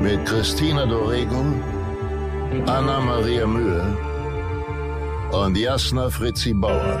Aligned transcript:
mit 0.00 0.24
Christina 0.24 0.86
Dorego, 0.86 1.44
Anna 2.66 3.00
Maria 3.00 3.46
Mühe 3.46 3.96
und 5.30 5.56
Jasna 5.58 6.08
Fritzi 6.08 6.54
Bauer. 6.54 6.98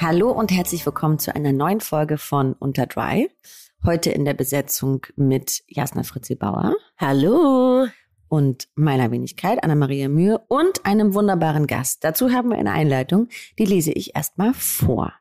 Hallo 0.00 0.30
und 0.30 0.52
herzlich 0.52 0.86
willkommen 0.86 1.18
zu 1.18 1.34
einer 1.34 1.52
neuen 1.52 1.80
Folge 1.80 2.18
von 2.18 2.52
Unter 2.52 2.86
Dry. 2.86 3.30
Heute 3.84 4.10
in 4.10 4.24
der 4.24 4.34
Besetzung 4.34 5.06
mit 5.16 5.62
Jasna 5.66 6.04
Fritzi 6.04 6.36
Bauer. 6.36 6.74
Hallo. 6.98 7.88
Und 8.32 8.68
meiner 8.76 9.10
Wenigkeit, 9.10 9.62
Anna-Maria 9.62 10.08
Mühe 10.08 10.40
und 10.48 10.86
einem 10.86 11.12
wunderbaren 11.12 11.66
Gast. 11.66 12.02
Dazu 12.02 12.30
haben 12.30 12.48
wir 12.48 12.56
eine 12.56 12.72
Einleitung, 12.72 13.28
die 13.58 13.66
lese 13.66 13.92
ich 13.92 14.16
erstmal 14.16 14.54
vor. 14.54 15.12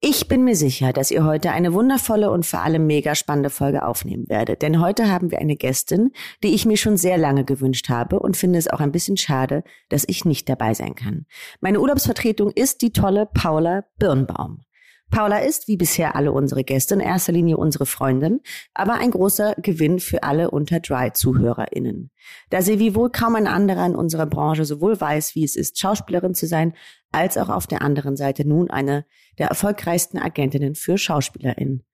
Ich 0.00 0.26
bin 0.26 0.42
mir 0.42 0.56
sicher, 0.56 0.92
dass 0.92 1.12
ihr 1.12 1.22
heute 1.22 1.52
eine 1.52 1.72
wundervolle 1.72 2.32
und 2.32 2.44
vor 2.44 2.62
allem 2.62 2.88
mega 2.88 3.14
spannende 3.14 3.48
Folge 3.48 3.86
aufnehmen 3.86 4.28
werdet. 4.28 4.62
Denn 4.62 4.80
heute 4.80 5.08
haben 5.08 5.30
wir 5.30 5.38
eine 5.38 5.54
Gästin, 5.54 6.10
die 6.42 6.52
ich 6.52 6.66
mir 6.66 6.76
schon 6.76 6.96
sehr 6.96 7.16
lange 7.16 7.44
gewünscht 7.44 7.88
habe 7.88 8.18
und 8.18 8.36
finde 8.36 8.58
es 8.58 8.66
auch 8.66 8.80
ein 8.80 8.90
bisschen 8.90 9.16
schade, 9.16 9.62
dass 9.88 10.02
ich 10.08 10.24
nicht 10.24 10.48
dabei 10.48 10.74
sein 10.74 10.96
kann. 10.96 11.26
Meine 11.60 11.78
Urlaubsvertretung 11.78 12.50
ist 12.50 12.82
die 12.82 12.92
tolle 12.92 13.26
Paula 13.26 13.84
Birnbaum. 14.00 14.62
Paula 15.10 15.38
ist, 15.38 15.66
wie 15.66 15.76
bisher 15.76 16.14
alle 16.14 16.32
unsere 16.32 16.62
Gäste, 16.62 16.94
in 16.94 17.00
erster 17.00 17.32
Linie 17.32 17.56
unsere 17.56 17.84
Freundin, 17.84 18.40
aber 18.74 18.94
ein 18.94 19.10
großer 19.10 19.54
Gewinn 19.58 19.98
für 19.98 20.22
alle 20.22 20.50
unter 20.50 20.80
Dry-ZuhörerInnen. 20.80 22.10
Da 22.50 22.62
sie 22.62 22.78
wie 22.78 22.94
wohl 22.94 23.10
kaum 23.10 23.34
ein 23.34 23.46
anderer 23.46 23.86
in 23.86 23.96
unserer 23.96 24.26
Branche 24.26 24.64
sowohl 24.64 25.00
weiß, 25.00 25.34
wie 25.34 25.44
es 25.44 25.56
ist, 25.56 25.78
Schauspielerin 25.78 26.34
zu 26.34 26.46
sein, 26.46 26.74
als 27.12 27.36
auch 27.36 27.48
auf 27.48 27.66
der 27.66 27.82
anderen 27.82 28.16
Seite 28.16 28.46
nun 28.46 28.70
eine 28.70 29.04
der 29.38 29.48
erfolgreichsten 29.48 30.18
Agentinnen 30.18 30.74
für 30.76 30.96
SchauspielerInnen. 30.96 31.84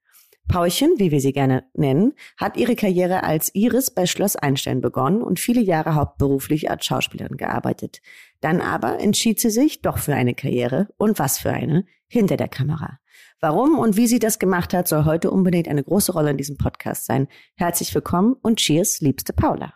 Paulchen, 0.49 0.95
wie 0.99 1.11
wir 1.11 1.21
sie 1.21 1.33
gerne 1.33 1.65
nennen, 1.75 2.13
hat 2.37 2.57
ihre 2.57 2.77
Karriere 2.77 3.25
als 3.25 3.53
Iris 3.55 3.91
bei 3.91 4.07
Schloss 4.07 4.37
Einstein 4.37 4.81
begonnen 4.81 5.23
und 5.23 5.41
viele 5.41 5.61
Jahre 5.61 5.97
hauptberuflich 5.97 6.71
als 6.71 6.87
Schauspielerin 6.87 7.37
gearbeitet. 7.37 8.01
Dann 8.41 8.61
aber 8.61 9.01
entschied 9.01 9.41
sie 9.41 9.51
sich 9.51 9.83
doch 9.83 9.99
für 9.99 10.15
eine 10.15 10.35
Karriere 10.35 10.89
und 10.99 11.19
was 11.19 11.39
für 11.39 11.51
eine 11.51 11.85
hinter 12.07 12.37
der 12.37 12.49
Kamera. 12.49 13.01
Warum 13.41 13.79
und 13.79 13.99
wie 13.99 14.07
sie 14.07 14.19
das 14.19 14.39
gemacht 14.39 14.73
hat, 14.73 14.89
soll 14.89 15.05
heute 15.05 15.31
unbedingt 15.31 15.69
eine 15.69 15.85
große 15.85 16.13
Rolle 16.13 16.31
in 16.31 16.39
diesem 16.39 16.57
Podcast 16.57 17.05
sein. 17.05 17.29
Herzlich 17.57 17.95
willkommen 17.95 18.35
und 18.41 18.59
Cheers, 18.59 19.01
liebste 19.01 19.35
Paula. 19.35 19.75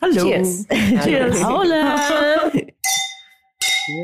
Hallo. 0.00 0.24
Cheers. 0.24 0.66
Cheers. 1.04 1.40
Paula. 1.42 1.98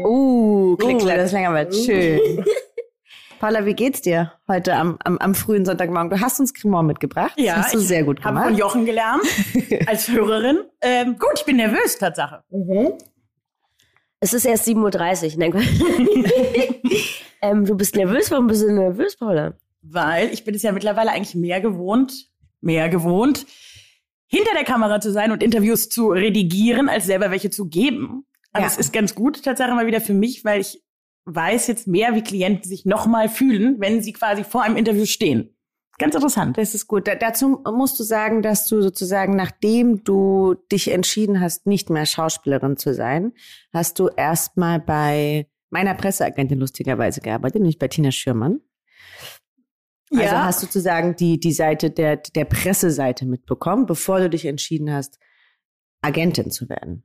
Uh, 0.04 0.76
klick, 0.76 1.02
uh, 1.02 1.06
das 1.06 1.26
ist 1.26 1.32
länger 1.32 1.54
wird. 1.54 1.74
Schön. 1.74 2.44
Paula, 3.40 3.64
wie 3.64 3.72
geht's 3.72 4.02
dir 4.02 4.34
heute 4.46 4.74
am, 4.74 4.98
am, 5.04 5.16
am 5.16 5.34
frühen 5.34 5.64
Sonntagmorgen? 5.64 6.10
Du 6.10 6.20
hast 6.20 6.38
uns 6.38 6.52
Cremant 6.52 6.86
mitgebracht. 6.86 7.32
Ja, 7.38 7.56
das 7.56 7.66
hast 7.66 7.74
du 7.74 7.78
sehr 7.78 8.04
gut 8.04 8.20
gemacht. 8.20 8.44
Habe 8.44 8.50
von 8.50 8.58
Jochen 8.58 8.84
gelernt 8.84 9.22
als 9.86 10.08
Hörerin. 10.08 10.58
Ähm, 10.82 11.16
gut, 11.18 11.32
ich 11.36 11.46
bin 11.46 11.56
nervös, 11.56 11.96
Tatsache. 11.96 12.44
Mhm. 12.50 12.92
Es 14.20 14.34
ist 14.34 14.44
erst 14.44 14.68
7.30 14.68 15.32
Uhr. 15.32 15.38
Nein, 15.38 15.52
ähm, 17.42 17.64
du 17.64 17.74
bist 17.74 17.96
nervös. 17.96 18.30
Warum 18.30 18.46
bist 18.48 18.62
du 18.62 18.70
nervös, 18.70 19.16
Paula? 19.16 19.54
Weil 19.80 20.30
ich 20.30 20.44
bin 20.44 20.54
es 20.54 20.62
ja 20.62 20.72
mittlerweile 20.72 21.10
eigentlich 21.10 21.34
mehr 21.34 21.62
gewohnt, 21.62 22.28
mehr 22.60 22.90
gewohnt, 22.90 23.46
hinter 24.26 24.52
der 24.54 24.64
Kamera 24.64 25.00
zu 25.00 25.10
sein 25.10 25.32
und 25.32 25.42
Interviews 25.42 25.88
zu 25.88 26.08
redigieren, 26.10 26.90
als 26.90 27.06
selber 27.06 27.30
welche 27.30 27.48
zu 27.48 27.66
geben. 27.66 28.26
Aber 28.52 28.64
ja. 28.64 28.68
es 28.68 28.76
ist 28.76 28.92
ganz 28.92 29.14
gut, 29.14 29.42
Tatsache 29.42 29.74
mal 29.74 29.86
wieder 29.86 30.02
für 30.02 30.12
mich, 30.12 30.44
weil 30.44 30.60
ich 30.60 30.82
weiß 31.24 31.66
jetzt 31.68 31.86
mehr, 31.86 32.14
wie 32.14 32.22
Klienten 32.22 32.68
sich 32.68 32.84
nochmal 32.84 33.30
fühlen, 33.30 33.76
wenn 33.78 34.02
sie 34.02 34.12
quasi 34.12 34.44
vor 34.44 34.62
einem 34.62 34.76
Interview 34.76 35.06
stehen. 35.06 35.56
Ganz 36.00 36.14
interessant. 36.14 36.56
Das 36.56 36.74
ist 36.74 36.86
gut. 36.86 37.06
Da, 37.06 37.14
dazu 37.14 37.62
musst 37.70 38.00
du 38.00 38.04
sagen, 38.04 38.40
dass 38.40 38.64
du 38.64 38.80
sozusagen, 38.80 39.36
nachdem 39.36 40.02
du 40.02 40.54
dich 40.72 40.90
entschieden 40.90 41.40
hast, 41.42 41.66
nicht 41.66 41.90
mehr 41.90 42.06
Schauspielerin 42.06 42.78
zu 42.78 42.94
sein, 42.94 43.34
hast 43.70 43.98
du 43.98 44.08
erstmal 44.08 44.80
bei 44.80 45.46
meiner 45.68 45.92
Presseagentin 45.92 46.58
lustigerweise 46.58 47.20
gearbeitet, 47.20 47.60
nämlich 47.60 47.78
bei 47.78 47.88
Tina 47.88 48.12
Schürmann. 48.12 48.60
Also 50.10 50.24
ja. 50.24 50.30
Also 50.30 50.42
hast 50.42 50.62
du 50.62 50.66
sozusagen 50.66 51.16
die, 51.16 51.38
die 51.38 51.52
Seite 51.52 51.90
der, 51.90 52.16
der 52.16 52.46
Presseseite 52.46 53.26
mitbekommen, 53.26 53.84
bevor 53.84 54.20
du 54.20 54.30
dich 54.30 54.46
entschieden 54.46 54.90
hast, 54.90 55.18
Agentin 56.00 56.50
zu 56.50 56.70
werden. 56.70 57.04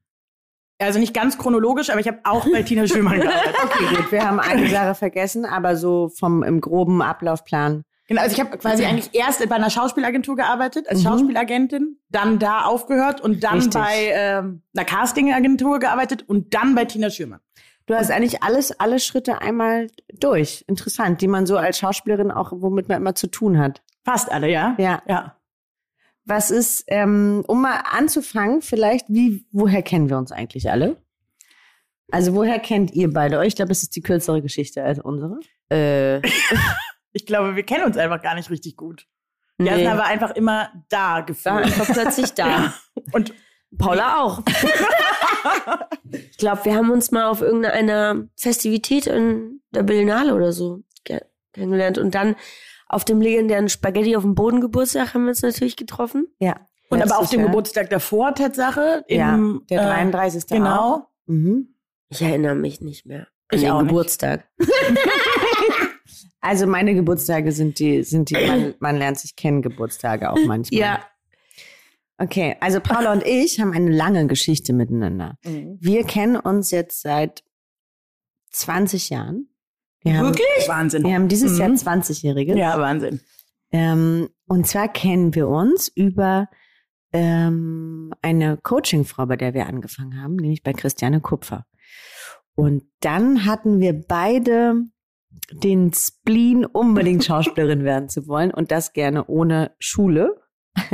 Also 0.80 1.00
nicht 1.00 1.14
ganz 1.14 1.38
chronologisch, 1.38 1.90
aber 1.90 2.00
ich 2.00 2.08
habe 2.08 2.20
auch 2.24 2.50
bei 2.50 2.64
Tina 2.64 2.88
Schürmann 2.88 3.20
gearbeitet. 3.20 3.56
Okay, 3.62 3.96
gut. 3.98 4.12
Wir 4.14 4.26
haben 4.26 4.40
eine 4.40 4.70
Sache 4.70 4.96
vergessen, 4.96 5.44
aber 5.44 5.76
so 5.76 6.08
vom 6.08 6.44
im 6.44 6.62
groben 6.62 7.02
Ablaufplan 7.02 7.84
Genau, 8.08 8.22
also 8.22 8.36
ich 8.36 8.40
habe 8.40 8.56
quasi 8.58 8.86
eigentlich 8.86 9.10
erst 9.14 9.48
bei 9.50 9.56
einer 9.56 9.70
Schauspielagentur 9.72 10.36
gearbeitet, 10.36 10.88
als 10.88 11.00
mhm. 11.00 11.04
Schauspielagentin, 11.04 12.00
dann 12.10 12.38
da 12.38 12.66
aufgehört 12.66 13.20
und 13.20 13.44
dann 13.44 13.56
Richtig. 13.56 13.74
bei 13.74 14.12
ähm, 14.14 14.62
einer 14.76 14.86
Castingagentur 14.86 15.80
gearbeitet 15.80 16.24
und 16.28 16.54
dann 16.54 16.76
bei 16.76 16.86
Tina 16.86 17.10
Schürmann. 17.10 17.40
Du 17.88 17.96
hast 17.96 18.12
eigentlich 18.12 18.44
alles, 18.44 18.80
alle 18.80 19.00
Schritte 19.00 19.42
einmal 19.42 19.88
durch. 20.20 20.66
Interessant, 20.68 21.22
die 21.22 21.28
man 21.28 21.46
so 21.46 21.58
als 21.58 21.78
Schauspielerin 21.80 22.32
auch, 22.32 22.52
womit 22.52 22.90
man 22.90 22.98
immer 22.98 23.16
zu 23.16 23.28
tun 23.28 23.58
hat. 23.58 23.82
Fast 24.04 24.32
alle, 24.32 24.50
ja? 24.50 24.76
Ja. 24.80 25.02
Ja. 25.08 25.38
Was 26.26 26.50
ist, 26.50 26.86
ähm, 26.88 27.44
um 27.48 27.62
mal 27.62 27.82
anzufangen, 27.92 28.62
vielleicht, 28.62 29.08
wie, 29.10 29.46
woher 29.52 29.84
kennen 29.84 30.10
wir 30.10 30.18
uns 30.18 30.32
eigentlich 30.32 30.70
alle? 30.72 30.98
Also 32.12 32.34
woher 32.34 32.60
kennt 32.60 32.94
ihr 32.94 33.12
beide 33.12 33.40
euch? 33.40 33.50
Ich 33.50 33.56
glaube, 33.56 33.72
es 33.72 33.84
ist 33.84 33.96
die 33.96 34.02
kürzere 34.02 34.42
Geschichte 34.42 34.84
als 34.84 35.00
unsere. 35.00 35.40
Äh. 35.70 36.22
Ich 37.16 37.26
glaube, 37.26 37.56
wir 37.56 37.64
kennen 37.64 37.86
uns 37.86 37.96
einfach 37.96 38.22
gar 38.22 38.36
nicht 38.36 38.50
richtig 38.50 38.76
gut. 38.76 39.08
Wir 39.58 39.72
nee. 39.72 39.78
sind 39.78 39.88
aber 39.88 40.04
einfach 40.04 40.32
immer 40.32 40.70
da 40.90 41.22
gefühlt. 41.22 41.56
War 41.56 41.62
einfach 41.62 41.88
plötzlich 41.88 42.34
da. 42.34 42.74
Ja. 42.96 43.12
Und 43.12 43.34
Paula 43.78 44.22
auch. 44.22 44.42
ich 46.12 46.38
glaube, 46.38 46.66
wir 46.66 46.76
haben 46.76 46.90
uns 46.92 47.12
mal 47.12 47.26
auf 47.26 47.42
irgendeiner 47.42 48.28
Festivität 48.36 49.08
in 49.08 49.62
der 49.72 49.84
Berlinale 49.84 50.34
oder 50.34 50.52
so 50.54 50.84
kennengelernt. 51.54 51.98
Und 51.98 52.16
dann 52.16 52.36
auf 52.88 53.06
dem 53.06 53.22
legendären 53.22 53.70
Spaghetti 53.70 54.16
auf 54.16 54.24
dem 54.24 54.36
Boden 54.36 54.60
Geburtstag 54.60 55.14
haben 55.14 55.24
wir 55.24 55.30
uns 55.30 55.42
natürlich 55.42 55.76
getroffen. 55.76 56.28
Ja. 56.40 56.56
Und 56.90 57.02
aber 57.02 57.20
auf 57.20 57.30
dem. 57.30 57.44
Geburtstag 57.44 57.90
davor, 57.90 58.36
Tatsache. 58.36 59.06
Ja, 59.08 59.38
der 59.70 59.84
33. 59.84 60.44
Äh, 60.44 60.56
genau. 60.56 61.08
Mhm. 61.28 61.76
Ich 62.10 62.22
erinnere 62.22 62.56
mich 62.56 62.82
nicht 62.82 63.06
mehr. 63.06 63.28
Ich 63.52 63.70
auch 63.70 63.80
Geburtstag. 63.80 64.48
Also 66.46 66.68
meine 66.68 66.94
Geburtstage 66.94 67.52
sind 67.52 67.80
die, 67.80 68.04
sind 68.04 68.30
die, 68.30 68.36
man, 68.36 68.76
man 68.80 68.98
lernt 68.98 69.18
sich 69.18 69.36
kennen, 69.36 69.64
Geburtstage 69.64 70.30
auch 70.30 70.38
manchmal. 70.46 70.80
Ja. 70.80 71.00
Okay, 72.20 72.56
also 72.60 72.80
Paula 72.80 73.12
und 73.14 73.24
ich 73.26 73.60
haben 73.60 73.74
eine 73.74 73.90
lange 73.90 74.28
Geschichte 74.28 74.72
miteinander. 74.72 75.40
Mhm. 75.44 75.80
Wir 75.82 76.04
kennen 76.04 76.36
uns 76.36 76.70
jetzt 76.70 77.02
seit 77.02 77.44
20 78.52 79.10
Jahren. 79.10 79.50
Wir 80.02 80.22
Wirklich? 80.22 80.46
Haben, 80.62 80.68
Wahnsinn. 80.68 81.04
Wir 81.04 81.16
haben 81.16 81.28
dieses 81.30 81.54
mhm. 81.54 81.60
Jahr 81.60 81.70
20-Jährige. 81.72 82.56
Ja, 82.56 82.80
Wahnsinn. 82.80 83.22
Ähm, 83.72 84.30
und 84.48 84.68
zwar 84.68 84.88
kennen 84.88 85.34
wir 85.34 85.48
uns 85.48 85.88
über 85.88 86.48
ähm, 87.12 88.14
eine 88.22 88.58
Coachingfrau, 88.58 89.26
bei 89.26 89.36
der 89.36 89.56
wir 89.56 89.66
angefangen 89.66 90.22
haben, 90.22 90.36
nämlich 90.36 90.62
bei 90.62 90.74
Christiane 90.74 91.22
Kupfer. 91.22 91.66
Und 92.56 92.84
dann 93.02 93.46
hatten 93.46 93.80
wir 93.80 93.94
beide 93.94 94.86
den 95.52 95.94
Spleen, 95.94 96.66
unbedingt 96.66 97.24
Schauspielerin 97.24 97.84
werden 97.84 98.10
zu 98.10 98.28
wollen 98.28 98.52
und 98.52 98.72
das 98.72 98.94
gerne 98.94 99.26
ohne 99.28 99.72
Schule. 99.80 100.42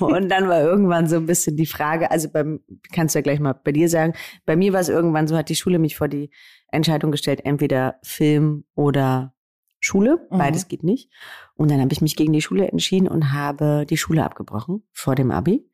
und 0.00 0.28
dann 0.28 0.48
war 0.48 0.60
irgendwann 0.60 1.06
so 1.06 1.16
ein 1.16 1.26
bisschen 1.26 1.56
die 1.56 1.66
Frage, 1.66 2.10
also 2.10 2.28
beim, 2.28 2.60
kannst 2.92 3.14
du 3.14 3.18
ja 3.18 3.22
gleich 3.22 3.38
mal 3.38 3.52
bei 3.52 3.70
dir 3.70 3.88
sagen, 3.88 4.14
bei 4.44 4.56
mir 4.56 4.72
war 4.72 4.80
es 4.80 4.88
irgendwann 4.88 5.28
so, 5.28 5.36
hat 5.36 5.48
die 5.48 5.56
Schule 5.56 5.78
mich 5.78 5.96
vor 5.96 6.08
die 6.08 6.30
Entscheidung 6.68 7.12
gestellt, 7.12 7.44
entweder 7.44 7.96
Film 8.02 8.64
oder 8.74 9.34
Schule, 9.80 10.26
mhm. 10.30 10.38
beides 10.38 10.66
geht 10.66 10.82
nicht. 10.82 11.10
Und 11.54 11.70
dann 11.70 11.80
habe 11.80 11.92
ich 11.92 12.00
mich 12.00 12.16
gegen 12.16 12.32
die 12.32 12.42
Schule 12.42 12.66
entschieden 12.68 13.06
und 13.06 13.32
habe 13.32 13.86
die 13.88 13.96
Schule 13.96 14.24
abgebrochen 14.24 14.82
vor 14.92 15.14
dem 15.14 15.30
Abi. 15.30 15.68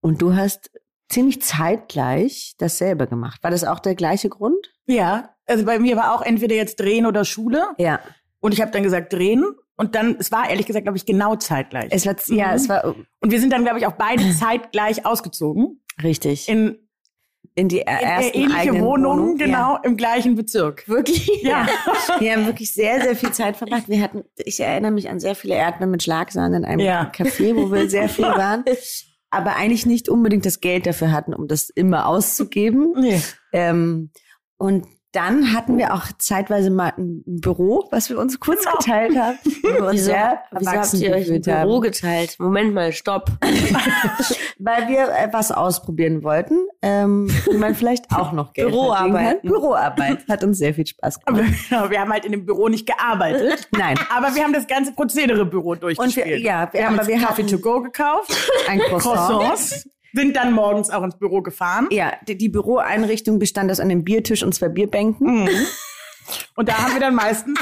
Und 0.00 0.22
du 0.22 0.36
hast 0.36 0.70
ziemlich 1.08 1.40
zeitgleich 1.42 2.54
dasselbe 2.58 3.06
gemacht. 3.06 3.42
War 3.42 3.50
das 3.50 3.64
auch 3.64 3.78
der 3.78 3.94
gleiche 3.94 4.28
Grund? 4.28 4.72
Ja, 4.86 5.34
also 5.46 5.64
bei 5.64 5.78
mir 5.78 5.96
war 5.96 6.14
auch 6.14 6.22
entweder 6.22 6.54
jetzt 6.54 6.80
drehen 6.80 7.06
oder 7.06 7.24
Schule. 7.24 7.64
Ja. 7.78 8.00
Und 8.40 8.52
ich 8.52 8.60
habe 8.60 8.70
dann 8.70 8.82
gesagt 8.82 9.12
drehen. 9.12 9.44
Und 9.76 9.94
dann, 9.94 10.16
es 10.18 10.32
war 10.32 10.50
ehrlich 10.50 10.66
gesagt, 10.66 10.84
glaube 10.84 10.98
ich, 10.98 11.06
genau 11.06 11.36
zeitgleich. 11.36 11.88
Es 11.90 12.04
war, 12.04 12.16
ja, 12.28 12.48
Mhm. 12.48 12.54
es 12.54 12.68
war 12.68 12.84
und 13.20 13.30
wir 13.30 13.40
sind 13.40 13.52
dann, 13.52 13.62
glaube 13.64 13.78
ich, 13.78 13.86
auch 13.86 13.92
beide 13.92 14.28
zeitgleich 14.36 15.06
ausgezogen. 15.06 15.80
richtig. 16.02 16.48
In, 16.48 16.78
In 17.54 17.68
die 17.68 17.78
in 17.78 17.86
ersten 17.86 18.36
ähnliche 18.38 18.72
Wohnungen, 18.80 19.20
Wohnung. 19.22 19.36
genau, 19.36 19.78
im 19.84 19.96
gleichen 19.96 20.34
Bezirk. 20.34 20.84
Ja. 20.86 20.94
Wirklich? 20.94 21.42
Ja. 21.42 21.66
Wir 22.18 22.32
haben 22.34 22.46
wirklich 22.46 22.72
sehr, 22.74 23.00
sehr 23.00 23.14
viel 23.16 23.30
Zeit 23.32 23.56
verbracht. 23.56 23.88
Wir 23.88 24.00
hatten, 24.02 24.24
ich 24.36 24.58
erinnere 24.60 24.90
mich 24.92 25.08
an 25.08 25.20
sehr 25.20 25.34
viele 25.36 25.54
Erdbeeren 25.54 25.90
mit 25.92 26.02
Schlagsahne 26.02 26.56
in 26.58 26.64
einem 26.64 26.80
Ja. 26.80 27.10
Café, 27.14 27.54
wo 27.56 27.70
wir 27.72 27.88
sehr 27.88 28.08
viel 28.08 28.24
waren. 28.26 28.64
Aber 29.30 29.56
eigentlich 29.56 29.86
nicht 29.86 30.08
unbedingt 30.08 30.46
das 30.46 30.60
Geld 30.60 30.86
dafür 30.86 31.12
hatten, 31.12 31.34
um 31.34 31.48
das 31.48 31.68
immer 31.70 32.06
auszugeben. 32.06 32.94
Nee. 32.96 33.20
Ähm, 33.52 34.10
und 34.56 34.86
dann 35.18 35.52
hatten 35.52 35.76
wir 35.78 35.92
auch 35.94 36.04
zeitweise 36.18 36.70
mal 36.70 36.92
ein 36.96 37.22
Büro, 37.26 37.88
was 37.90 38.08
wir 38.08 38.18
uns 38.18 38.38
kurz 38.38 38.64
Genau. 38.64 38.78
geteilt 38.78 39.16
haben. 39.18 39.38
wir 39.44 39.88
Wieso, 39.92 40.04
sehr 40.04 40.42
wieso 40.52 40.70
habt 40.70 40.94
ihr 40.94 41.12
euch 41.14 41.30
ein 41.30 41.42
Büro 41.42 41.54
haben. 41.76 41.80
geteilt? 41.82 42.36
Moment 42.38 42.72
mal, 42.72 42.92
stopp. 42.92 43.30
Weil 44.58 44.88
wir 44.88 45.08
äh, 45.08 45.28
was 45.32 45.50
ausprobieren 45.52 46.22
wollten, 46.22 46.54
ähm, 46.82 47.28
wie 47.50 47.56
man 47.56 47.74
vielleicht 47.74 48.06
auch 48.14 48.32
noch 48.32 48.52
Geld 48.52 48.68
Büroarbeit. 48.70 49.42
Büroarbeit. 49.42 50.18
Hat 50.28 50.44
uns 50.44 50.58
sehr 50.58 50.74
viel 50.74 50.86
Spaß 50.86 51.18
Aber 51.26 51.38
gemacht. 51.38 51.54
genau, 51.68 51.90
wir 51.90 52.00
haben 52.00 52.12
halt 52.12 52.24
in 52.24 52.32
dem 52.32 52.44
Büro 52.46 52.68
nicht 52.68 52.86
gearbeitet. 52.86 53.68
Nein. 53.76 53.98
Aber 54.14 54.34
wir 54.34 54.42
haben 54.44 54.52
das 54.52 54.66
ganze 54.66 54.92
Prozedere-Büro 54.92 55.70
Und 55.70 55.82
durchgespielt. 55.82 56.26
wir, 56.26 56.38
ja, 56.40 56.68
wir 56.72 56.86
haben 56.86 56.98
aber 56.98 57.08
wir 57.08 57.18
Kaffee 57.18 57.42
hatten 57.42 57.46
to 57.48 57.58
go 57.58 57.80
gekauft, 57.82 58.36
ein 58.68 58.78
Croissant. 58.80 59.02
Croissants, 59.02 59.88
sind 60.12 60.36
dann 60.36 60.52
morgens 60.52 60.90
auch 60.90 61.02
ins 61.02 61.18
Büro 61.18 61.42
gefahren. 61.42 61.88
Ja, 61.90 62.12
die, 62.26 62.36
die 62.36 62.48
Büroeinrichtung 62.48 63.38
bestand 63.38 63.70
aus 63.70 63.80
einem 63.80 64.04
Biertisch 64.04 64.42
und 64.42 64.54
zwei 64.54 64.68
Bierbänken. 64.68 65.44
Mhm. 65.44 65.66
Und 66.56 66.68
da 66.68 66.78
haben 66.78 66.92
wir 66.92 67.00
dann 67.00 67.14
meistens 67.14 67.58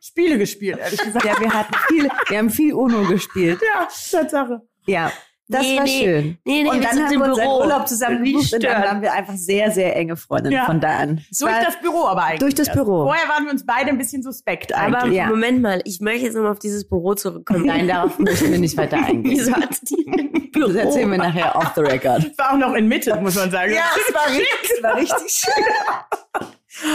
Spiele 0.00 0.38
gespielt, 0.38 0.78
ehrlich 0.78 1.00
gesagt. 1.00 1.24
Ja, 1.24 1.38
wir 1.40 1.52
hatten 1.52 1.74
viel, 1.88 2.08
wir 2.28 2.38
haben 2.38 2.50
viel 2.50 2.74
Uno 2.74 3.06
gespielt. 3.06 3.60
Ja, 3.62 3.88
Tatsache. 4.10 4.62
Ja, 4.86 5.12
das 5.50 5.62
Nee, 5.62 5.76
war 5.76 5.84
nee. 5.84 6.00
schön. 6.04 6.38
Nee, 6.44 6.62
nee, 6.62 6.68
und 6.68 6.74
wir 6.76 6.82
dann 6.82 6.94
sind 6.94 7.04
haben 7.06 7.12
im 7.14 7.20
wir 7.20 7.26
unseren 7.28 7.44
Büro. 7.44 7.60
Urlaub 7.60 7.88
zusammen 7.88 8.24
gebucht 8.24 8.52
und 8.54 8.64
dann 8.64 8.82
waren 8.82 9.02
wir 9.02 9.12
einfach 9.12 9.34
sehr, 9.34 9.70
sehr 9.70 9.96
enge 9.96 10.16
Freundinnen 10.16 10.56
Ja. 10.56 10.64
von 10.64 10.80
da 10.80 10.96
an. 10.98 11.20
Es 11.30 11.38
Durch 11.38 11.52
war- 11.52 11.62
das 11.64 11.80
Büro 11.80 12.06
aber 12.06 12.22
eigentlich. 12.24 12.38
Durch 12.40 12.54
das 12.54 12.68
erst. 12.68 12.78
Büro. 12.78 13.04
Vorher 13.04 13.28
waren 13.28 13.44
wir 13.44 13.52
uns 13.52 13.66
beide 13.66 13.88
ein 13.90 13.98
bisschen 13.98 14.22
suspekt 14.22 14.74
Aber 14.74 14.98
eigentlich. 15.02 15.16
Ja. 15.18 15.26
Moment 15.26 15.60
mal, 15.60 15.80
ich 15.84 16.00
möchte 16.00 16.24
jetzt 16.26 16.34
nochmal 16.34 16.52
auf 16.52 16.58
dieses 16.60 16.88
Büro 16.88 17.14
zurückkommen. 17.14 17.66
Nein, 17.66 17.86
darauf 17.88 18.18
müssen 18.18 18.50
wir 18.52 18.58
nicht 18.58 18.76
weiter 18.76 18.96
eingehen. 18.98 19.24
Wieso 19.24 19.52
hat 19.54 19.70
die 19.82 20.06
ein 20.08 20.32
Büro? 20.32 20.40
Das 20.60 20.74
erzählen 20.74 21.10
wir 21.10 21.16
nachher 21.16 21.56
off 21.56 21.72
the 21.74 21.80
record. 21.80 22.18
Es 22.30 22.36
war 22.38 22.52
auch 22.52 22.58
noch 22.58 22.74
in 22.74 22.86
Mitte, 22.86 23.16
muss 23.20 23.34
man 23.36 23.50
sagen. 23.50 23.72
es 23.72 24.14
war 24.14 24.26
richtig, 24.28 24.70
es 24.76 24.82
war 24.82 24.94
richtig 24.96 25.30
schön. 25.30 25.64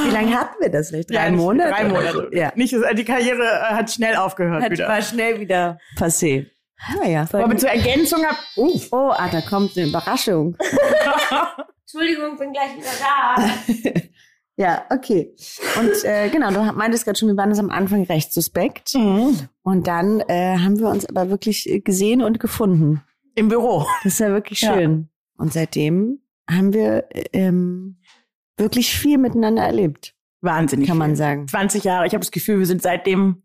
Wie 0.05 0.11
lange 0.11 0.33
hatten 0.39 0.55
wir 0.61 0.69
das 0.69 0.91
nicht? 0.91 1.09
Drei 1.09 1.25
Ja, 1.25 1.31
Monate? 1.31 1.69
Drei 1.71 1.83
Monate. 1.85 2.29
Ja. 2.31 2.51
Nicht, 2.55 2.75
die 2.95 3.05
Karriere 3.05 3.43
äh, 3.43 3.73
hat 3.73 3.91
schnell 3.91 4.15
aufgehört 4.17 4.63
Hat, 4.63 4.71
wieder. 4.71 4.87
war 4.87 5.01
schnell 5.01 5.39
wieder 5.39 5.79
passé. 5.97 6.47
Naja. 6.99 7.27
Aber 7.31 7.57
zur 7.57 7.69
Ergänzung 7.69 8.23
hab, 8.25 8.37
uh, 8.57 8.79
Oh, 8.91 9.11
ah, 9.15 9.29
da 9.31 9.41
kommt 9.41 9.77
eine 9.77 9.87
Überraschung. 9.87 10.55
Entschuldigung, 11.81 12.37
bin 12.37 12.51
gleich 12.53 12.75
wieder 12.77 12.91
da. 12.99 14.01
Ja, 14.57 14.85
okay. 14.89 15.35
Und 15.77 16.05
äh, 16.05 16.29
genau, 16.29 16.49
du 16.49 16.61
meintest 16.77 17.03
gerade 17.03 17.19
schon, 17.19 17.27
wir 17.27 17.35
waren 17.35 17.49
uns 17.49 17.59
am 17.59 17.69
Anfang 17.69 18.03
recht 18.03 18.31
suspekt. 18.31 18.95
Und 18.95 19.85
dann 19.87 20.21
äh, 20.29 20.57
haben 20.59 20.79
wir 20.79 20.87
uns 20.87 21.05
aber 21.05 21.29
wirklich 21.29 21.69
äh, 21.69 21.81
gesehen 21.81 22.21
und 22.21 22.39
gefunden. 22.39 23.01
im 23.35 23.49
Büro. 23.49 23.85
Das 24.05 24.13
ist 24.13 24.19
ja 24.19 24.29
wirklich 24.29 24.61
Ja. 24.61 24.73
schön. 24.73 25.09
Und 25.37 25.51
seitdem 25.51 26.21
haben 26.49 26.71
wir 26.71 27.03
äh, 27.09 27.25
ähm, 27.33 27.99
wirklich 28.55 28.97
viel 28.97 29.17
miteinander 29.17 29.63
erlebt, 29.63 30.15
Wahnsinnig. 30.39 30.87
kann 30.87 30.99
man 30.99 31.09
viel. 31.09 31.17
sagen. 31.17 31.47
20 31.49 31.83
Jahre. 31.83 32.07
Ich 32.07 32.13
habe 32.13 32.21
das 32.21 32.31
Gefühl, 32.31 32.59
wir 32.59 32.65
sind 32.65 32.81
seitdem 32.81 33.43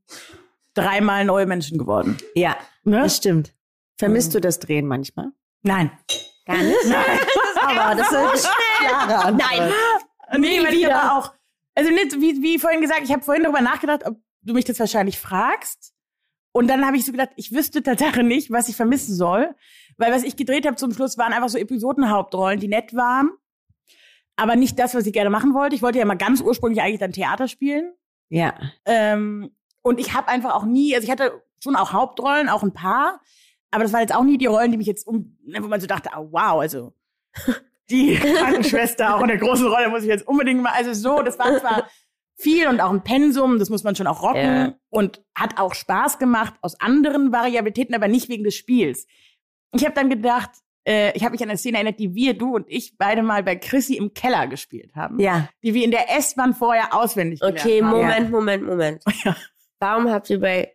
dreimal 0.74 1.24
neue 1.24 1.46
Menschen 1.46 1.76
geworden. 1.76 2.18
Ja, 2.36 2.56
Ne? 2.84 3.02
das 3.02 3.16
stimmt. 3.16 3.54
Vermisst 3.98 4.34
du 4.34 4.40
das 4.40 4.58
Drehen 4.58 4.86
manchmal? 4.86 5.32
Nein. 5.62 5.90
Gar 6.46 6.62
nicht? 6.62 6.78
aber 7.60 7.94
das 7.94 8.10
ist 8.10 8.50
klare 8.78 9.24
Antwort. 9.24 9.50
Nein. 9.50 9.72
Nee, 10.38 10.62
weil 10.62 10.74
ich 10.74 10.92
aber 10.92 11.18
auch, 11.18 11.34
also 11.74 11.90
nicht, 11.90 12.20
wie, 12.20 12.42
wie 12.42 12.58
vorhin 12.58 12.80
gesagt, 12.80 13.02
ich 13.04 13.12
habe 13.12 13.22
vorhin 13.22 13.42
darüber 13.42 13.60
nachgedacht, 13.60 14.06
ob 14.06 14.16
du 14.42 14.54
mich 14.54 14.64
das 14.64 14.78
wahrscheinlich 14.80 15.18
fragst. 15.18 15.92
Und 16.52 16.68
dann 16.68 16.84
habe 16.84 16.96
ich 16.96 17.04
so 17.04 17.12
gedacht, 17.12 17.30
ich 17.36 17.52
wüsste 17.52 17.82
tatsächlich 17.82 18.24
nicht, 18.24 18.50
was 18.50 18.68
ich 18.68 18.76
vermissen 18.76 19.14
soll. 19.14 19.54
Weil 19.98 20.12
was 20.12 20.24
ich 20.24 20.36
gedreht 20.36 20.66
habe 20.66 20.76
zum 20.76 20.92
Schluss 20.92 21.18
waren 21.18 21.32
einfach 21.32 21.48
so 21.48 21.58
Episodenhauptrollen, 21.58 22.58
die 22.58 22.68
nett 22.68 22.94
waren. 22.94 23.30
Aber 24.36 24.56
nicht 24.56 24.78
das, 24.78 24.94
was 24.94 25.06
ich 25.06 25.12
gerne 25.12 25.30
machen 25.30 25.54
wollte. 25.54 25.76
Ich 25.76 25.82
wollte 25.82 25.98
ja 25.98 26.04
mal 26.06 26.16
ganz 26.16 26.40
ursprünglich 26.40 26.82
eigentlich 26.82 27.00
dann 27.00 27.12
Theater 27.12 27.46
spielen. 27.46 27.92
Ja. 28.30 28.54
Ähm, 28.86 29.54
und 29.82 30.00
ich 30.00 30.14
habe 30.14 30.28
einfach 30.28 30.54
auch 30.54 30.64
nie, 30.64 30.94
also 30.94 31.04
ich 31.04 31.10
hatte 31.10 31.42
schon 31.62 31.76
auch 31.76 31.92
Hauptrollen, 31.92 32.48
auch 32.48 32.62
ein 32.62 32.72
paar, 32.72 33.20
aber 33.70 33.84
das 33.84 33.92
waren 33.92 34.00
jetzt 34.00 34.14
auch 34.14 34.24
nie 34.24 34.38
die 34.38 34.46
Rollen, 34.46 34.70
die 34.72 34.78
mich 34.78 34.86
jetzt 34.86 35.06
um, 35.06 35.36
ne, 35.44 35.62
wo 35.62 35.68
man 35.68 35.80
so 35.80 35.86
dachte, 35.86 36.10
oh, 36.16 36.28
wow, 36.32 36.60
also 36.60 36.92
die 37.90 38.16
Krankenschwester 38.16 39.14
auch 39.16 39.20
in 39.22 39.28
der 39.28 39.38
großen 39.38 39.66
Rolle 39.66 39.88
muss 39.88 40.02
ich 40.02 40.08
jetzt 40.08 40.26
unbedingt 40.26 40.62
mal, 40.62 40.72
also 40.72 40.92
so, 40.92 41.22
das 41.22 41.38
war 41.38 41.58
zwar 41.58 41.88
viel 42.36 42.66
und 42.68 42.80
auch 42.80 42.90
ein 42.90 43.02
Pensum, 43.04 43.58
das 43.58 43.68
muss 43.68 43.84
man 43.84 43.94
schon 43.94 44.06
auch 44.06 44.22
rocken 44.22 44.42
Ja. 44.42 44.74
und 44.88 45.22
hat 45.34 45.58
auch 45.60 45.74
Spaß 45.74 46.18
gemacht 46.18 46.54
aus 46.62 46.80
anderen 46.80 47.32
Variabilitäten, 47.32 47.94
aber 47.94 48.08
nicht 48.08 48.28
wegen 48.28 48.44
des 48.44 48.54
Spiels. 48.54 49.06
Ich 49.72 49.84
habe 49.84 49.94
dann 49.94 50.08
gedacht, 50.08 50.50
äh, 50.86 51.14
ich 51.14 51.22
habe 51.22 51.32
mich 51.32 51.42
an 51.42 51.50
eine 51.50 51.58
Szene 51.58 51.76
erinnert, 51.76 51.98
die 52.00 52.14
wir, 52.14 52.32
du 52.32 52.54
und 52.56 52.64
ich 52.68 52.96
beide 52.96 53.22
mal 53.22 53.42
bei 53.42 53.56
Chrissy 53.56 53.96
im 53.96 54.14
Keller 54.14 54.46
gespielt 54.46 54.94
haben, 54.96 55.20
Ja. 55.20 55.48
die 55.62 55.74
wir 55.74 55.84
in 55.84 55.90
der 55.90 56.10
S-Bahn 56.16 56.54
vorher 56.54 56.94
auswendig 56.94 57.40
gelernt 57.40 57.60
Okay, 57.60 57.82
haben. 57.82 57.90
Moment, 57.90 58.30
Moment, 58.30 58.64
Moment. 58.66 59.04
Ja. 59.24 59.36
Warum 59.78 60.10
habt 60.10 60.30
ihr 60.30 60.40
bei 60.40 60.72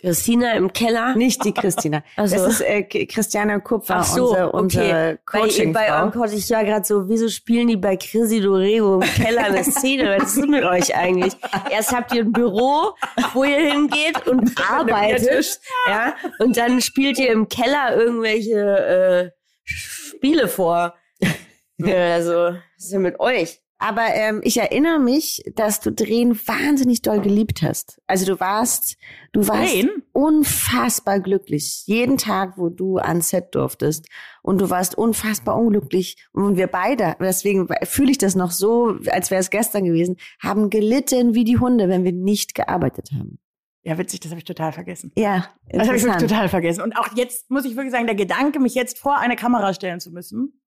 Christina 0.00 0.52
im 0.52 0.72
Keller? 0.72 1.16
Nicht 1.16 1.44
die 1.44 1.52
Christina. 1.52 2.02
Ach 2.16 2.26
so. 2.26 2.36
Das 2.36 2.46
ist 2.46 2.60
äh, 2.60 2.82
Christiane 2.82 3.60
Kupfer, 3.60 3.96
Ach 3.96 4.04
so, 4.04 4.28
unsere, 4.28 4.52
unsere 4.52 4.84
okay. 4.84 5.18
Bei, 5.32 5.38
coaching 5.40 5.72
bei 5.72 5.92
eurem 5.92 6.10
Coach, 6.12 6.32
ich 6.34 6.50
war 6.50 6.64
gerade 6.64 6.84
so, 6.84 7.08
wieso 7.08 7.28
spielen 7.28 7.68
die 7.68 7.76
bei 7.76 7.96
Chrissy 7.96 8.40
Dorego 8.40 9.00
im 9.00 9.00
Keller 9.00 9.44
eine 9.44 9.64
Szene? 9.70 10.18
Was 10.20 10.36
ist 10.36 10.48
mit 10.48 10.64
euch 10.64 10.94
eigentlich? 10.94 11.34
Erst 11.70 11.92
habt 11.92 12.12
ihr 12.14 12.22
ein 12.22 12.32
Büro, 12.32 12.92
wo 13.32 13.44
ihr 13.44 13.72
hingeht 13.72 14.26
und 14.26 14.52
arbeitet, 14.70 15.60
ja, 15.88 16.14
und 16.40 16.56
dann 16.56 16.80
spielt 16.80 17.18
ihr 17.18 17.32
im 17.32 17.48
Keller 17.48 17.96
irgendwelche 17.96 19.32
äh, 19.32 19.36
Spiele 19.64 20.48
vor. 20.48 20.94
Ja, 21.78 22.14
also, 22.14 22.32
was 22.32 22.84
ist 22.84 22.92
denn 22.94 23.02
mit 23.02 23.20
euch? 23.20 23.60
Aber 23.78 24.06
ähm, 24.14 24.40
ich 24.42 24.56
erinnere 24.58 24.98
mich, 24.98 25.42
dass 25.54 25.80
du 25.80 25.92
Drehen 25.92 26.34
wahnsinnig 26.46 27.02
doll 27.02 27.20
geliebt 27.20 27.60
hast. 27.62 28.00
Also 28.06 28.24
du 28.24 28.40
warst, 28.40 28.96
du 29.32 29.46
warst 29.48 29.74
Drehen? 29.74 30.02
unfassbar 30.12 31.20
glücklich. 31.20 31.82
Jeden 31.86 32.16
Tag, 32.16 32.56
wo 32.56 32.70
du 32.70 32.96
ans 32.96 33.28
Set 33.30 33.54
durftest. 33.54 34.08
Und 34.42 34.60
du 34.60 34.70
warst 34.70 34.96
unfassbar 34.96 35.56
unglücklich. 35.58 36.26
Und 36.32 36.56
wir 36.56 36.68
beide, 36.68 37.16
deswegen 37.20 37.68
fühle 37.84 38.10
ich 38.10 38.18
das 38.18 38.34
noch 38.34 38.50
so, 38.50 38.96
als 39.10 39.30
wäre 39.30 39.40
es 39.40 39.50
gestern 39.50 39.84
gewesen, 39.84 40.16
haben 40.42 40.70
gelitten 40.70 41.34
wie 41.34 41.44
die 41.44 41.58
Hunde, 41.58 41.88
wenn 41.88 42.04
wir 42.04 42.12
nicht 42.12 42.54
gearbeitet 42.54 43.10
haben. 43.12 43.38
Ja, 43.82 43.98
witzig, 43.98 44.20
das 44.20 44.30
habe 44.30 44.38
ich 44.40 44.44
total 44.44 44.72
vergessen. 44.72 45.12
Ja, 45.16 45.48
Das 45.68 45.86
habe 45.86 45.96
ich 45.96 46.02
wirklich 46.02 46.28
total 46.28 46.48
vergessen. 46.48 46.80
Und 46.80 46.96
auch 46.96 47.08
jetzt 47.14 47.50
muss 47.50 47.64
ich 47.64 47.76
wirklich 47.76 47.92
sagen, 47.92 48.06
der 48.06 48.16
Gedanke, 48.16 48.58
mich 48.58 48.74
jetzt 48.74 48.98
vor 48.98 49.18
eine 49.18 49.36
Kamera 49.36 49.74
stellen 49.74 50.00
zu 50.00 50.10
müssen, 50.10 50.60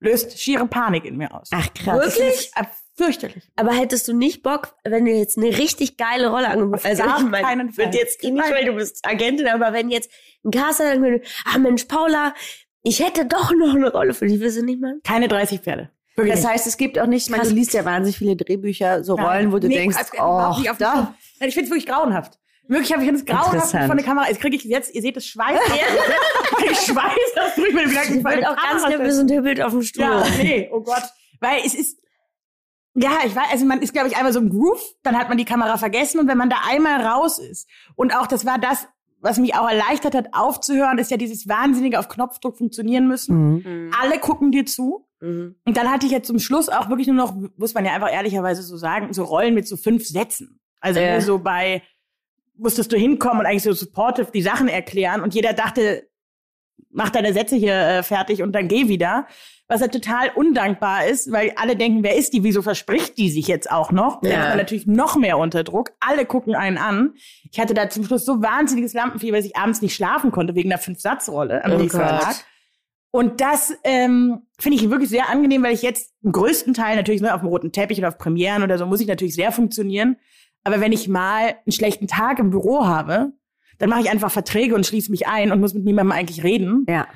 löst 0.00 0.38
schiere 0.38 0.66
Panik 0.66 1.04
in 1.04 1.16
mir 1.16 1.32
aus. 1.34 1.48
Ach 1.52 1.72
krass. 1.74 2.16
Ist 2.16 2.52
äh, 2.56 2.64
fürchterlich. 2.96 3.50
Aber 3.56 3.72
hättest 3.72 4.08
du 4.08 4.12
nicht 4.14 4.42
Bock, 4.42 4.74
wenn 4.84 5.04
du 5.04 5.12
jetzt 5.12 5.38
eine 5.38 5.56
richtig 5.56 5.96
geile 5.96 6.28
Rolle 6.30 6.48
angeboten 6.48 6.96
gar 6.96 7.30
keinen 7.42 7.72
Fall. 7.72 7.84
wird 7.86 7.94
jetzt 7.94 8.22
nicht, 8.22 8.50
weil 8.50 8.64
du 8.64 8.72
bist 8.74 9.06
Agentin, 9.06 9.46
aber 9.48 9.72
wenn 9.72 9.90
jetzt 9.90 10.10
ein 10.44 10.50
Caster 10.50 10.84
sagen 10.88 11.02
würde, 11.02 11.22
ah 11.44 11.58
Mensch, 11.58 11.84
Paula, 11.84 12.34
ich 12.82 13.00
hätte 13.04 13.26
doch 13.26 13.52
noch 13.52 13.74
eine 13.74 13.90
Rolle 13.92 14.14
für 14.14 14.26
dich, 14.26 14.40
willst 14.40 14.58
du 14.58 14.64
nicht 14.64 14.80
machen? 14.80 15.00
Keine 15.04 15.28
30 15.28 15.60
Pferde. 15.60 15.90
Wirklich 16.16 16.34
Das 16.34 16.42
nicht. 16.42 16.52
heißt, 16.52 16.66
es 16.66 16.76
gibt 16.76 16.98
auch 16.98 17.06
nicht, 17.06 17.26
ich 17.26 17.30
meine, 17.30 17.44
du 17.48 17.54
liest 17.54 17.72
ja 17.72 17.84
wahnsinnig 17.84 18.18
viele 18.18 18.36
Drehbücher, 18.36 19.04
so. 19.04 19.14
Rollen, 19.14 19.52
wo 19.52 19.58
du 19.58 19.68
Nee, 19.68 19.76
denkst, 19.76 19.96
also 19.96 20.10
oh, 20.18 20.72
da. 20.78 21.14
Ich 21.40 21.54
finde 21.54 21.64
es 21.64 21.70
wirklich 21.70 21.86
grauenhaft. 21.86 22.38
Wirklich, 22.70 22.92
habe 22.92 23.02
ich 23.02 23.10
es 23.10 23.24
grauenhaft 23.24 23.70
von 23.72 23.96
der 23.96 24.06
Kamera. 24.06 24.28
Jetzt 24.28 24.40
kriege 24.40 24.54
ich 24.54 24.62
jetzt, 24.62 24.94
ihr 24.94 25.02
seht 25.02 25.16
es 25.16 25.26
Schweiß. 25.26 25.58
ich 25.66 26.56
krieg 26.56 26.76
Schweiß 26.76 27.36
aus 27.36 27.54
durch 27.56 27.74
meine 27.74 27.88
Gedanken. 27.88 28.18
Ich 28.18 28.22
bin 28.22 28.44
auch 28.44 28.56
ganz 28.56 28.86
nervös 28.86 29.18
und 29.18 29.28
hübbelt 29.32 29.60
auf 29.60 29.72
dem 29.72 29.82
Stuhl. 29.82 30.04
Ja, 30.04 30.24
nee, 30.38 30.70
oh 30.72 30.80
Gott. 30.80 31.02
Weil 31.40 31.62
es 31.66 31.74
ist, 31.74 32.00
ja, 32.94 33.10
ich 33.26 33.34
weiß, 33.34 33.46
also 33.50 33.64
man 33.66 33.82
ist, 33.82 33.92
glaube 33.92 34.06
ich, 34.06 34.16
einmal 34.16 34.32
so 34.32 34.38
im 34.38 34.50
Groove, 34.50 34.80
dann 35.02 35.18
hat 35.18 35.28
man 35.28 35.36
die 35.36 35.44
Kamera 35.44 35.78
vergessen 35.78 36.20
und 36.20 36.28
wenn 36.28 36.38
man 36.38 36.48
da 36.48 36.58
einmal 36.68 37.04
raus 37.04 37.40
ist 37.40 37.68
und 37.96 38.16
auch 38.16 38.28
das 38.28 38.46
war 38.46 38.58
das, 38.58 38.86
was 39.18 39.38
mich 39.38 39.56
auch 39.56 39.68
erleichtert 39.68 40.14
hat, 40.14 40.28
aufzuhören, 40.32 40.98
ist 40.98 41.10
ja 41.10 41.16
dieses 41.16 41.48
wahnsinnige 41.48 41.98
auf 41.98 42.08
Knopfdruck 42.08 42.56
funktionieren 42.56 43.08
müssen. 43.08 43.36
Mhm. 43.36 43.62
Mhm. 43.64 43.90
Alle 44.00 44.20
gucken 44.20 44.52
dir 44.52 44.64
zu. 44.64 45.08
Mhm. 45.20 45.56
Und 45.64 45.76
dann 45.76 45.90
hatte 45.90 46.06
ich 46.06 46.12
jetzt 46.12 46.28
zum 46.28 46.38
Schluss 46.38 46.68
auch 46.68 46.88
wirklich 46.88 47.08
nur 47.08 47.16
noch, 47.16 47.34
muss 47.56 47.74
man 47.74 47.84
ja 47.84 47.92
einfach 47.92 48.12
ehrlicherweise 48.12 48.62
so 48.62 48.76
sagen, 48.76 49.12
so 49.12 49.24
Rollen 49.24 49.54
mit 49.54 49.66
so 49.66 49.76
fünf 49.76 50.06
Sätzen. 50.06 50.60
Also 50.80 51.00
nur 51.00 51.20
so 51.20 51.38
bei, 51.40 51.82
musstest 52.60 52.92
du 52.92 52.96
hinkommen 52.96 53.40
und 53.40 53.46
eigentlich 53.46 53.62
so 53.62 53.72
supportive 53.72 54.30
die 54.32 54.42
Sachen 54.42 54.68
erklären 54.68 55.22
und 55.22 55.34
jeder 55.34 55.52
dachte, 55.52 56.08
mach 56.90 57.10
deine 57.10 57.32
Sätze 57.32 57.56
hier 57.56 57.74
äh, 57.74 58.02
fertig 58.02 58.42
und 58.42 58.52
dann 58.52 58.68
geh 58.68 58.88
wieder. 58.88 59.26
Was 59.68 59.80
halt 59.82 59.92
total 59.92 60.30
undankbar 60.34 61.06
ist, 61.06 61.30
weil 61.30 61.52
alle 61.54 61.76
denken, 61.76 62.02
wer 62.02 62.16
ist 62.16 62.32
die, 62.32 62.42
wieso 62.42 62.60
verspricht 62.60 63.18
die 63.18 63.30
sich 63.30 63.46
jetzt 63.46 63.70
auch 63.70 63.92
noch? 63.92 64.20
Ja. 64.22 64.30
Dann 64.30 64.40
ist 64.40 64.48
man 64.48 64.56
natürlich 64.56 64.86
noch 64.88 65.14
mehr 65.14 65.38
unter 65.38 65.62
Druck. 65.62 65.92
Alle 66.00 66.26
gucken 66.26 66.56
einen 66.56 66.76
an. 66.76 67.14
Ich 67.52 67.60
hatte 67.60 67.72
da 67.72 67.88
zum 67.88 68.04
Schluss 68.04 68.24
so 68.24 68.42
wahnsinniges 68.42 68.94
Lampenfieber, 68.94 69.36
dass 69.36 69.46
ich 69.46 69.56
abends 69.56 69.80
nicht 69.80 69.94
schlafen 69.94 70.32
konnte 70.32 70.56
wegen 70.56 70.70
der 70.70 70.78
Fünf-Satz-Rolle 70.78 71.64
am 71.64 71.72
oh 71.72 71.78
nächsten 71.78 72.00
Tag. 72.00 72.44
Und 73.12 73.40
das 73.40 73.72
ähm, 73.84 74.42
finde 74.58 74.78
ich 74.78 74.90
wirklich 74.90 75.10
sehr 75.10 75.28
angenehm, 75.28 75.62
weil 75.62 75.74
ich 75.74 75.82
jetzt 75.82 76.14
im 76.22 76.32
größten 76.32 76.74
Teil 76.74 76.96
natürlich 76.96 77.20
ne, 77.20 77.32
auf 77.32 77.40
dem 77.40 77.48
roten 77.48 77.70
Teppich 77.70 77.98
oder 77.98 78.08
auf 78.08 78.18
Premieren 78.18 78.64
oder 78.64 78.76
so 78.76 78.86
muss 78.86 79.00
ich 79.00 79.06
natürlich 79.06 79.36
sehr 79.36 79.52
funktionieren. 79.52 80.16
Aber 80.64 80.80
wenn 80.80 80.92
ich 80.92 81.08
mal 81.08 81.56
einen 81.64 81.72
schlechten 81.72 82.06
Tag 82.06 82.38
im 82.38 82.50
Büro 82.50 82.86
habe, 82.86 83.32
dann 83.78 83.88
mache 83.88 84.02
ich 84.02 84.10
einfach 84.10 84.30
Verträge 84.30 84.74
und 84.74 84.86
schließe 84.86 85.10
mich 85.10 85.26
ein 85.26 85.52
und 85.52 85.60
muss 85.60 85.74
mit 85.74 85.84
niemandem 85.84 86.12
eigentlich 86.12 86.44
reden. 86.44 86.84
Ja. 86.88 87.08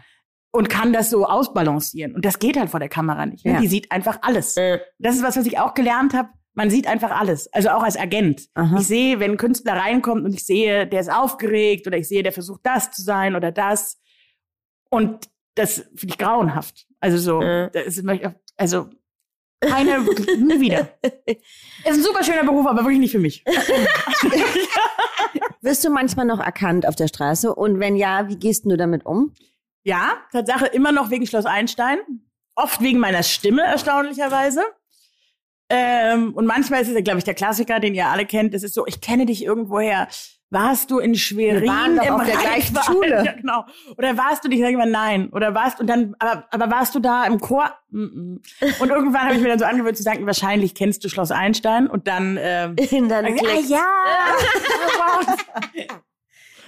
Und 0.51 0.71
kann 0.71 0.93
das 0.93 1.11
so 1.11 1.27
ausbalancieren. 1.27 2.15
Und 2.15 2.25
das 2.25 2.39
geht 2.39 2.57
halt 2.57 2.71
vor 2.71 2.81
der 2.81 2.89
Kamera 2.89 3.27
nicht. 3.27 3.45
Ne? 3.45 3.55
Ja. 3.55 3.61
Die 3.61 3.67
sieht 3.67 3.91
einfach 3.91 4.21
alles. 4.23 4.57
Äh. 4.57 4.81
Das 4.99 5.17
ist 5.17 5.23
was, 5.23 5.37
was 5.37 5.47
ich 5.47 5.59
auch 5.59 5.75
gelernt 5.75 6.15
habe. 6.15 6.29
Man 6.55 6.71
sieht 6.71 6.87
einfach 6.87 7.11
alles. 7.11 7.53
Also 7.53 7.71
auch 7.71 7.83
als 7.83 7.99
Agent. 7.99 8.49
Aha. 8.55 8.77
Ich 8.79 8.87
sehe, 8.87 9.19
wenn 9.19 9.33
ein 9.33 9.37
Künstler 9.37 9.75
reinkommt 9.75 10.25
und 10.25 10.33
ich 10.33 10.47
sehe, 10.47 10.87
der 10.87 11.01
ist 11.01 11.13
aufgeregt 11.13 11.87
oder 11.89 11.99
ich 11.99 12.09
sehe, 12.09 12.23
der 12.23 12.33
versucht 12.33 12.61
das 12.63 12.93
zu 12.93 13.03
sein 13.03 13.35
oder 13.35 13.51
das. 13.51 14.01
Und 14.89 15.29
das 15.57 15.79
finde 15.97 16.15
ich 16.15 16.19
grauenhaft. 16.19 16.87
Also 17.01 17.19
so, 17.19 17.43
äh. 17.43 17.71
das 17.73 17.99
ist, 17.99 18.05
also 18.57 18.89
keine, 19.67 20.01
nie 20.01 20.61
wieder. 20.61 20.89
Ist 21.27 21.87
ein 21.87 22.03
super 22.03 22.25
schöner 22.25 22.45
Beruf, 22.45 22.67
aber 22.67 22.83
wirklich 22.83 23.01
nicht 23.01 23.13
für 23.13 23.19
mich. 23.19 23.45
Wirst 25.61 25.85
du 25.85 25.91
manchmal 25.91 26.27
noch 26.27 26.41
erkannt 26.41 26.87
auf 26.87 26.97
der 26.97 27.09
Straße? 27.09 27.55
Und 27.55 27.81
wenn 27.81 27.97
ja, 27.97 28.29
wie 28.29 28.37
gehst 28.37 28.67
du 28.67 28.77
damit 28.77 29.07
um? 29.07 29.35
Ja, 29.83 30.13
Tatsache 30.33 30.67
immer 30.67 30.93
noch 30.93 31.11
wegen 31.11 31.27
Schloss 31.27 31.47
Einstein. 31.47 31.99
Oft 32.55 32.81
wegen 32.81 32.99
meiner 32.99 33.23
Stimme, 33.23 33.63
erstaunlicherweise. 33.63 34.63
Ähm, 35.71 36.35
und 36.35 36.47
manchmal 36.47 36.83
ist 36.83 36.89
es, 36.89 37.05
glaube 37.05 37.19
ich, 37.19 37.25
der 37.25 37.35
Klassiker, 37.35 37.81
den 37.81 37.95
ihr 37.95 38.07
alle 38.07 38.27
kennt. 38.27 38.55
Das 38.55 38.63
ist 38.63 38.75
so, 38.75 38.87
ich 38.87 39.01
kenne 39.01 39.27
dich 39.27 39.45
irgendwoher 39.45 40.09
warst 40.55 40.91
du 40.91 40.99
in 40.99 41.15
Schwerin 41.15 41.65
Wir 41.65 41.69
waren 41.69 41.97
doch 41.97 42.09
auf 42.09 42.25
der 42.25 42.37
gleichen 42.37 42.79
Schule? 42.87 43.25
Ja, 43.25 43.33
genau. 43.33 43.67
Oder 43.99 44.17
warst 44.17 44.45
du, 44.45 44.49
ich 44.51 44.61
sage 44.61 44.73
immer 44.73 44.87
nein. 44.87 45.29
Oder 45.31 45.55
warst 45.55 45.81
und 45.81 45.87
dann, 45.89 46.17
aber, 46.19 46.47
aber 46.51 46.71
warst 46.71 46.95
du 46.95 47.01
da 47.01 47.27
im 47.27 47.39
Chor? 47.41 47.71
Mm 47.91 48.05
-mm. 48.05 48.81
Und 48.81 48.89
irgendwann 48.89 49.25
habe 49.25 49.35
ich 49.35 49.43
mir 49.43 49.49
dann 49.49 49.59
so 49.59 49.67
angewöhnt 49.67 49.99
zu 49.99 50.03
sagen, 50.03 50.25
wahrscheinlich 50.27 50.75
kennst 50.75 51.05
du 51.05 51.11
Schloss 51.11 51.31
Einstein 51.31 51.87
und 51.87 52.09
dann, 52.09 52.39
ähm, 52.41 52.77
In 52.91 53.11
dann 53.11 53.27
ah, 53.27 53.31
ja. 53.69 53.85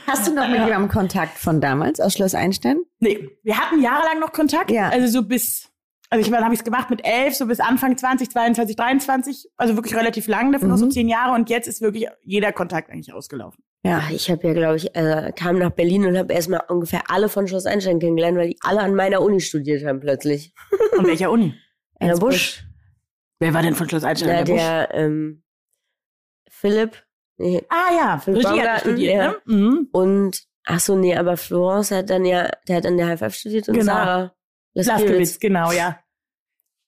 Hast 0.07 0.29
du 0.29 0.35
noch 0.35 0.49
mit 0.49 0.61
jemandem 0.61 0.89
Kontakt 0.89 1.39
von 1.39 1.61
damals 1.61 2.01
aus 2.01 2.13
Schloss 2.13 2.35
Einstein? 2.35 2.79
Nee, 3.01 3.31
wir 3.43 3.59
hatten 3.59 3.83
jahrelang 3.83 4.21
noch 4.21 4.33
Kontakt. 4.33 4.71
Ja. 4.71 4.89
Also 4.89 5.09
so 5.09 5.23
bis 5.23 5.73
also 6.11 6.25
ich 6.25 6.31
meine, 6.31 6.45
habe 6.45 6.55
ich 6.55 6.61
es 6.61 6.65
gemacht 6.65 6.91
mit 6.91 7.05
elf, 7.05 7.35
so 7.35 7.47
bis 7.47 7.61
Anfang 7.61 7.97
20, 7.97 8.31
22, 8.31 8.77
23, 8.77 9.49
also 9.57 9.77
wirklich 9.77 9.97
relativ 9.97 10.29
lang, 10.29 10.53
davon 10.53 10.71
mhm. 10.71 10.77
so 10.77 10.89
zehn 10.89 11.09
Jahre 11.09 11.35
und 11.35 11.51
jetzt 11.51 11.67
ist 11.67 11.81
wirklich 11.81 12.07
jeder 12.23 12.53
Kontakt 12.53 12.91
eigentlich 12.91 13.13
ausgelaufen. 13.13 13.65
Ja, 13.85 14.03
ich 14.11 14.31
habe 14.31 14.47
ja, 14.49 14.53
glaube 14.53 14.77
ich, 14.77 14.97
äh, 14.97 15.33
kam 15.37 15.59
nach 15.59 15.71
Berlin 15.71 16.07
und 16.07 16.19
habe 16.19 16.33
erstmal 16.33 16.63
ungefähr 16.69 17.03
alle 17.09 17.29
von 17.29 17.47
Schloss 17.47 17.67
Einstein 17.67 18.01
kennengelernt, 18.01 18.37
weil 18.37 18.49
die 18.49 18.59
alle 18.61 18.81
an 18.81 18.95
meiner 18.95 19.23
Uni 19.23 19.41
studiert 19.41 19.85
haben 19.85 20.01
plötzlich. 20.01 20.53
An 20.99 21.07
welcher 21.07 21.31
Uni? 21.31 21.55
An 22.01 22.09
der 22.09 22.17
Busch. 22.17 22.65
Wer 23.39 23.55
war 23.55 23.63
denn 23.63 23.75
von 23.75 23.89
Schloss 23.89 24.05
Einstein 24.05 24.31
an 24.31 24.45
der 24.45 24.53
Busch? 24.53 24.63
Der, 24.63 24.95
ähm, 24.95 25.43
Philipp. 26.51 27.05
Nee, 27.39 27.63
ah 27.69 27.95
ja, 27.95 28.19
Philipp 28.19 28.47
Regie 28.47 28.61
hat 28.63 28.81
studiert, 28.81 29.15
ja. 29.15 29.29
ne? 29.29 29.37
Mhm. 29.45 29.89
Und, 29.93 30.43
ach 30.65 30.81
so, 30.81 30.97
nee, 30.97 31.15
aber 31.15 31.37
Florence 31.37 31.91
hat 31.91 32.11
dann 32.11 32.25
ja, 32.25 32.51
der 32.67 32.77
hat 32.77 32.87
an 32.87 32.97
der 32.97 33.17
HFF 33.17 33.35
studiert 33.35 33.69
und 33.69 33.75
genau. 33.75 33.93
Sarah. 33.93 34.36
Laskewitz, 34.85 35.39
genau, 35.39 35.73
ja. 35.73 35.99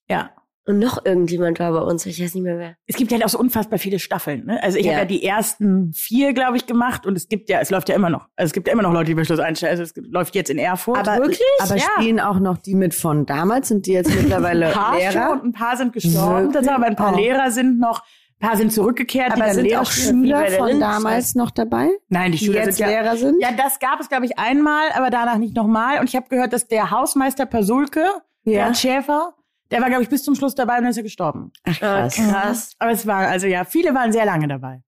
Ja. 0.08 0.30
Und 0.66 0.80
noch 0.80 1.02
irgendjemand 1.02 1.58
war 1.60 1.72
bei 1.72 1.80
uns, 1.80 2.04
ich 2.04 2.22
weiß 2.22 2.34
nicht 2.34 2.44
mehr 2.44 2.58
wer. 2.58 2.76
Es 2.86 2.96
gibt 2.96 3.10
ja 3.10 3.16
halt 3.16 3.24
auch 3.24 3.30
so 3.30 3.38
unfassbar 3.38 3.78
viele 3.78 3.98
Staffeln. 3.98 4.44
Ne? 4.44 4.62
Also 4.62 4.76
ich 4.76 4.84
ja. 4.84 4.92
habe 4.92 5.00
ja 5.00 5.06
die 5.06 5.24
ersten 5.24 5.94
vier, 5.94 6.34
glaube 6.34 6.58
ich, 6.58 6.66
gemacht 6.66 7.06
und 7.06 7.16
es 7.16 7.28
gibt 7.28 7.48
ja, 7.48 7.60
es 7.60 7.70
läuft 7.70 7.88
ja 7.88 7.94
immer 7.94 8.10
noch. 8.10 8.28
Also 8.36 8.50
es 8.50 8.52
gibt 8.52 8.66
ja 8.66 8.74
immer 8.74 8.82
noch 8.82 8.92
Leute, 8.92 9.06
die 9.06 9.14
bei 9.14 9.24
Schluss 9.24 9.38
einstellen. 9.38 9.70
Also 9.70 9.84
es 9.84 9.94
läuft 9.96 10.34
jetzt 10.34 10.50
in 10.50 10.58
Erfurt. 10.58 10.98
Aber 10.98 11.22
wirklich? 11.22 11.40
Aber 11.60 11.76
ja. 11.76 11.84
spielen 11.96 12.20
auch 12.20 12.38
noch 12.38 12.58
die 12.58 12.74
mit 12.74 12.92
von 12.92 13.24
damals? 13.24 13.68
Sind 13.68 13.86
die 13.86 13.92
jetzt 13.92 14.14
mittlerweile 14.14 14.66
ein 14.66 14.72
paar 14.74 14.98
Lehrer? 14.98 15.12
Schon, 15.12 15.40
und 15.40 15.44
ein 15.46 15.52
paar 15.52 15.78
sind 15.78 15.94
gestorben. 15.94 16.52
Das 16.52 16.68
aber 16.68 16.84
ein 16.84 16.96
paar 16.96 17.14
oh. 17.14 17.16
Lehrer 17.16 17.50
sind 17.50 17.80
noch. 17.80 18.02
Ein 18.40 18.48
paar 18.48 18.56
sind 18.56 18.72
zurückgekehrt. 18.72 19.32
Aber 19.32 19.46
die 19.46 19.54
sind 19.54 19.64
Lehrer 19.64 19.82
auch 19.82 19.90
Schüler 19.90 20.46
von 20.52 20.78
damals 20.78 21.34
noch 21.34 21.50
dabei? 21.50 21.90
Nein, 22.08 22.32
die, 22.32 22.38
die 22.38 22.44
Schüler 22.44 22.64
jetzt 22.64 22.76
sind 22.76 22.88
ja, 22.88 23.00
Lehrer 23.00 23.16
sind? 23.16 23.40
Ja, 23.42 23.50
das 23.52 23.80
gab 23.80 24.00
es, 24.00 24.08
glaube 24.08 24.26
ich, 24.26 24.38
einmal, 24.38 24.90
aber 24.94 25.10
danach 25.10 25.38
nicht 25.38 25.56
nochmal. 25.56 25.98
Und 25.98 26.08
ich 26.08 26.14
habe 26.14 26.28
gehört, 26.28 26.52
dass 26.52 26.68
der 26.68 26.90
Hausmeister 26.90 27.46
Pasulke, 27.46 28.04
ja. 28.44 28.62
Bernd 28.62 28.76
Schäfer, 28.76 29.34
der 29.70 29.80
war, 29.80 29.88
glaube 29.88 30.04
ich, 30.04 30.08
bis 30.08 30.22
zum 30.22 30.34
Schluss 30.34 30.54
dabei 30.54 30.76
und 30.76 30.82
dann 30.82 30.90
ist 30.90 30.96
er 30.96 31.02
gestorben. 31.02 31.52
Ach, 31.64 31.78
krass. 31.78 32.14
krass. 32.14 32.76
Aber 32.78 32.92
es 32.92 33.06
war, 33.06 33.26
also 33.28 33.46
ja, 33.46 33.64
viele 33.64 33.94
waren 33.94 34.12
sehr 34.12 34.24
lange 34.24 34.46
dabei. 34.48 34.82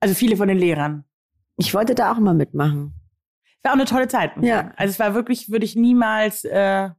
Also 0.00 0.14
viele 0.14 0.36
von 0.36 0.48
den 0.48 0.58
Lehrern. 0.58 1.04
Ich 1.56 1.74
wollte 1.74 1.94
da 1.94 2.12
auch 2.12 2.18
mal 2.18 2.34
mitmachen. 2.34 2.94
Es 3.58 3.64
war 3.64 3.72
auch 3.72 3.76
eine 3.76 3.84
tolle 3.84 4.08
Zeit. 4.08 4.32
Ja. 4.40 4.72
Also 4.76 4.90
es 4.92 4.98
war 4.98 5.14
wirklich, 5.14 5.50
würde 5.50 5.64
ich 5.64 5.76
niemals 5.76 6.44
äh, 6.44 6.90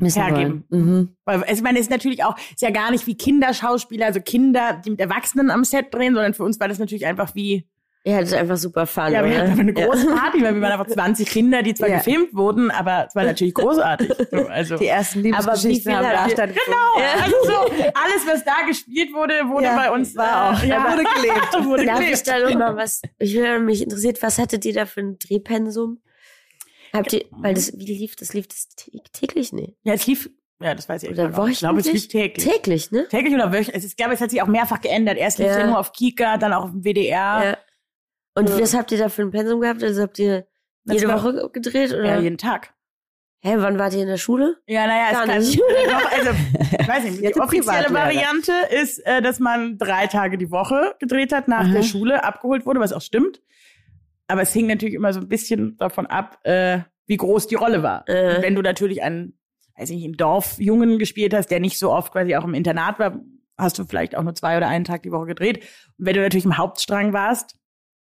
hergeben. 0.00 0.64
Mhm. 0.70 1.16
Weil 1.24 1.42
also 1.42 1.54
ich 1.54 1.62
meine, 1.62 1.78
es 1.78 1.86
ist 1.86 1.90
natürlich 1.90 2.24
auch, 2.24 2.36
ist 2.36 2.62
ja 2.62 2.70
gar 2.70 2.90
nicht 2.90 3.06
wie 3.06 3.16
Kinderschauspieler, 3.16 4.06
also 4.06 4.20
Kinder, 4.20 4.80
die 4.84 4.90
mit 4.90 5.00
Erwachsenen 5.00 5.50
am 5.50 5.64
Set 5.64 5.92
drehen, 5.92 6.14
sondern 6.14 6.34
für 6.34 6.44
uns 6.44 6.60
war 6.60 6.68
das 6.68 6.78
natürlich 6.78 7.06
einfach 7.06 7.34
wie 7.34 7.68
ja, 8.04 8.20
das 8.20 8.30
ist 8.30 8.38
einfach 8.38 8.56
super 8.56 8.86
fun. 8.86 9.12
Ja, 9.12 9.22
wir 9.22 9.36
hatten 9.36 9.50
einfach 9.50 9.60
eine 9.60 9.74
große 9.74 10.06
Party, 10.06 10.42
weil 10.42 10.54
wir 10.54 10.62
waren 10.62 10.72
einfach 10.72 10.86
20 10.86 11.28
Kinder, 11.28 11.62
die 11.62 11.74
zwar 11.74 11.90
ja. 11.90 11.98
gefilmt 11.98 12.34
wurden, 12.34 12.70
aber 12.70 13.06
es 13.08 13.14
war 13.14 13.24
natürlich 13.24 13.52
großartig. 13.52 14.10
Also, 14.48 14.76
die 14.78 14.86
ersten 14.86 15.20
Liebesgeschichten 15.20 15.94
haben 15.94 16.04
da 16.04 16.28
stattgefunden. 16.30 16.56
Genau, 16.64 17.04
ja. 17.04 17.22
also 17.22 17.36
so, 17.44 17.72
alles, 17.94 18.26
was 18.26 18.44
da 18.44 18.66
gespielt 18.66 19.12
wurde, 19.12 19.34
wurde 19.48 19.64
ja, 19.64 19.76
bei 19.76 19.90
uns 19.90 20.16
war 20.16 20.52
auch. 20.52 20.62
Ja, 20.62 20.90
wurde 20.90 21.04
gelebt. 21.04 21.64
wurde 21.66 21.84
Darf 21.84 21.98
gelebt. 21.98 22.16
ich 22.16 22.22
da 22.22 22.38
noch 22.38 22.54
mal 22.54 22.76
was, 22.76 23.02
ich 23.18 23.36
höre 23.36 23.58
mich 23.58 23.82
interessiert, 23.82 24.22
was 24.22 24.38
hattet 24.38 24.64
ihr 24.64 24.72
da 24.72 24.86
für 24.86 25.00
ein 25.00 25.18
Drehpensum? 25.18 26.00
Habt 26.92 27.12
ihr, 27.12 27.24
weil 27.30 27.54
das, 27.54 27.76
wie 27.76 27.84
lief 27.84 28.16
das? 28.16 28.34
Lief 28.34 28.48
das 28.48 28.68
täglich? 29.12 29.52
Nee. 29.52 29.76
Ja, 29.82 29.94
es 29.94 30.06
lief 30.06 30.30
ja, 30.60 30.74
das 30.74 30.88
weiß 30.88 31.04
ich 31.04 31.10
oder 31.10 31.36
wöchentlich? 31.36 31.52
Ich 31.52 31.58
glaube, 31.60 31.80
es 31.80 31.92
lief 31.92 32.08
täglich. 32.08 32.44
Täglich, 32.44 32.90
ne? 32.90 33.06
Täglich 33.08 33.32
oder 33.32 33.52
wöchentlich. 33.52 33.84
Ich 33.84 33.96
glaube, 33.96 34.14
es 34.14 34.20
hat 34.20 34.30
sich 34.30 34.42
auch 34.42 34.48
mehrfach 34.48 34.80
geändert. 34.80 35.16
Erst 35.16 35.38
lief 35.38 35.48
es 35.48 35.56
ja 35.56 35.66
nur 35.66 35.78
auf 35.78 35.92
Kika, 35.92 36.36
dann 36.36 36.52
auch 36.52 36.64
auf 36.64 36.70
dem 36.70 36.82
WDR. 36.82 37.44
Ja. 37.44 37.58
Und 38.34 38.48
ja. 38.48 38.60
was 38.60 38.74
habt 38.74 38.90
ihr 38.90 38.98
da 38.98 39.08
für 39.08 39.22
ein 39.22 39.30
Pensum 39.30 39.60
gehabt? 39.60 39.82
Also 39.84 40.02
habt 40.02 40.18
ihr 40.18 40.46
jede 40.84 41.08
Woche 41.08 41.50
gedreht 41.52 41.92
oder? 41.92 42.04
Ja, 42.04 42.20
jeden 42.20 42.38
Tag. 42.38 42.74
Hä, 43.40 43.54
wann 43.58 43.78
wart 43.78 43.94
ihr 43.94 44.02
in 44.02 44.08
der 44.08 44.16
Schule? 44.16 44.56
Ja, 44.66 44.86
naja, 44.88 45.12
Gar 45.12 45.36
es 45.36 45.50
nicht. 45.50 45.62
kann, 45.86 46.02
also, 46.10 46.30
ich 46.80 46.88
weiß 46.88 47.04
nicht, 47.04 47.22
die 47.22 47.40
offizielle 47.40 47.94
Variante 47.94 48.52
ist, 48.70 48.98
äh, 49.06 49.22
dass 49.22 49.38
man 49.38 49.78
drei 49.78 50.08
Tage 50.08 50.38
die 50.38 50.50
Woche 50.50 50.96
gedreht 50.98 51.32
hat, 51.32 51.46
nach 51.46 51.60
Aha. 51.60 51.72
der 51.72 51.82
Schule 51.84 52.24
abgeholt 52.24 52.66
wurde, 52.66 52.80
was 52.80 52.92
auch 52.92 53.00
stimmt. 53.00 53.40
Aber 54.28 54.42
es 54.42 54.52
hing 54.52 54.66
natürlich 54.66 54.94
immer 54.94 55.12
so 55.12 55.20
ein 55.20 55.28
bisschen 55.28 55.76
davon 55.78 56.06
ab, 56.06 56.38
äh, 56.44 56.80
wie 57.06 57.16
groß 57.16 57.46
die 57.46 57.54
Rolle 57.54 57.82
war. 57.82 58.08
Äh. 58.08 58.42
Wenn 58.42 58.54
du 58.54 58.62
natürlich 58.62 59.02
einen, 59.02 59.38
weiß 59.76 59.90
ich 59.90 59.96
nicht, 59.96 60.04
im 60.04 60.16
Dorf 60.16 60.58
Jungen 60.58 60.98
gespielt 60.98 61.34
hast, 61.34 61.48
der 61.48 61.60
nicht 61.60 61.78
so 61.78 61.90
oft 61.90 62.12
quasi 62.12 62.36
auch 62.36 62.44
im 62.44 62.54
Internat 62.54 62.98
war, 62.98 63.20
hast 63.56 63.78
du 63.78 63.84
vielleicht 63.84 64.16
auch 64.16 64.22
nur 64.22 64.34
zwei 64.34 64.56
oder 64.56 64.68
einen 64.68 64.84
Tag 64.84 65.02
die 65.02 65.10
Woche 65.10 65.26
gedreht. 65.26 65.58
Und 65.98 66.06
wenn 66.06 66.14
du 66.14 66.20
natürlich 66.20 66.44
im 66.44 66.58
Hauptstrang 66.58 67.12
warst, 67.12 67.56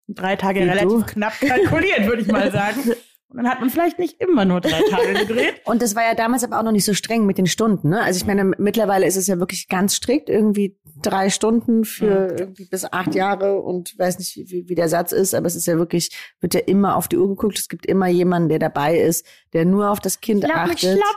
drei 0.06 0.36
Tage 0.36 0.60
Wie 0.60 0.64
relativ 0.64 0.88
du? 0.88 1.04
knapp 1.04 1.38
kalkuliert, 1.40 2.06
würde 2.06 2.22
ich 2.22 2.28
mal 2.28 2.52
sagen. 2.52 2.92
Und 3.32 3.38
dann 3.38 3.48
hat 3.48 3.60
man 3.60 3.70
vielleicht 3.70 3.98
nicht 3.98 4.20
immer 4.20 4.44
nur 4.44 4.60
drei 4.60 4.82
Tage 4.90 5.12
gedreht. 5.26 5.54
Und 5.64 5.80
das 5.80 5.96
war 5.96 6.02
ja 6.02 6.14
damals 6.14 6.44
aber 6.44 6.58
auch 6.58 6.62
noch 6.62 6.72
nicht 6.72 6.84
so 6.84 6.92
streng 6.92 7.24
mit 7.24 7.38
den 7.38 7.46
Stunden. 7.46 7.88
Ne? 7.88 8.02
Also 8.02 8.18
ich 8.18 8.26
meine, 8.26 8.44
mittlerweile 8.44 9.06
ist 9.06 9.16
es 9.16 9.26
ja 9.26 9.38
wirklich 9.38 9.68
ganz 9.68 9.94
strikt, 9.94 10.28
irgendwie 10.28 10.76
drei 11.00 11.30
Stunden 11.30 11.84
für 11.84 12.36
irgendwie 12.38 12.66
bis 12.66 12.84
acht 12.84 13.14
Jahre 13.14 13.60
und 13.60 13.98
weiß 13.98 14.18
nicht, 14.18 14.36
wie, 14.36 14.68
wie 14.68 14.74
der 14.74 14.88
Satz 14.88 15.12
ist, 15.12 15.34
aber 15.34 15.46
es 15.46 15.56
ist 15.56 15.66
ja 15.66 15.78
wirklich, 15.78 16.10
wird 16.40 16.54
ja 16.54 16.60
immer 16.60 16.96
auf 16.96 17.08
die 17.08 17.16
Uhr 17.16 17.28
geguckt. 17.28 17.58
Es 17.58 17.68
gibt 17.68 17.86
immer 17.86 18.06
jemanden, 18.06 18.50
der 18.50 18.58
dabei 18.58 18.98
ist, 18.98 19.26
der 19.52 19.64
nur 19.64 19.90
auf 19.90 20.00
das 20.00 20.20
Kind 20.20 20.44
schlapp, 20.44 20.68
achtet. 20.68 20.98
Schlapp. 20.98 21.16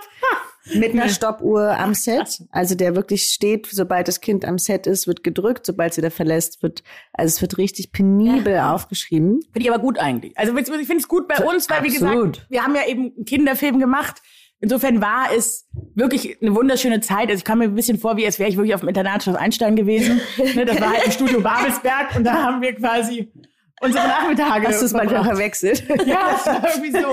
Mit 0.74 0.94
einer 0.94 1.10
Stoppuhr 1.10 1.78
am 1.78 1.94
Set. 1.94 2.42
Also 2.50 2.76
der 2.76 2.96
wirklich 2.96 3.28
steht, 3.28 3.68
sobald 3.72 4.08
das 4.08 4.20
Kind 4.20 4.46
am 4.46 4.58
Set 4.58 4.88
ist, 4.88 5.06
wird 5.08 5.24
gedrückt, 5.24 5.66
sobald 5.66 5.94
sie 5.94 6.02
da 6.02 6.10
verlässt, 6.10 6.64
wird, 6.64 6.84
also 7.14 7.36
es 7.36 7.42
wird 7.42 7.58
richtig 7.58 7.92
penibel 7.92 8.54
ja. 8.54 8.74
aufgeschrieben. 8.74 9.42
Finde 9.54 9.68
ich 9.68 9.72
aber 9.72 9.82
gut 9.82 10.00
eigentlich. 10.00 10.38
Also 10.38 10.58
ich 10.58 10.66
finde 10.66 10.98
es 10.98 11.08
gut 11.08 11.28
bei 11.28 11.38
uns, 11.44 11.70
weil 11.70 11.80
Absolut. 11.80 11.84
wie 11.84 11.94
gesagt, 11.94 12.46
wir 12.50 12.64
haben 12.64 12.76
ja 12.76 12.88
eben 12.88 13.14
einen 13.16 13.26
Kinderfilm 13.26 13.80
gemacht. 13.80 14.22
Insofern 14.60 15.02
war 15.02 15.28
es 15.36 15.68
wirklich 15.94 16.42
eine 16.42 16.56
wunderschöne 16.56 17.02
Zeit. 17.02 17.30
Also 17.30 17.36
ich 17.36 17.44
kam 17.44 17.60
mir 17.60 17.66
ein 17.66 17.76
bisschen 17.76 18.00
vor, 18.00 18.18
wie 18.18 18.26
als 18.26 18.40
wäre 18.40 18.50
ich 18.50 18.58
wirklich 18.58 18.74
auf 18.74 18.82
dem 18.82 18.90
Internatschloss 18.90 19.36
Einstein 19.36 19.76
gewesen. 19.76 20.22
Ne, 20.56 20.64
das 20.66 20.80
war 20.80 20.92
halt 20.92 21.06
im 21.06 21.12
Studio 21.12 21.42
Babelsberg 21.42 22.16
und 22.16 22.24
da 22.24 22.34
haben 22.44 22.62
wir 22.62 22.74
quasi 22.74 23.32
unsere 23.82 24.08
Nachmittage. 24.08 24.68
Hast 24.68 24.82
du 24.82 24.86
es 24.86 24.94
manchmal 24.94 25.24
verwechselt? 25.24 25.84
Ja, 26.06 26.40
irgendwie 26.74 26.92
so. 26.92 27.08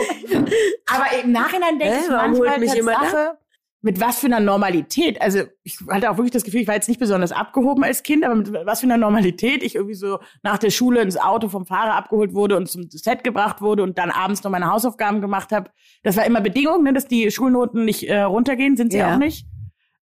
Aber 0.86 1.06
im 1.22 1.32
Nachhinein 1.32 1.78
denke 1.78 1.98
ich 2.02 2.08
manchmal 2.08 2.58
mich 2.58 2.72
Sache, 2.72 3.38
mit 3.84 4.00
was 4.00 4.20
für 4.20 4.26
einer 4.26 4.38
Normalität, 4.40 5.20
also 5.20 5.40
ich 5.64 5.78
hatte 5.90 6.08
auch 6.10 6.16
wirklich 6.16 6.30
das 6.30 6.44
Gefühl, 6.44 6.60
ich 6.60 6.68
war 6.68 6.74
jetzt 6.76 6.88
nicht 6.88 7.00
besonders 7.00 7.32
abgehoben 7.32 7.82
als 7.82 8.04
Kind, 8.04 8.24
aber 8.24 8.36
mit 8.36 8.52
was 8.64 8.80
für 8.80 8.86
einer 8.86 8.96
Normalität 8.96 9.62
ich 9.64 9.74
irgendwie 9.74 9.94
so 9.96 10.20
nach 10.44 10.56
der 10.58 10.70
Schule 10.70 11.00
ins 11.02 11.16
Auto 11.16 11.48
vom 11.48 11.66
Fahrer 11.66 11.94
abgeholt 11.94 12.32
wurde 12.32 12.56
und 12.56 12.68
zum 12.68 12.88
Set 12.90 13.24
gebracht 13.24 13.60
wurde 13.60 13.82
und 13.82 13.98
dann 13.98 14.10
abends 14.10 14.44
noch 14.44 14.52
meine 14.52 14.70
Hausaufgaben 14.70 15.20
gemacht 15.20 15.50
habe. 15.50 15.70
Das 16.04 16.16
war 16.16 16.24
immer 16.24 16.40
Bedingung, 16.40 16.84
ne, 16.84 16.92
dass 16.92 17.06
die 17.08 17.30
Schulnoten 17.32 17.84
nicht 17.84 18.04
äh, 18.08 18.20
runtergehen, 18.22 18.76
sind 18.76 18.92
sie 18.92 18.98
Ja. 18.98 19.14
auch 19.14 19.18
nicht. 19.18 19.46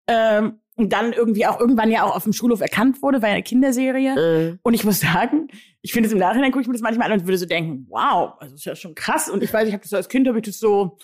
Ähm, 0.07 0.61
und 0.77 0.93
dann 0.95 1.13
irgendwie 1.13 1.47
auch 1.47 1.61
irgendwann 1.61 1.91
ja 1.91 2.05
auch 2.05 2.17
auf 2.17 2.25
dem 2.25 2.33
Schulhof 2.33 2.61
erkannt 2.63 3.03
wurde, 3.03 3.21
war 3.21 3.29
ja 3.29 3.35
eine 3.35 3.43
Kinderserie. 3.43 4.51
Äh, 4.53 4.57
Und 4.63 4.73
ich 4.75 4.85
muss 4.85 5.01
sagen, 5.01 5.49
ich 5.83 5.93
finde 5.93 6.07
es 6.07 6.13
im 6.13 6.19
Nachhinein, 6.19 6.53
gucke 6.53 6.63
ich 6.63 6.69
mir 6.69 6.73
das 6.75 6.81
manchmal 6.83 7.11
an 7.13 7.21
und 7.21 7.27
würde 7.27 7.37
so 7.39 7.45
denken, 7.47 7.87
wow, 7.91 8.33
also 8.39 8.53
das 8.55 8.61
ist 8.61 8.65
ja 8.65 8.75
schon 8.77 8.95
krass. 8.95 9.29
Und 9.29 9.43
ich 9.43 9.53
weiß, 9.53 9.67
ich 9.69 9.75
habe 9.75 9.83
das 9.83 9.91
so 9.91 9.97
als 9.97 10.09
Kind, 10.09 10.27
habe 10.27 10.39
ich 10.39 10.45
das 10.47 10.59
so, 10.59 10.97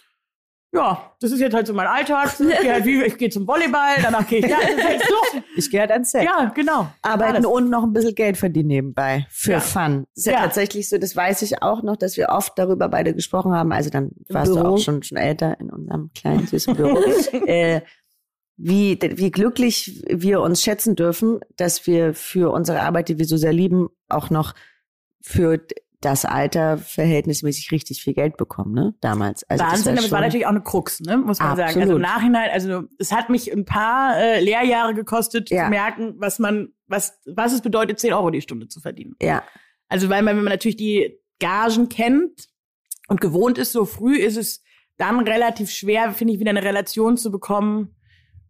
ja, 0.76 1.12
das 1.21 1.33
ist 1.33 1.40
jetzt 1.40 1.54
halt 1.54 1.66
so 1.66 1.73
mein 1.75 1.87
Alltag. 1.87 2.30
Ich 2.38 2.61
gehe 2.61 2.73
halt 2.73 2.85
wie, 2.85 3.02
ich 3.02 3.16
gehe 3.18 3.30
zum 3.30 3.47
Volleyball, 3.47 3.97
danach 4.02 4.26
gehe 4.28 4.38
ich 4.47 4.54
halt 4.54 5.02
so. 5.09 5.40
Ich 5.56 5.71
gehe 5.71 5.80
halt 5.80 5.90
ans 5.90 6.11
Set. 6.11 6.25
Ja, 6.25 6.52
genau. 6.54 6.88
Arbeiten 7.02 7.37
Alles. 7.37 7.47
und 7.47 7.71
noch 7.71 7.83
ein 7.85 7.92
bisschen 7.92 8.14
Geld 8.14 8.37
verdienen 8.37 8.68
nebenbei 8.68 9.26
für 9.30 9.52
Ja. 9.52 9.61
Fun. 9.61 10.06
Ist 10.14 10.26
ja, 10.26 10.33
Ja. 10.33 10.40
tatsächlich 10.42 10.88
so, 10.88 10.99
das 10.99 11.16
weiß 11.16 11.42
ich 11.42 11.62
auch 11.62 11.83
noch, 11.83 11.97
dass 11.97 12.16
wir 12.16 12.28
oft 12.28 12.59
darüber 12.59 12.88
beide 12.88 13.14
gesprochen 13.14 13.52
haben. 13.52 13.73
Also 13.73 13.90
dann 13.90 14.11
warst 14.28 14.50
du 14.50 14.56
Büro. 14.56 14.75
auch 14.75 14.78
schon, 14.78 15.02
schon 15.02 15.18
älter 15.18 15.59
in 15.61 15.71
unserem 15.71 16.11
kleinen 16.14 16.47
süßen 16.47 16.76
Büro. 16.76 16.99
äh, 17.47 17.80
wie, 18.59 18.99
wie 19.00 19.30
glücklich 19.30 20.02
wir 20.09 20.40
uns 20.40 20.62
schätzen 20.62 20.97
dürfen, 20.97 21.40
dass 21.56 21.87
wir 21.87 22.14
für 22.14 22.52
unsere 22.52 22.80
Arbeit, 22.83 23.09
die 23.09 23.18
wir 23.18 23.26
so 23.26 23.37
sehr 23.37 23.52
lieben, 23.52 23.88
auch 24.09 24.30
noch 24.30 24.54
für 25.21 25.61
das 26.06 26.25
Alter 26.25 26.78
verhältnismäßig 26.78 27.72
richtig 27.72 28.00
viel 28.02 28.14
Geld 28.14 28.36
bekommen, 28.36 28.72
ne? 28.72 28.94
Damals. 29.00 29.42
Also 29.50 29.64
das 29.64 29.72
Wahnsinn, 29.72 29.98
aber 29.98 30.06
es 30.06 30.12
war 30.12 30.20
natürlich 30.20 30.46
auch 30.46 30.50
eine 30.50 30.62
Krux, 30.62 31.00
ne? 31.00 31.16
muss 31.16 31.40
man 31.40 31.56
sagen. 31.56 31.62
Also 31.68 31.80
Absolut. 31.80 31.96
im 31.96 32.02
Nachhinein, 32.02 32.50
also 32.52 32.82
es 32.98 33.10
hat 33.12 33.28
mich 33.28 33.52
ein 33.52 33.64
paar 33.64 34.16
äh, 34.16 34.40
Lehrjahre 34.40 34.94
gekostet, 34.94 35.50
Ja. 35.50 35.64
zu 35.64 35.70
merken, 35.70 36.14
was 36.18 36.38
man, 36.38 36.68
was, 36.86 37.20
was 37.26 37.52
es 37.52 37.60
bedeutet, 37.60 37.98
10 37.98 38.12
Euro 38.12 38.30
die 38.30 38.40
Stunde 38.40 38.68
zu 38.68 38.80
verdienen. 38.80 39.16
Ja, 39.20 39.42
Also 39.88 40.08
weil 40.08 40.22
man, 40.22 40.36
wenn 40.36 40.44
man 40.44 40.52
natürlich 40.52 40.76
die 40.76 41.18
Gagen 41.40 41.88
kennt 41.88 42.48
und 43.08 43.20
gewohnt 43.20 43.58
ist, 43.58 43.72
so 43.72 43.84
früh 43.84 44.16
ist 44.16 44.36
es 44.36 44.62
dann 44.96 45.20
relativ 45.20 45.70
schwer, 45.70 46.12
finde 46.12 46.34
ich, 46.34 46.40
wieder 46.40 46.50
eine 46.50 46.62
Relation 46.62 47.16
zu 47.16 47.30
bekommen, 47.32 47.96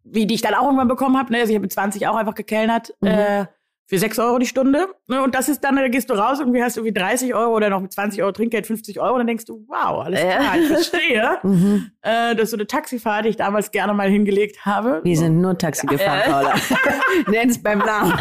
wie 0.05 0.27
die 0.27 0.35
ich 0.35 0.43
dann 0.43 0.55
auch 0.55 0.65
irgendwann 0.65 0.89
bekommen 0.89 1.17
habe. 1.19 1.33
Ne? 1.33 1.39
Also 1.41 1.51
ich 1.51 1.57
habe 1.57 1.63
mit 1.63 1.73
20 1.73 2.07
auch 2.07 2.15
einfach 2.17 2.35
gekellnert. 2.35 2.95
Mhm. 3.01 3.09
Äh, 3.09 3.47
für 3.89 3.99
6 3.99 4.19
Euro 4.19 4.39
die 4.39 4.47
Stunde. 4.47 4.89
Ne? 5.07 5.23
Und 5.23 5.35
das 5.35 5.49
ist 5.49 5.61
dann, 5.63 5.77
da 5.77 5.87
gehst 5.89 6.11
du 6.11 6.15
raus, 6.15 6.39
irgendwie 6.41 6.63
hast 6.63 6.77
du 6.77 6.81
irgendwie 6.81 6.99
30 6.99 7.35
Euro 7.35 7.55
oder 7.55 7.71
noch 7.71 7.81
mit 7.81 7.93
20 7.93 8.21
Euro 8.23 8.33
Trinkgeld 8.33 8.67
50 8.67 9.01
Euro. 9.01 9.13
Und 9.13 9.19
dann 9.21 9.27
denkst 9.29 9.45
du, 9.45 9.65
wow, 9.69 10.05
alles 10.05 10.21
Ja. 10.21 10.39
klar, 10.39 10.59
ich 10.59 10.67
verstehe. 10.67 11.39
mhm. 11.45 11.91
äh, 12.03 12.35
das 12.35 12.45
ist 12.45 12.51
so 12.51 12.57
eine 12.57 12.67
Taxifahrt, 12.67 13.25
die 13.27 13.31
ich 13.31 13.37
damals 13.37 13.71
gerne 13.71 13.95
mal 13.95 14.09
hingelegt 14.11 14.67
habe. 14.67 15.01
wir 15.05 15.17
sind 15.17 15.41
nur 15.41 15.57
Taxi 15.57 15.87
gefahren, 15.87 16.23
Paula. 16.31 16.55
Nenn 17.29 17.49
es 17.51 17.63
beim 17.63 17.79
Namen. 17.79 18.19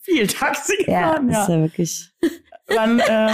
viel 0.00 0.26
Taxi 0.26 0.74
Ja, 0.86 1.18
gefahren. 1.18 1.28
ist 1.28 1.48
ja 1.48 1.60
wirklich. 1.60 2.12
Dann 2.66 3.00
äh, 3.00 3.32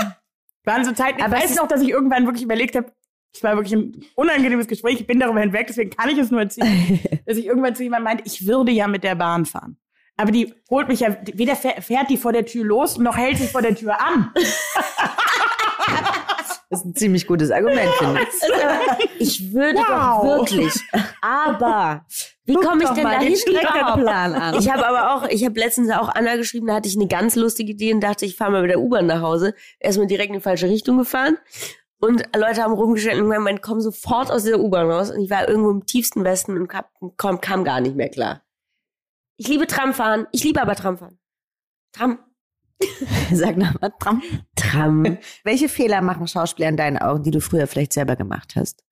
waren 0.65 0.85
so 0.85 0.93
Zeiten, 0.93 1.21
ich 1.21 1.31
weiß 1.31 1.55
noch, 1.57 1.69
dass 1.69 1.81
ich 1.81 1.91
irgendwann 1.91 2.25
wirklich 2.27 2.43
überlegt 2.43 2.75
habe, 2.75 2.91
es 3.33 3.43
war 3.45 3.55
wirklich 3.55 3.75
ein 3.75 4.03
unangenehmes 4.15 4.67
Gespräch, 4.67 4.99
ich 5.01 5.07
bin 5.07 5.21
darüber 5.21 5.41
hinweg, 5.41 5.67
deswegen 5.69 5.91
kann 5.91 6.09
ich 6.09 6.17
es 6.19 6.31
nur 6.31 6.41
erzählen, 6.41 6.99
dass 7.27 7.37
ich 7.37 7.47
irgendwann 7.47 7.75
zu 7.77 7.83
jemandem 7.83 8.05
meinte, 8.05 8.25
ich 8.27 8.47
würde 8.47 8.73
ja 8.73 8.89
mit 8.89 9.05
der 9.05 9.15
Bahn 9.15 9.45
fahren. 9.45 9.77
Aber 10.17 10.31
die 10.33 10.55
holt 10.71 10.89
mich 10.89 11.01
ja, 11.01 11.17
weder 11.35 11.55
fähr- 11.55 11.81
fährt 11.83 12.09
die 12.11 12.17
vor 12.17 12.33
der 12.33 12.47
Tür 12.47 12.65
los, 12.65 12.97
noch 12.99 13.17
hält 13.17 13.39
sich 13.39 13.51
vor 13.51 13.63
der 13.63 13.75
Tür 13.75 14.01
an. 14.01 14.33
Das 16.69 16.81
ist 16.81 16.85
ein 16.87 16.95
ziemlich 16.97 17.29
gutes 17.29 17.53
Argument, 17.53 17.89
finde 17.99 18.21
ich. 19.21 19.21
ich 19.41 19.53
würde 19.55 19.79
Wow. 19.79 19.87
doch 19.87 20.25
wirklich. 20.51 20.75
Aber 21.23 22.05
wie 22.45 22.55
komme 22.55 22.83
ich 22.83 22.89
denn? 22.91 23.37
Streckenplan 23.37 24.35
an. 24.35 24.57
Ich 24.59 24.69
habe 24.69 24.85
aber 24.85 25.15
auch, 25.15 25.29
ich 25.29 25.45
habe 25.45 25.61
letztens 25.61 25.91
auch 25.93 26.09
Anna 26.09 26.35
geschrieben, 26.35 26.67
da 26.67 26.75
hatte 26.75 26.89
ich 26.89 26.97
eine 26.97 27.07
ganz 27.07 27.37
lustige 27.37 27.71
Idee 27.71 27.95
und 27.95 28.01
dachte, 28.01 28.25
ich 28.27 28.35
fahre 28.37 28.51
mal 28.51 28.63
mit 28.63 28.71
der 28.73 28.81
U-Bahn 28.81 29.07
nach 29.07 29.23
Hause. 29.23 29.55
Erstmal 29.79 30.09
direkt 30.09 30.31
in 30.31 30.35
die 30.35 30.41
falsche 30.41 30.69
Richtung 30.69 30.99
gefahren. 30.99 31.39
Und 32.01 32.25
Leute 32.37 32.63
haben 32.65 32.75
rumgestellt 32.75 33.23
und 33.23 33.31
gemeint, 33.31 33.63
komm 33.63 33.81
sofort 33.81 34.33
aus 34.33 34.43
dieser 34.43 34.59
U-Bahn 34.59 34.91
raus. 34.91 35.13
Und 35.13 35.21
ich 35.23 35.31
war 35.31 35.49
irgendwo 35.49 35.71
im 35.71 35.87
tiefsten 35.87 36.25
Westen 36.25 36.57
und 36.59 36.67
kam, 36.67 36.85
kam, 37.17 37.41
kam 37.41 37.63
gar 37.63 37.81
nicht 37.81 37.95
mehr 37.95 38.09
klar. 38.09 38.43
Ich 39.37 39.49
liebe 39.49 39.67
Tramfahren. 39.67 40.27
Ich 40.33 40.45
liebe 40.45 40.61
aber 40.61 40.75
Tramfahren. 40.75 41.19
Tram. 41.93 42.19
Sag 43.33 43.57
nochmal, 43.57 43.93
Tram. 43.99 44.23
Tram. 44.55 45.19
Welche 45.45 45.69
Fehler 45.69 46.03
machen 46.03 46.27
Schauspieler 46.29 46.69
in 46.69 46.77
deinen 46.77 46.99
Augen, 46.99 47.23
die 47.23 47.31
du 47.31 47.41
früher 47.41 47.67
vielleicht 47.67 47.93
selber 47.93 48.17
gemacht 48.17 48.55
hast? 48.57 48.85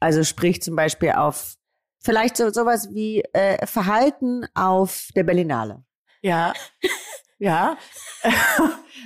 Also 0.00 0.24
sprich 0.24 0.62
zum 0.62 0.76
Beispiel 0.76 1.12
auf 1.12 1.56
vielleicht 2.00 2.36
so 2.36 2.50
sowas 2.50 2.92
wie 2.92 3.22
äh, 3.32 3.66
Verhalten 3.66 4.46
auf 4.54 5.08
der 5.14 5.24
Berlinale. 5.24 5.84
Ja. 6.22 6.52
Ja. 7.38 7.76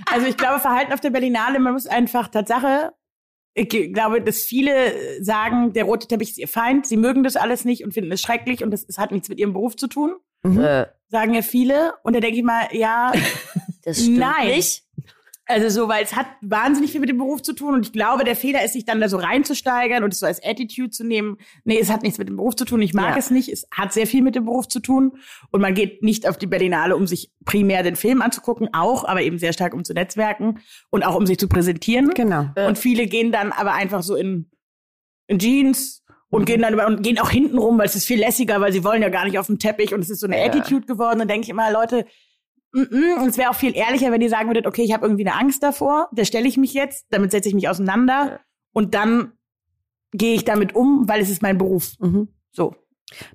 Also 0.07 0.29
ich 0.29 0.37
glaube, 0.37 0.61
Verhalten 0.61 0.93
auf 0.93 1.01
der 1.01 1.11
Berlinale, 1.11 1.59
man 1.59 1.73
muss 1.73 1.89
einfach 1.89 2.29
Tatsache, 2.29 2.93
ich 3.55 3.69
glaube, 3.69 4.23
dass 4.23 4.43
viele 4.43 5.23
sagen, 5.23 5.73
der 5.73 5.85
rote 5.85 6.07
Teppich 6.07 6.31
ist 6.31 6.39
ihr 6.39 6.49
Feind, 6.49 6.87
sie 6.87 6.97
mögen 6.97 7.23
das 7.25 7.37
alles 7.37 7.65
nicht 7.65 7.85
und 7.85 7.93
finden 7.93 8.13
es 8.13 8.21
schrecklich 8.21 8.63
und 8.63 8.71
das, 8.71 8.85
es 8.89 8.99
hat 8.99 9.11
nichts 9.11 9.29
mit 9.29 9.39
ihrem 9.39 9.53
Beruf 9.53 9.77
zu 9.77 9.87
tun, 9.87 10.15
Mhm. 10.43 10.59
Äh, 10.61 10.87
sagen 11.09 11.35
ja 11.35 11.43
viele. 11.43 11.95
Und 12.03 12.15
da 12.17 12.21
denke 12.21 12.39
ich 12.39 12.43
mal, 12.45 12.69
ja, 12.73 13.13
das 13.85 14.01
stimmt 14.01 14.19
Nein. 14.19 14.49
nicht. 14.49 14.85
Also 15.51 15.69
so, 15.69 15.89
weil 15.89 16.03
es 16.05 16.17
hat 16.17 16.27
wahnsinnig 16.41 16.93
viel 16.93 17.01
mit 17.01 17.11
dem 17.11 17.19
Beruf 17.19 17.43
zu 17.43 17.53
tun 17.53 17.75
und 17.75 17.85
ich 17.87 17.93
glaube, 17.93 18.25
der 18.25 18.37
Fehler 18.37 18.65
ist, 18.65 18.73
sich 18.73 18.85
dann 18.85 19.01
da 19.01 19.09
so 19.09 19.17
reinzusteigern 19.17 20.03
und 20.05 20.13
es 20.13 20.21
so 20.21 20.27
als 20.27 20.43
Attitude 20.43 20.91
zu 20.91 21.05
nehmen. 21.05 21.37
Nee, 21.65 21.79
es 21.79 21.91
hat 21.91 22.03
nichts 22.03 22.19
mit 22.19 22.29
dem 22.29 22.37
Beruf 22.37 22.57
zu 22.57 22.65
tun, 22.65 22.81
ich 22.81 22.95
mag 22.95 23.11
Ja. 23.13 23.17
es 23.19 23.31
nicht, 23.31 23.49
es 23.51 23.67
hat 23.71 23.93
sehr 23.93 24.07
viel 24.07 24.23
mit 24.23 24.35
dem 24.35 24.45
Beruf 24.47 24.69
zu 24.69 24.81
tun 24.81 25.13
und 25.51 25.61
man 25.61 25.75
geht 25.75 26.03
nicht 26.03 26.29
auf 26.29 26.39
die 26.39 26.47
Berlinale, 26.47 26.97
um 26.97 27.07
sich 27.07 27.31
primär 27.45 27.83
den 27.83 27.97
Film 27.97 28.23
anzugucken, 28.23 28.69
auch, 28.73 29.05
aber 29.05 29.23
eben 29.23 29.39
sehr 29.39 29.53
stark 29.53 29.75
um 29.75 29.85
zu 29.85 29.93
netzwerken 29.93 30.61
und 30.91 31.05
auch 31.05 31.17
um 31.17 31.27
sich 31.27 31.39
zu 31.39 31.49
präsentieren. 31.49 32.11
Genau. 32.15 32.47
Und 32.67 32.79
viele 32.79 33.07
gehen 33.07 33.33
dann 33.33 33.53
aber 33.53 33.73
einfach 33.75 34.03
so 34.03 34.15
in, 34.17 34.51
in 35.27 35.39
Jeans 35.39 36.05
und 36.31 36.45
gehen 36.45 36.63
dann 36.63 36.73
über, 36.75 36.87
und 36.87 37.03
gehen 37.03 37.19
auch 37.19 37.31
hinten 37.31 37.59
rum, 37.59 37.77
weil 37.79 37.87
es 37.87 37.97
ist 37.97 38.07
viel 38.07 38.21
lässiger, 38.21 38.61
weil 38.61 38.73
sie 38.73 38.85
wollen 38.85 39.03
ja 39.03 39.09
gar 39.09 39.25
nicht 39.25 39.39
auf 39.39 39.47
dem 39.49 39.59
Teppich 39.59 39.93
und 39.93 40.01
es 40.01 40.11
ist 40.11 40.21
so 40.21 40.27
eine 40.27 40.39
Ja. 40.39 40.45
Attitude 40.47 40.87
geworden. 40.87 41.19
Dann 41.19 41.27
denke 41.29 41.45
ich 41.45 41.49
immer, 41.51 41.73
Leute, 41.73 42.07
und 42.73 43.29
es 43.29 43.39
wäre 43.39 43.51
auch 43.51 43.55
viel 43.55 43.77
ehrlicher, 43.77 44.13
wenn 44.13 44.21
ihr 44.21 44.31
sagen 44.31 44.49
würdet, 44.49 44.67
okay, 44.67 44.83
ich 44.83 44.93
habe 44.93 45.07
irgendwie 45.07 45.27
eine 45.27 45.39
Angst 45.39 45.63
davor, 45.63 46.09
da 46.13 46.25
stelle 46.25 46.49
ich 46.49 46.57
mich 46.57 46.73
jetzt, 46.73 47.07
damit 47.11 47.31
setze 47.31 47.49
ich 47.49 47.55
mich 47.55 47.69
auseinander 47.69 48.41
und 48.73 48.95
dann 48.95 49.33
gehe 50.13 50.35
ich 50.35 50.45
damit 50.45 50.75
um, 50.75 51.09
weil 51.09 51.21
es 51.21 51.31
ist 51.31 51.43
mein 51.43 51.59
Beruf. 51.59 51.95
Mhm. 52.01 52.29
So. 52.53 52.75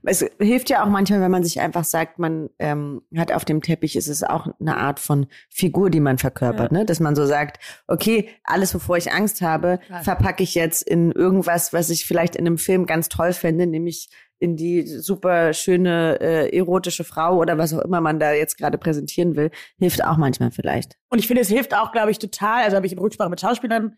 Es 0.03 0.25
hilft 0.39 0.69
ja 0.69 0.83
auch 0.83 0.89
manchmal, 0.89 1.19
wenn 1.19 1.31
man 1.31 1.43
sich 1.43 1.59
einfach 1.59 1.83
sagt, 1.83 2.17
man 2.17 2.49
ähm, 2.59 3.01
hat 3.17 3.33
auf 3.33 3.43
dem 3.43 3.61
Teppich, 3.61 3.97
ist 3.97 4.07
es 4.07 4.23
auch 4.23 4.47
eine 4.59 4.77
Art 4.77 5.01
von 5.01 5.27
Figur, 5.49 5.89
die 5.89 5.99
man 5.99 6.17
verkörpert, 6.17 6.71
ne? 6.71 6.85
Dass 6.85 7.01
man 7.01 7.13
so 7.13 7.25
sagt, 7.25 7.61
okay, 7.87 8.29
alles, 8.45 8.73
wovor 8.73 8.95
ich 8.95 9.11
Angst 9.11 9.41
habe, 9.41 9.79
verpacke 10.01 10.43
ich 10.43 10.55
jetzt 10.55 10.81
in 10.81 11.11
irgendwas, 11.11 11.73
was 11.73 11.89
ich 11.89 12.05
vielleicht 12.05 12.37
in 12.37 12.47
einem 12.47 12.57
Film 12.57 12.85
ganz 12.85 13.09
toll 13.09 13.33
fände, 13.33 13.67
nämlich 13.67 14.09
in 14.39 14.55
die 14.55 14.85
super 14.85 15.53
schöne 15.53 16.19
äh, 16.19 16.55
erotische 16.55 17.03
Frau 17.03 17.37
oder 17.37 17.57
was 17.57 17.73
auch 17.73 17.81
immer 17.81 18.01
man 18.01 18.19
da 18.19 18.33
jetzt 18.33 18.57
gerade 18.57 18.77
präsentieren 18.77 19.35
will, 19.35 19.49
hilft 19.77 20.03
auch 20.03 20.17
manchmal 20.17 20.51
vielleicht. 20.51 20.97
Und 21.09 21.19
ich 21.19 21.27
finde, 21.27 21.41
es 21.41 21.47
hilft 21.47 21.75
auch, 21.75 21.91
glaube 21.91 22.11
ich, 22.11 22.19
total, 22.19 22.63
also 22.63 22.75
habe 22.75 22.85
ich 22.85 22.91
in 22.91 22.99
Rücksprache 22.99 23.29
mit 23.29 23.39
Schauspielern, 23.39 23.95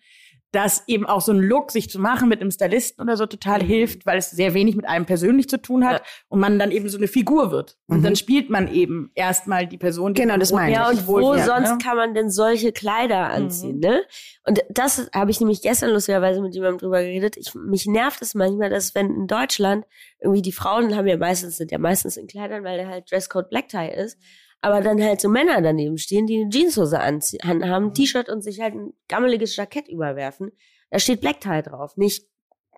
dass 0.53 0.83
eben 0.87 1.05
auch 1.05 1.19
so 1.21 1.33
ein 1.33 1.39
Look 1.39 1.71
sich 1.71 1.89
zu 1.89 1.99
machen 1.99 2.29
mit 2.29 2.39
einem 2.39 2.51
Stylisten 2.51 3.03
oder 3.03 3.17
so 3.17 3.25
total 3.25 3.61
hilft, 3.61 4.05
weil 4.05 4.17
es 4.17 4.31
sehr 4.31 4.53
wenig 4.53 4.75
mit 4.77 4.87
einem 4.87 5.05
persönlich 5.05 5.49
zu 5.49 5.61
tun 5.61 5.85
hat 5.85 5.99
Ja. 5.99 6.05
und 6.29 6.39
man 6.39 6.57
dann 6.57 6.71
eben 6.71 6.87
so 6.87 6.97
eine 6.97 7.07
Figur 7.09 7.51
wird. 7.51 7.77
Und 7.87 7.97
Mhm. 7.99 8.03
dann 8.03 8.15
spielt 8.15 8.49
man 8.49 8.73
eben 8.73 9.11
erstmal 9.13 9.67
die 9.67 9.77
Person, 9.77 10.13
die 10.13 10.21
Genau, 10.21 10.37
das 10.37 10.53
meine 10.53 10.73
Ja, 10.73 10.89
ich. 10.91 10.99
und 10.99 11.07
wo 11.07 11.33
fühlt, 11.33 11.45
sonst 11.45 11.71
ne? 11.71 11.77
kann 11.83 11.97
man 11.97 12.13
denn 12.13 12.29
solche 12.29 12.71
Kleider 12.71 13.29
anziehen, 13.29 13.79
ne? 13.79 14.03
Und 14.45 14.61
das 14.69 15.09
habe 15.13 15.31
ich 15.31 15.39
nämlich 15.41 15.61
gestern 15.61 15.91
lustigerweise 15.91 16.41
mit 16.41 16.55
jemandem 16.55 16.77
drüber 16.79 17.01
geredet. 17.01 17.35
Ich, 17.35 17.53
mich 17.53 17.85
nervt 17.85 18.21
es 18.21 18.33
manchmal, 18.33 18.69
dass 18.69 18.95
wenn 18.95 19.13
in 19.13 19.27
Deutschland 19.27 19.85
irgendwie 20.21 20.41
die 20.41 20.53
Frauen 20.53 20.95
haben 20.95 21.07
ja 21.07 21.17
meistens, 21.17 21.57
sind 21.57 21.71
ja 21.71 21.77
meistens 21.77 22.15
in 22.15 22.27
Kleidern, 22.27 22.63
weil 22.63 22.77
der 22.77 22.87
halt 22.87 23.11
Dresscode 23.11 23.49
Black 23.49 23.67
Tie 23.67 23.89
ist. 23.93 24.17
Aber 24.61 24.81
dann 24.81 25.01
halt 25.01 25.21
so 25.21 25.29
Männer 25.29 25.61
daneben 25.61 25.97
stehen, 25.97 26.25
die 26.25 26.41
eine 26.41 26.49
Jeanshose 26.49 26.99
anziehen, 26.99 27.39
haben, 27.43 27.63
ein 27.63 27.93
T-Shirt 27.93 28.29
und 28.29 28.41
sich 28.41 28.59
halt 28.59 28.73
ein 28.73 28.93
gammeliges 29.07 29.55
Jackett 29.55 29.87
überwerfen. 29.87 30.51
Da 30.89 30.99
steht 30.99 31.21
Black 31.21 31.41
Tie 31.41 31.61
drauf, 31.61 31.95
nicht 31.97 32.27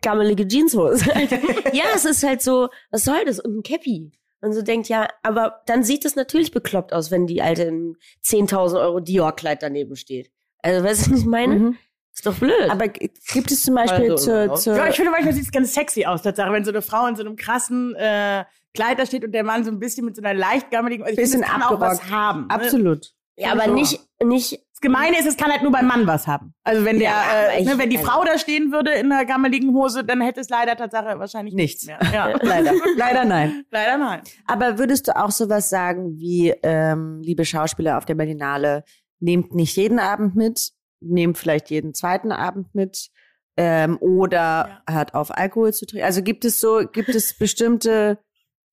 gammelige 0.02 0.48
Jeanshose. 0.48 1.06
ja, 1.74 1.86
es 1.96 2.06
ist 2.06 2.24
halt 2.24 2.42
so, 2.42 2.70
was 2.92 3.06
soll 3.06 3.24
das? 3.26 3.40
Und 3.40 3.58
ein 3.58 3.64
Cappy. 3.64 4.12
Und 4.42 4.54
so 4.54 4.62
denkt, 4.62 4.88
ja, 4.88 5.08
aber 5.22 5.62
dann 5.66 5.84
sieht 5.84 6.06
es 6.06 6.16
natürlich 6.16 6.52
bekloppt 6.52 6.94
aus, 6.94 7.12
wenn 7.12 7.28
die 7.28 7.42
alte 7.42 7.64
im 7.64 7.98
10.000 8.24 8.80
Euro 8.80 9.00
Dior-Kleid 9.02 9.62
daneben 9.62 9.96
steht. 9.96 10.32
Also, 10.62 10.84
weißt 10.84 11.08
du, 11.08 11.12
was 11.12 11.20
ich 11.20 11.26
meine? 11.26 11.56
Mhm. 11.56 11.78
Ist 12.20 12.26
doch 12.26 12.36
blöd. 12.36 12.70
Aber 12.70 12.90
gibt 12.90 13.50
es 13.50 13.64
zum 13.64 13.76
Beispiel 13.76 14.12
Also, 14.12 14.26
zur, 14.26 14.36
ja. 14.48 14.54
zur 14.56 14.76
Ja, 14.76 14.88
ich 14.90 14.96
finde 14.98 15.12
manchmal 15.12 15.34
sieht 15.34 15.44
es 15.46 15.52
ganz 15.54 15.74
sexy 15.74 16.04
aus, 16.06 16.22
Tatsache, 16.22 16.52
wenn 16.52 16.66
so 16.66 16.72
eine 16.72 16.82
Frau 16.82 17.08
in 17.08 17.16
so 17.16 17.24
einem 17.24 17.38
krassen 17.38 17.96
äh, 17.96 18.44
Kleid 18.74 19.00
da 19.00 19.06
steht 19.06 19.24
und 19.24 19.32
der 19.32 19.46
Mann 19.46 19.64
so 19.64 19.72
ein 19.72 19.80
bisschen 19.80 20.04
mit 20.06 20.18
so 20.18 20.22
einer 20.22 20.34
leicht 20.38 20.70
gammeligen, 20.70 21.04
also 21.06 21.14
ich 21.14 21.18
Bisschen 21.18 21.44
finde, 21.44 21.48
es 21.48 21.52
kann 21.54 21.64
auch 21.64 21.80
was 21.80 22.10
haben. 22.12 22.42
Ne? 22.42 22.50
absolut. 22.50 23.14
ja, 23.38 23.54
aber 23.54 23.68
nicht, 23.68 24.02
nicht 24.22 24.52
Das 24.74 24.82
Gemeine 24.82 25.18
ist, 25.18 25.28
es 25.28 25.38
kann 25.38 25.50
halt 25.50 25.64
nur 25.64 25.72
beim 25.72 25.88
Mann 25.88 26.06
was 26.08 26.28
haben. 26.28 26.54
Also 26.66 26.84
wenn 26.84 27.00
der, 27.00 27.10
Ja, 27.10 27.50
äh, 27.54 27.64
ne, 27.64 27.78
wenn 27.78 27.90
die 27.90 27.98
also- 27.98 28.10
Frau 28.10 28.26
da 28.26 28.38
stehen 28.38 28.74
würde 28.74 28.92
in 28.92 29.10
einer 29.12 29.24
gammeligen 29.24 29.74
Hose, 29.74 30.04
dann 30.04 30.20
hätte 30.20 30.42
es 30.42 30.50
leider 30.50 30.76
Tatsache 30.76 31.18
wahrscheinlich 31.20 31.54
Nichts. 31.56 31.86
mehr. 31.86 32.00
Ja, 32.14 32.28
Leider. 32.42 32.74
Leider 32.98 33.24
nein. 33.24 33.64
leider 33.72 33.98
nein. 33.98 34.22
Aber 34.46 34.78
würdest 34.78 35.08
du 35.08 35.16
auch 35.16 35.32
sowas 35.32 35.70
sagen 35.70 36.18
wie, 36.18 36.54
ähm, 36.64 37.22
liebe 37.24 37.46
Schauspieler 37.46 37.98
auf 37.98 38.04
der 38.04 38.16
Berlinale, 38.16 38.84
nehmt 39.22 39.56
nicht 39.56 39.76
jeden 39.78 40.00
Abend 40.00 40.36
mit, 40.36 40.72
nehmt 41.02 41.38
vielleicht 41.38 41.70
jeden 41.70 41.94
zweiten 41.94 42.32
Abend 42.32 42.74
mit 42.76 43.10
ähm, 43.58 43.98
oder 44.00 44.82
hört 44.90 45.14
auf 45.14 45.36
Alkohol 45.36 45.74
zu 45.74 45.86
trinken? 45.86 46.06
Also 46.06 46.22
gibt 46.22 46.46
es 46.46 46.60
so, 46.60 46.82
gibt 46.92 47.10
es 47.10 47.38
bestimmte 47.38 48.20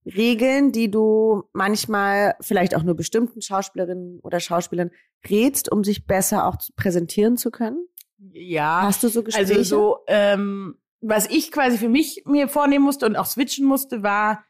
Regeln, 0.04 0.70
die 0.70 0.90
du 0.90 1.44
manchmal 1.52 2.36
vielleicht 2.40 2.76
auch 2.76 2.84
nur 2.84 2.94
bestimmten 2.94 3.42
Schauspielerinnen 3.42 4.20
oder 4.20 4.38
Schauspielern 4.38 4.90
rätst, 5.28 5.70
um 5.70 5.82
sich 5.82 6.06
besser 6.06 6.46
auch 6.46 6.56
präsentieren 6.76 7.36
zu 7.36 7.50
können? 7.50 7.88
Ja. 8.18 8.82
Hast 8.82 9.02
du 9.02 9.08
so 9.08 9.22
Gespräche? 9.24 9.54
Also 9.54 9.62
so, 9.64 9.98
ähm, 10.06 10.78
was 11.00 11.28
ich 11.28 11.50
quasi 11.50 11.76
für 11.78 11.88
mich 11.88 12.22
mir 12.26 12.48
vornehmen 12.48 12.84
musste 12.84 13.06
und 13.06 13.16
auch 13.16 13.26
switchen 13.26 13.66
musste, 13.66 14.02
war, 14.02 14.44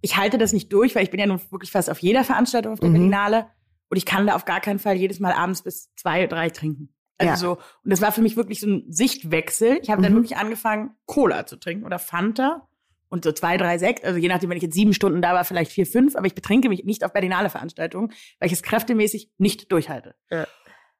ich 0.00 0.16
halte 0.16 0.38
das 0.38 0.52
nicht 0.52 0.72
durch, 0.72 0.94
weil 0.94 1.04
ich 1.04 1.10
bin 1.10 1.20
ja 1.20 1.26
nun 1.26 1.40
wirklich 1.50 1.70
fast 1.70 1.90
auf 1.90 1.98
jeder 1.98 2.24
Veranstaltung 2.24 2.72
auf 2.72 2.80
der 2.80 2.88
Mhm. 2.88 2.94
Berlinale 2.94 3.46
und 3.90 3.98
ich 3.98 4.06
kann 4.06 4.26
da 4.26 4.34
auf 4.34 4.44
gar 4.46 4.60
keinen 4.60 4.78
Fall 4.78 4.96
jedes 4.96 5.20
Mal 5.20 5.32
abends 5.32 5.62
bis 5.62 5.94
zwei, 5.96 6.26
drei 6.26 6.48
trinken. 6.50 6.93
Also 7.18 7.30
Ja. 7.30 7.36
so, 7.36 7.52
und 7.84 7.90
das 7.92 8.00
war 8.02 8.12
für 8.12 8.22
mich 8.22 8.36
wirklich 8.36 8.60
so 8.60 8.66
ein 8.68 8.84
Sichtwechsel. 8.88 9.78
Ich 9.82 9.90
habe 9.90 10.02
dann 10.02 10.12
Mhm. 10.12 10.16
wirklich 10.16 10.36
angefangen, 10.36 10.90
Cola 11.06 11.46
zu 11.46 11.56
trinken 11.56 11.84
oder 11.84 11.98
Fanta 11.98 12.68
und 13.08 13.24
so 13.24 13.32
zwei, 13.32 13.56
drei 13.56 13.78
Sekt. 13.78 14.04
Also 14.04 14.18
je 14.18 14.28
nachdem, 14.28 14.50
wenn 14.50 14.56
ich 14.56 14.62
jetzt 14.64 14.74
sieben 14.74 14.92
Stunden 14.94 15.22
da 15.22 15.32
war, 15.34 15.44
vielleicht 15.44 15.70
vier, 15.70 15.86
fünf, 15.86 16.16
aber 16.16 16.26
ich 16.26 16.34
betrinke 16.34 16.68
mich 16.68 16.84
nicht 16.84 17.04
auf 17.04 17.12
Berlinale-Veranstaltungen, 17.12 18.12
weil 18.40 18.46
ich 18.46 18.52
es 18.52 18.62
kräftemäßig 18.62 19.30
nicht 19.38 19.70
durchhalte. 19.70 20.14
Ja. 20.30 20.46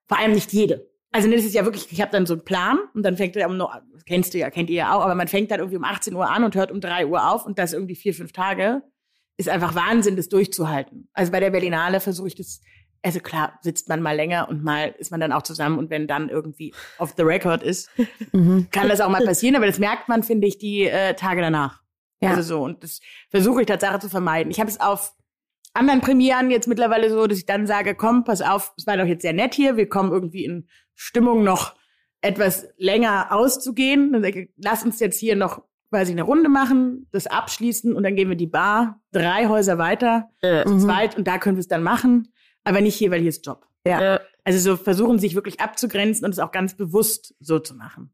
Vor 0.07 0.19
allem 0.19 0.33
nicht 0.33 0.53
jede. 0.53 0.89
Also 1.11 1.31
das 1.31 1.45
ist 1.45 1.55
ja 1.55 1.65
wirklich, 1.65 1.91
ich 1.93 2.01
habe 2.01 2.11
dann 2.11 2.27
so 2.27 2.35
einen 2.35 2.45
Plan 2.45 2.79
und 2.93 3.05
dann 3.05 3.17
fängt 3.17 3.37
er 3.37 3.49
um, 3.49 3.63
kennst 4.05 4.35
du 4.35 4.39
ja, 4.39 4.51
kennt 4.51 4.69
ihr 4.69 4.77
ja 4.77 4.95
auch, 4.97 5.01
aber 5.03 5.15
man 5.15 5.29
fängt 5.29 5.51
dann 5.51 5.61
irgendwie 5.61 5.77
um 5.77 5.85
18 5.85 6.15
Uhr 6.15 6.29
an 6.29 6.43
und 6.45 6.55
hört 6.57 6.71
um 6.73 6.81
3 6.81 7.07
Uhr 7.07 7.31
auf 7.33 7.47
und 7.47 7.59
das 7.59 7.73
irgendwie 7.73 7.95
vier, 7.95 8.15
fünf 8.15 8.33
Tage. 8.33 8.83
Ist 9.37 9.49
einfach 9.49 9.75
Wahnsinn, 9.75 10.15
das 10.17 10.29
durchzuhalten. 10.29 11.09
Also 11.13 11.33
bei 11.33 11.41
der 11.41 11.51
Berlinale 11.51 11.99
versuche 12.01 12.29
ich 12.29 12.35
das, 12.37 12.61
also 13.05 13.21
klar, 13.21 13.59
sitzt 13.63 13.89
man 13.89 14.01
mal 14.03 14.17
länger 14.17 14.49
und 14.49 14.65
mal 14.65 14.95
ist 14.99 15.11
man 15.11 15.21
dann 15.21 15.31
auch 15.33 15.43
zusammen 15.43 15.79
und 15.79 15.91
wenn 15.91 16.07
dann 16.09 16.29
irgendwie 16.31 16.73
off 16.99 17.15
the 17.17 17.23
record 17.23 17.63
ist, 17.63 17.91
Mhm. 18.33 18.69
kann 18.71 18.89
das 18.89 19.01
auch 19.01 19.11
mal 19.11 19.25
passieren, 19.25 19.57
aber 19.57 19.67
das 19.67 19.79
merkt 19.79 20.09
man, 20.09 20.23
finde 20.23 20.47
ich, 20.47 20.59
die 20.59 20.85
äh, 20.89 21.15
Tage 21.15 21.41
danach. 21.41 21.81
Ja. 22.21 22.31
Also 22.31 22.43
so, 22.43 22.63
und 22.65 22.83
das 22.83 23.01
versuche 23.31 23.61
ich 23.61 23.67
Tatsache 23.67 23.99
zu 24.01 24.09
vermeiden. 24.09 24.51
Ich 24.51 24.59
habe 24.59 24.71
es 24.71 24.81
auf 24.81 25.13
anderen 25.75 26.01
Premieren 26.01 26.51
jetzt 26.51 26.67
mittlerweile 26.69 27.11
so, 27.11 27.27
dass 27.27 27.39
ich 27.39 27.47
dann 27.47 27.67
sage, 27.67 27.95
komm, 27.95 28.25
pass 28.25 28.41
auf, 28.41 28.73
es 28.79 28.87
war 28.87 28.97
doch 28.97 29.05
jetzt 29.07 29.23
sehr 29.23 29.33
nett 29.33 29.55
hier, 29.55 29.77
wir 29.77 29.89
kommen 29.89 30.11
irgendwie 30.13 30.45
in 30.45 30.67
Stimmung 30.95 31.45
noch 31.45 31.75
etwas 32.23 32.67
länger 32.79 33.27
auszugehen. 33.33 34.13
Dann 34.13 34.23
sage 34.23 34.43
ich, 34.43 34.51
lass 34.57 34.85
uns 34.85 35.01
jetzt 35.01 35.19
hier 35.19 35.37
noch 35.37 35.63
quasi 35.91 36.13
eine 36.13 36.23
Runde 36.23 36.49
machen, 36.49 37.07
das 37.13 37.27
abschließen 37.27 37.95
und 37.95 38.03
dann 38.03 38.17
gehen 38.17 38.29
wir 38.29 38.37
die 38.37 38.47
Bar 38.47 39.01
drei 39.13 39.47
Häuser 39.49 39.77
weiter, 39.79 40.31
zu 40.41 40.65
Mhm. 40.75 40.81
zweit 40.81 41.17
und 41.19 41.29
da 41.29 41.39
können 41.39 41.57
wir 41.57 41.61
es 41.61 41.69
dann 41.69 41.83
machen, 41.83 42.33
aber 42.65 42.81
nicht 42.81 42.97
hier, 42.97 43.11
weil 43.11 43.21
hier 43.21 43.29
ist 43.29 43.47
Job. 43.47 43.67
Ja. 43.87 44.03
Ja. 44.03 44.21
Also 44.45 44.59
so 44.59 44.77
versuchen 44.77 45.19
sich 45.19 45.35
wirklich 45.35 45.61
abzugrenzen 45.61 46.25
und 46.25 46.33
es 46.33 46.39
auch 46.39 46.51
ganz 46.53 46.75
bewusst 46.77 47.35
so 47.41 47.59
zu 47.59 47.75
machen. 47.75 48.13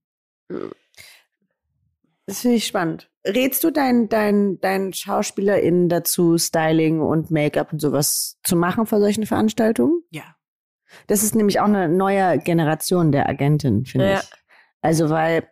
Das 2.26 2.40
finde 2.40 2.56
ich 2.56 2.66
spannend. 2.66 3.10
Rätst 3.26 3.64
du 3.64 3.70
deinen 3.70 4.08
dein, 4.08 4.60
dein 4.60 4.92
SchauspielerInnen 4.92 5.88
dazu, 5.88 6.38
Styling 6.38 7.00
und 7.00 7.30
Make-up 7.30 7.72
und 7.72 7.80
sowas 7.80 8.38
zu 8.44 8.56
machen 8.56 8.86
vor 8.86 9.00
solchen 9.00 9.26
Veranstaltungen? 9.26 10.02
Ja. 10.10 10.22
Das 11.06 11.22
ist 11.22 11.34
nämlich 11.34 11.60
auch 11.60 11.64
eine 11.66 11.88
neue 11.88 12.38
Generation 12.38 13.12
der 13.12 13.28
Agentin, 13.28 13.84
finde 13.84 14.10
Ja. 14.10 14.20
ich. 14.20 14.30
Also, 14.80 15.10
weil 15.10 15.48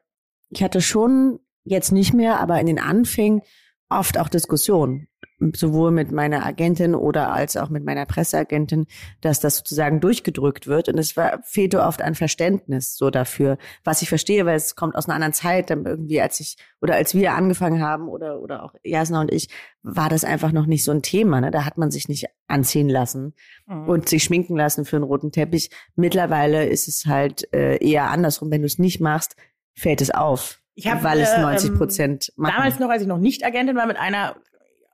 ich 0.51 0.63
hatte 0.63 0.81
schon 0.81 1.41
jetzt 1.65 1.93
nicht 1.93 2.15
mehr, 2.15 2.41
aber 2.41 2.59
in 2.61 2.67
den 2.67 2.79
Anfängen 2.81 3.43
oft 3.91 4.19
auch 4.19 4.29
Diskussionen, 4.29 5.09
sowohl 5.55 5.91
mit 5.93 6.11
meiner 6.13 6.45
Agentin 6.45 6.95
oder 6.95 7.33
als 7.33 7.57
auch 7.57 7.69
mit 7.69 7.85
meiner 7.85 8.07
Presseagentin, 8.07 8.87
dass 9.21 9.41
das 9.41 9.59
sozusagen 9.59 10.01
durchgedrückt 10.01 10.67
wird. 10.67 10.89
Und 10.89 10.99
es 10.99 11.17
war, 11.17 11.41
fehlte 11.45 11.83
oft 11.83 12.03
ein 12.03 12.15
Verständnis 12.15 12.97
so 12.97 13.11
dafür, 13.11 13.57
was 13.85 14.03
ich 14.03 14.09
verstehe, 14.09 14.47
weil 14.47 14.57
es 14.57 14.75
kommt 14.77 14.97
aus 14.97 15.07
einer 15.07 15.15
anderen 15.15 15.33
Zeit, 15.33 15.71
dann 15.71 15.85
irgendwie, 15.87 16.21
als 16.21 16.41
ich 16.41 16.57
oder 16.81 16.95
als 16.97 17.15
wir 17.15 17.33
angefangen 17.35 17.83
haben 17.83 18.09
oder, 18.09 18.41
oder 18.41 18.65
auch 18.65 18.75
Jasna 18.83 19.21
und 19.21 19.33
ich, 19.33 19.49
war 19.83 20.09
das 20.09 20.25
einfach 20.25 20.53
noch 20.53 20.67
nicht 20.67 20.85
so 20.85 20.91
ein 20.93 21.03
Thema. 21.03 21.41
Ne? 21.41 21.51
Da 21.51 21.65
hat 21.65 21.79
man 21.79 21.91
sich 21.91 22.09
nicht 22.09 22.27
anziehen 22.49 22.89
lassen 22.89 23.35
Mhm. 23.67 23.89
und 23.89 24.09
sich 24.09 24.25
schminken 24.25 24.57
lassen 24.57 24.85
für 24.85 24.97
einen 24.97 25.05
roten 25.05 25.31
Teppich. 25.31 25.71
Mittlerweile 25.95 26.67
ist 26.67 26.89
es 26.89 27.07
halt 27.07 27.53
äh, 27.53 27.77
eher 27.87 28.11
andersrum. 28.11 28.51
Wenn 28.51 28.63
du 28.63 28.67
es 28.67 28.79
nicht 28.79 29.01
machst, 29.01 29.37
fällt 29.75 30.01
es 30.01 30.11
auf, 30.11 30.61
Ich 30.75 30.87
hab, 30.91 31.03
weil 31.05 31.21
es 31.21 31.31
äh, 31.31 31.41
90 31.41 31.71
ähm, 31.71 31.79
Prozent 31.79 32.33
machen. 32.37 32.55
damals 32.57 32.79
noch, 32.79 32.89
als 32.89 33.03
ich 33.03 33.09
noch 33.09 33.19
nicht 33.19 33.45
Agentin 33.45 33.77
war, 33.77 33.87
mit 33.87 33.99
einer 33.99 34.37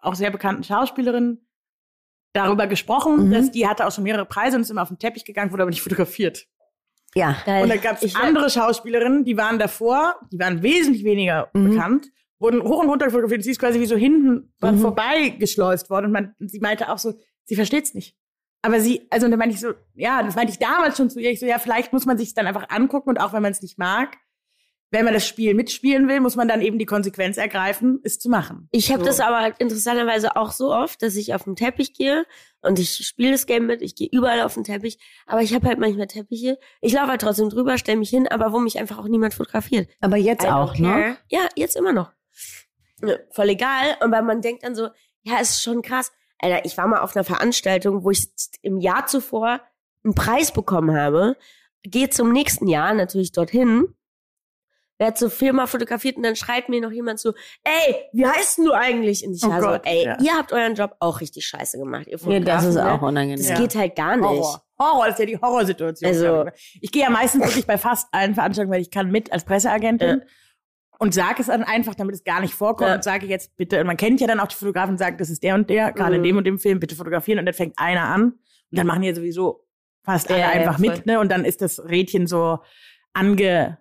auch 0.04 0.14
sehr 0.14 0.30
bekannten 0.30 0.64
Schauspielerin 0.64 1.46
darüber 2.32 2.66
gesprochen, 2.66 3.26
Mhm. 3.28 3.30
dass 3.30 3.50
die 3.52 3.66
hatte 3.66 3.86
auch 3.86 3.92
schon 3.92 4.04
mehrere 4.04 4.26
Preise 4.26 4.56
und 4.56 4.62
ist 4.62 4.70
immer 4.70 4.82
auf 4.82 4.88
den 4.88 4.98
Teppich 4.98 5.24
gegangen, 5.24 5.52
wurde 5.52 5.62
aber 5.62 5.70
nicht 5.70 5.82
fotografiert. 5.82 6.46
ja, 7.16 7.36
Und 7.62 7.68
dann 7.68 7.80
gab 7.80 8.02
es 8.02 8.16
andere 8.16 8.50
Schauspielerinnen, 8.50 9.24
die 9.24 9.36
waren 9.36 9.60
davor, 9.60 10.16
die 10.32 10.38
waren 10.40 10.62
wesentlich 10.64 11.04
weniger 11.04 11.48
Mhm. 11.54 11.70
bekannt, 11.70 12.08
wurden 12.40 12.60
hoch 12.62 12.80
und 12.82 12.88
runter 12.88 13.08
fotografiert 13.08 13.44
sie 13.44 13.52
ist 13.52 13.60
quasi 13.60 13.78
wie 13.78 13.86
so 13.86 13.94
hinten 13.96 14.52
Mhm. 14.60 14.78
vorbeigeschleust 14.78 15.90
worden 15.90 16.06
und 16.06 16.12
man, 16.12 16.34
sie 16.40 16.58
meinte 16.58 16.90
auch 16.90 16.98
so, 16.98 17.14
sie 17.44 17.54
versteht's 17.54 17.94
nicht. 17.94 18.16
Aber 18.62 18.80
sie, 18.80 19.06
also 19.10 19.26
und 19.26 19.30
dann 19.30 19.38
meinte 19.38 19.54
ich 19.54 19.60
so, 19.60 19.74
ja, 19.94 20.22
das 20.24 20.34
meinte 20.34 20.52
ich 20.52 20.58
damals 20.58 20.96
schon 20.96 21.08
zu 21.08 21.20
ihr, 21.20 21.30
ich 21.30 21.38
so, 21.38 21.46
ja, 21.46 21.58
vielleicht 21.60 21.92
muss 21.92 22.04
man 22.06 22.18
sich 22.18 22.34
dann 22.34 22.46
einfach 22.48 22.68
angucken 22.70 23.10
und 23.10 23.18
auch 23.20 23.32
wenn 23.32 23.42
man 23.42 23.52
es 23.52 23.62
nicht 23.62 23.78
mag, 23.78 24.16
wenn 24.94 25.04
man 25.04 25.12
das 25.12 25.26
Spiel 25.26 25.54
mitspielen 25.54 26.08
will, 26.08 26.20
muss 26.20 26.36
man 26.36 26.48
dann 26.48 26.62
eben 26.62 26.78
die 26.78 26.86
Konsequenz 26.86 27.36
ergreifen, 27.36 28.00
es 28.02 28.18
zu 28.18 28.28
machen. 28.30 28.68
Ich 28.70 28.90
habe 28.90 29.00
So. 29.00 29.06
das 29.06 29.20
aber 29.20 29.60
interessanterweise 29.60 30.36
auch 30.36 30.52
so 30.52 30.72
oft, 30.72 31.02
dass 31.02 31.16
ich 31.16 31.34
auf 31.34 31.44
den 31.44 31.56
Teppich 31.56 31.92
gehe 31.92 32.24
und 32.62 32.78
ich 32.78 33.06
spiele 33.06 33.32
das 33.32 33.46
Game 33.46 33.66
mit, 33.66 33.82
ich 33.82 33.94
gehe 33.94 34.08
überall 34.10 34.40
auf 34.40 34.54
den 34.54 34.64
Teppich, 34.64 34.98
aber 35.26 35.42
ich 35.42 35.54
habe 35.54 35.66
halt 35.68 35.78
manchmal 35.78 36.06
Teppiche. 36.06 36.58
Ich 36.80 36.92
laufe 36.94 37.08
halt 37.08 37.20
trotzdem 37.20 37.50
drüber, 37.50 37.76
stelle 37.76 37.98
mich 37.98 38.10
hin, 38.10 38.26
aber 38.28 38.52
wo 38.52 38.58
mich 38.58 38.78
einfach 38.78 38.98
auch 38.98 39.08
niemand 39.08 39.34
fotografiert. 39.34 39.88
aber 40.00 40.16
jetzt 40.16 40.44
I 40.44 40.48
auch, 40.48 40.78
ne? 40.78 41.18
Ja, 41.28 41.48
jetzt 41.56 41.76
immer 41.76 41.92
noch. 41.92 42.12
Ja, 43.02 43.16
voll 43.32 43.50
egal. 43.50 43.96
Und 44.02 44.12
weil 44.12 44.22
man 44.22 44.40
denkt 44.40 44.62
dann 44.64 44.74
so, 44.74 44.88
ja, 45.22 45.34
es 45.40 45.50
ist 45.50 45.62
schon 45.62 45.82
krass. 45.82 46.12
Alter, 46.38 46.64
ich 46.64 46.76
war 46.76 46.86
mal 46.86 47.00
auf 47.00 47.16
einer 47.16 47.24
Veranstaltung, 47.24 48.04
wo 48.04 48.10
ich 48.10 48.26
im 48.62 48.78
Jahr 48.80 49.06
zuvor 49.06 49.60
einen 50.04 50.14
Preis 50.14 50.52
bekommen 50.52 50.96
habe, 50.96 51.36
gehe 51.82 52.10
zum 52.10 52.32
nächsten 52.32 52.68
Jahr 52.68 52.94
natürlich 52.94 53.32
dorthin, 53.32 53.94
werde 54.98 55.14
zur 55.14 55.30
Firma 55.30 55.66
fotografiert 55.66 56.16
und 56.16 56.22
dann 56.22 56.36
schreit 56.36 56.68
mir 56.68 56.80
noch 56.80 56.92
jemand 56.92 57.18
so, 57.18 57.32
ey, 57.64 57.96
wie 58.12 58.26
heißt 58.26 58.58
denn 58.58 58.66
du 58.66 58.72
eigentlich? 58.72 59.26
Und 59.26 59.34
ich 59.34 59.44
Oh 59.44 59.48
war 59.48 59.60
so, 59.60 59.66
Gott, 59.68 59.82
ey, 59.86 60.04
ja. 60.04 60.16
ihr 60.20 60.32
habt 60.34 60.52
euren 60.52 60.74
Job 60.74 60.94
auch 61.00 61.20
richtig 61.20 61.46
scheiße 61.46 61.78
gemacht, 61.78 62.06
ihr 62.06 62.18
Ja, 62.18 62.40
das 62.40 62.64
ist 62.64 62.74
ne? 62.76 62.92
auch 62.92 63.02
unangenehm. 63.02 63.38
Das 63.38 63.48
Ja. 63.48 63.58
geht 63.58 63.74
halt 63.74 63.96
gar 63.96 64.16
nicht. 64.16 64.24
Horror. 64.26 64.62
Horror 64.78 65.08
ist 65.08 65.18
ja 65.18 65.26
die 65.26 65.36
Horrorsituation. 65.40 66.08
Also- 66.08 66.50
ich 66.80 66.90
gehe 66.92 67.02
ja 67.02 67.10
meistens 67.10 67.42
wirklich 67.44 67.66
bei 67.66 67.78
fast 67.78 68.08
allen 68.12 68.34
Veranstaltungen, 68.34 68.72
weil 68.74 68.82
ich 68.82 68.90
kann 68.90 69.10
mit 69.10 69.32
als 69.32 69.44
Presseagentin 69.44 70.22
und 70.98 71.12
sage 71.14 71.40
es 71.40 71.46
dann 71.48 71.64
einfach, 71.64 71.94
damit 71.96 72.14
es 72.14 72.22
gar 72.24 72.40
nicht 72.40 72.54
vorkommt 72.54 72.88
Ja. 72.90 72.94
und 72.96 73.04
sage 73.04 73.26
jetzt 73.26 73.56
bitte, 73.56 73.80
und 73.80 73.86
man 73.86 73.96
kennt 73.96 74.20
ja 74.20 74.26
dann 74.28 74.38
auch 74.40 74.46
die 74.48 74.54
Fotografen 74.56 74.92
und 74.92 74.98
sagt, 74.98 75.20
das 75.20 75.28
ist 75.30 75.42
der 75.42 75.54
und 75.56 75.68
der, 75.70 75.92
gerade 75.92 76.14
in 76.16 76.20
Mhm. 76.20 76.24
dem 76.26 76.36
und 76.38 76.44
dem 76.44 76.58
Film, 76.58 76.78
bitte 76.80 76.94
fotografieren 76.96 77.38
und 77.40 77.46
dann 77.46 77.54
fängt 77.54 77.78
einer 77.78 78.04
an 78.04 78.22
und 78.24 78.38
dann 78.70 78.86
machen 78.86 79.02
ja 79.02 79.14
sowieso 79.14 79.64
fast 80.04 80.30
alle 80.30 80.40
Ja, 80.40 80.46
ja, 80.46 80.52
einfach 80.52 80.78
voll. 80.78 80.88
mit, 80.90 81.06
ne, 81.06 81.18
und 81.20 81.30
dann 81.32 81.44
ist 81.44 81.62
das 81.62 81.84
Rädchen 81.84 82.26
so 82.26 82.58
ange 83.12 83.78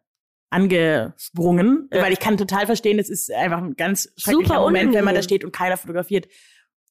angesprungen, 0.53 1.89
Ja. 1.91 2.01
weil 2.03 2.13
ich 2.13 2.19
kann 2.19 2.37
total 2.37 2.65
verstehen, 2.65 2.99
es 2.99 3.09
ist 3.09 3.31
einfach 3.31 3.57
ein 3.61 3.75
ganz 3.75 4.11
schrecklicher 4.17 4.47
Super 4.55 4.59
Moment, 4.61 4.93
wenn 4.93 5.05
man 5.05 5.15
da 5.15 5.21
steht 5.21 5.43
und 5.43 5.51
keiner 5.53 5.77
fotografiert. 5.77 6.27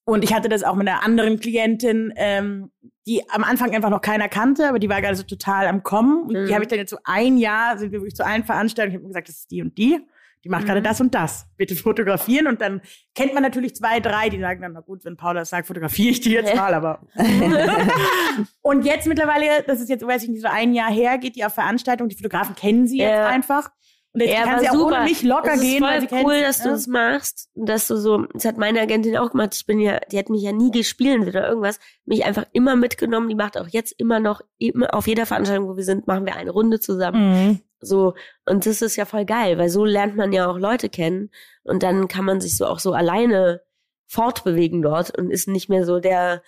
Und 0.05 0.25
ich 0.25 0.35
hatte 0.35 0.48
das 0.48 0.64
auch 0.64 0.75
mit 0.75 0.88
einer 0.88 1.05
anderen 1.05 1.38
Klientin, 1.38 2.12
ähm, 2.16 2.70
die 3.07 3.22
am 3.31 3.44
Anfang 3.44 3.72
einfach 3.75 3.90
noch 3.90 4.01
keiner 4.01 4.29
kannte, 4.29 4.68
aber 4.68 4.79
die 4.81 4.88
war 4.88 5.01
gerade 5.01 5.14
so 5.16 5.22
total 5.22 5.66
am 5.68 5.83
Kommen. 5.83 6.25
Und 6.25 6.35
Mhm. 6.42 6.46
die 6.46 6.55
habe 6.55 6.64
ich 6.64 6.68
dann 6.68 6.79
jetzt 6.79 6.90
so 6.90 6.98
ein 7.05 7.37
Jahr, 7.37 7.79
sind 7.79 7.92
wir 7.92 8.01
wirklich 8.01 8.16
zu 8.16 8.27
allen 8.27 8.44
Veranstaltungen, 8.44 8.94
ich 8.96 8.98
habe 9.01 9.09
gesagt, 9.09 9.29
das 9.29 9.37
ist 9.38 9.51
die 9.51 9.62
und 9.62 9.79
die. 9.79 10.01
Die 10.45 10.49
macht 10.49 10.67
gerade 10.67 10.81
Mhm. 10.81 10.85
das 10.85 11.01
und 11.01 11.15
das. 11.15 11.47
Bitte 11.57 11.77
fotografieren. 11.77 12.49
Und 12.49 12.61
dann 12.61 12.81
kennt 13.15 13.33
man 13.35 13.43
natürlich 13.43 13.77
zwei, 13.77 14.01
drei, 14.01 14.29
die 14.29 14.41
sagen 14.41 14.61
dann, 14.63 14.73
na 14.73 14.81
gut, 14.81 15.05
wenn 15.05 15.17
Paula 15.17 15.41
das 15.41 15.51
sagt, 15.51 15.67
fotografiere 15.69 16.11
ich 16.11 16.21
die 16.21 16.31
jetzt 16.33 16.55
mal, 16.57 16.75
aber. 16.75 17.01
und 18.63 18.85
jetzt 18.85 19.07
mittlerweile, 19.07 19.63
das 19.67 19.81
ist 19.81 19.89
jetzt, 19.89 20.07
weiß 20.07 20.25
ich 20.25 20.31
nicht, 20.31 20.43
so 20.43 20.49
ein 20.49 20.75
Jahr 20.75 20.91
her, 20.91 21.19
geht 21.19 21.37
die 21.37 21.45
auf 21.45 21.55
Veranstaltungen, 21.55 22.09
die 22.09 22.17
Fotografen 22.17 22.55
kennen 22.57 22.87
sie 22.87 22.99
jetzt 22.99 23.21
einfach. 23.21 23.71
Und 24.14 24.20
jetzt 24.20 24.33
Ja, 24.33 24.44
kann 24.44 24.61
sie 24.61 24.68
auch 24.68 24.75
super. 24.75 24.96
ohne 24.96 25.05
mich 25.05 25.22
locker 25.22 25.42
das 25.44 25.57
ist 25.57 25.62
gehen, 25.62 25.79
voll 25.79 26.07
kennt 26.07 26.25
cool, 26.25 26.40
dass 26.40 26.59
du 26.59 26.68
ne? 26.68 26.75
das 26.75 26.87
machst. 26.87 27.48
Und 27.55 27.68
dass 27.68 27.88
du 27.88 27.96
so, 27.96 28.27
das 28.35 28.44
hat 28.44 28.59
meine 28.59 28.81
Agentin 28.81 29.16
auch 29.16 29.31
gemacht. 29.31 29.55
Ich 29.55 29.64
bin 29.64 29.81
ja, 29.81 30.01
die 30.11 30.18
hat 30.18 30.29
mich 30.29 30.42
ja 30.42 30.53
nie 30.53 30.70
gespielt 30.70 31.27
oder 31.27 31.48
irgendwas. 31.48 31.81
Mich 32.05 32.25
einfach 32.25 32.44
immer 32.53 32.77
mitgenommen. 32.77 33.29
Die 33.29 33.35
macht 33.35 33.57
auch 33.57 33.68
jetzt 33.68 33.92
immer 33.98 34.20
noch, 34.20 34.42
immer 34.59 34.94
auf 34.94 35.07
jeder 35.07 35.25
Veranstaltung, 35.25 35.68
wo 35.68 35.77
wir 35.77 35.85
sind, 35.85 36.07
machen 36.07 36.27
wir 36.27 36.37
eine 36.37 36.51
Runde 36.51 36.79
zusammen. 36.79 37.48
Mhm. 37.48 37.61
So. 37.81 38.14
Und 38.44 38.66
das 38.66 38.83
ist 38.83 38.96
ja 38.96 39.07
voll 39.07 39.25
geil, 39.25 39.57
weil 39.57 39.70
so 39.70 39.85
lernt 39.85 40.16
man 40.16 40.33
ja 40.33 40.46
auch 40.46 40.59
Leute 40.59 40.90
kennen. 40.90 41.31
Und 41.64 41.83
dann 41.83 42.07
kann 42.09 42.27
man 42.27 42.40
sich 42.40 42.57
so 42.57 42.66
auch 42.66 42.81
so 42.81 42.92
alleine 42.92 43.62
fortbewegen 44.07 44.83
dort 44.83 45.16
und 45.16 45.31
ist 45.31 45.48
nicht 45.48 45.70
mehr 45.70 45.87
so 45.87 45.98
der, 46.01 46.42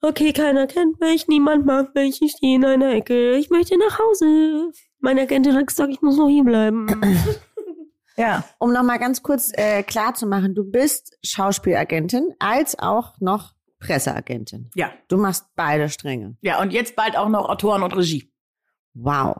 okay, 0.00 0.32
keiner 0.32 0.66
kennt 0.66 1.00
mich, 1.00 1.28
niemand 1.28 1.66
mag 1.66 1.94
mich, 1.94 2.20
ich 2.20 2.32
stehe 2.32 2.56
in 2.56 2.64
einer 2.64 2.92
Ecke, 2.92 3.36
ich 3.36 3.50
möchte 3.50 3.78
nach 3.78 3.98
Hause. 3.98 4.72
Meine 5.04 5.20
Agentin 5.22 5.54
hat 5.54 5.66
gesagt, 5.66 5.90
ich 5.92 6.00
muss 6.00 6.16
noch 6.16 6.28
hier 6.28 6.44
bleiben. 6.44 6.86
Ja. 8.16 8.44
Um 8.58 8.72
nochmal 8.72 9.00
ganz 9.00 9.24
kurz 9.24 9.50
äh, 9.54 9.82
klar 9.82 10.14
zu 10.14 10.28
machen, 10.28 10.54
du 10.54 10.62
bist 10.62 11.18
Schauspielagentin 11.24 12.32
als 12.38 12.78
auch 12.78 13.14
noch 13.18 13.54
Presseagentin. 13.80 14.70
Ja. 14.76 14.92
Du 15.08 15.16
machst 15.16 15.46
beide 15.56 15.88
Stränge. 15.88 16.36
Ja, 16.40 16.60
und 16.62 16.72
jetzt 16.72 16.94
bald 16.94 17.16
auch 17.16 17.28
noch 17.28 17.48
Autoren 17.48 17.82
und 17.82 17.90
Regie. 17.96 18.30
Wow. 18.94 19.38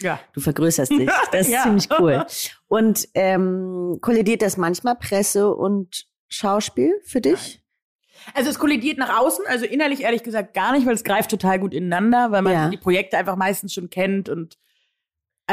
Ja. 0.00 0.20
Du 0.34 0.40
vergrößerst 0.40 0.92
dich. 0.92 1.10
Das 1.32 1.48
ist 1.48 1.52
Ja. 1.52 1.62
ziemlich 1.64 1.88
cool. 1.98 2.24
Und 2.68 3.08
ähm, 3.14 3.98
kollidiert 4.00 4.40
das 4.42 4.56
manchmal 4.56 4.94
Presse 4.94 5.52
und 5.52 6.06
Schauspiel 6.28 6.92
für 7.04 7.20
dich? 7.20 7.60
Also 8.34 8.50
es 8.50 8.58
kollidiert 8.60 8.98
nach 8.98 9.18
außen, 9.18 9.44
also 9.48 9.64
innerlich 9.66 10.02
ehrlich 10.02 10.22
gesagt 10.22 10.54
gar 10.54 10.70
nicht, 10.74 10.86
weil 10.86 10.94
es 10.94 11.02
greift 11.02 11.28
total 11.32 11.58
gut 11.58 11.74
ineinander, 11.74 12.30
weil 12.30 12.42
man 12.42 12.52
Ja. 12.52 12.68
die 12.68 12.76
Projekte 12.76 13.18
einfach 13.18 13.34
meistens 13.34 13.74
schon 13.74 13.90
kennt 13.90 14.28
und 14.28 14.58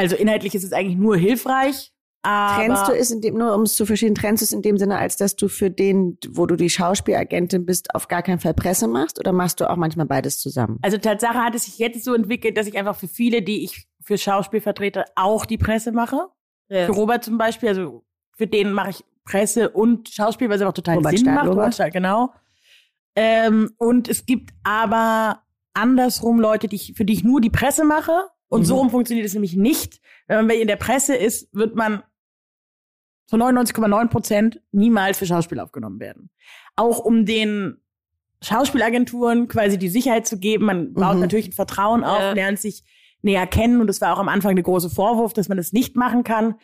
also 0.00 0.16
inhaltlich 0.16 0.54
ist 0.54 0.64
es 0.64 0.72
eigentlich 0.72 0.96
nur 0.96 1.16
hilfreich. 1.16 1.92
Aber 2.22 2.62
Trennst 2.62 2.88
du 2.88 2.92
es 2.92 3.10
in 3.10 3.20
dem, 3.20 3.34
nur 3.34 3.54
um 3.54 3.62
es 3.62 3.74
zu 3.74 3.86
verstehen, 3.86 4.14
trennst 4.14 4.42
du 4.42 4.44
es 4.44 4.52
in 4.52 4.62
dem 4.62 4.76
Sinne, 4.76 4.98
als 4.98 5.16
dass 5.16 5.36
du 5.36 5.48
für 5.48 5.70
den, 5.70 6.18
wo 6.30 6.46
du 6.46 6.56
die 6.56 6.68
Schauspielagentin 6.68 7.64
bist, 7.64 7.94
auf 7.94 8.08
gar 8.08 8.22
keinen 8.22 8.40
Fall 8.40 8.52
Presse 8.54 8.88
machst 8.88 9.18
oder 9.18 9.32
machst 9.32 9.60
du 9.60 9.68
auch 9.68 9.76
manchmal 9.76 10.06
beides 10.06 10.38
zusammen? 10.38 10.78
Also 10.82 10.98
Tatsache 10.98 11.38
hat 11.38 11.54
es 11.54 11.64
sich 11.64 11.78
jetzt 11.78 12.02
so 12.04 12.14
entwickelt, 12.14 12.56
dass 12.56 12.66
ich 12.66 12.78
einfach 12.78 12.96
für 12.96 13.08
viele, 13.08 13.42
die 13.42 13.64
ich 13.64 13.86
für 14.02 14.18
Schauspiel 14.18 14.60
vertrete, 14.60 15.04
auch 15.16 15.46
die 15.46 15.58
Presse 15.58 15.92
mache. 15.92 16.28
Ja. 16.68 16.86
Für 16.86 16.92
Robert 16.92 17.24
zum 17.24 17.38
Beispiel, 17.38 17.70
also 17.70 18.04
für 18.36 18.46
den 18.46 18.72
mache 18.72 18.90
ich 18.90 19.04
Presse 19.24 19.70
und 19.70 20.08
Schauspiel, 20.08 20.48
weil 20.48 20.56
es 20.56 20.62
einfach 20.62 20.74
total 20.74 20.96
Robert 20.96 21.18
Sinn 21.18 21.26
macht. 21.26 21.44
Stadlober. 21.44 21.64
Robert 21.66 21.92
genau. 21.92 22.32
Ähm, 23.16 23.70
und 23.78 24.08
es 24.08 24.24
gibt 24.26 24.50
aber 24.62 25.42
andersrum 25.74 26.40
Leute, 26.40 26.68
die 26.68 26.76
ich, 26.76 26.94
für 26.96 27.04
die 27.04 27.12
ich 27.12 27.24
nur 27.24 27.40
die 27.40 27.50
Presse 27.50 27.84
mache. 27.84 28.12
Und 28.50 28.60
Mhm. 28.60 28.64
so 28.66 28.76
rum 28.76 28.90
funktioniert 28.90 29.26
es 29.26 29.32
nämlich 29.32 29.56
nicht. 29.56 30.00
Wenn 30.26 30.46
man 30.46 30.56
in 30.56 30.66
der 30.68 30.76
Presse 30.76 31.14
ist, 31.16 31.48
wird 31.54 31.74
man 31.76 32.02
zu 33.26 33.36
99,9 33.36 34.08
Prozent 34.10 34.60
niemals 34.72 35.16
für 35.18 35.24
Schauspiel 35.26 35.60
aufgenommen 35.60 36.00
werden. 36.00 36.30
Auch 36.76 36.98
um 36.98 37.24
den 37.24 37.78
Schauspielagenturen 38.42 39.48
quasi 39.48 39.78
die 39.78 39.88
Sicherheit 39.88 40.26
zu 40.26 40.38
geben. 40.38 40.64
Man 40.64 40.92
baut 40.94 41.14
Mhm. 41.14 41.20
natürlich 41.20 41.48
ein 41.48 41.52
Vertrauen 41.52 42.02
auf, 42.04 42.18
Ja. 42.20 42.32
lernt 42.32 42.58
sich 42.58 42.82
näher 43.22 43.46
kennen. 43.46 43.80
Und 43.80 43.86
das 43.86 44.00
war 44.00 44.14
auch 44.14 44.18
am 44.18 44.28
Anfang 44.28 44.56
der 44.56 44.62
große 44.64 44.90
Vorwurf, 44.90 45.32
dass 45.32 45.48
man 45.48 45.58
das 45.58 45.72
nicht 45.72 45.94
machen 45.94 46.24
kann, 46.24 46.54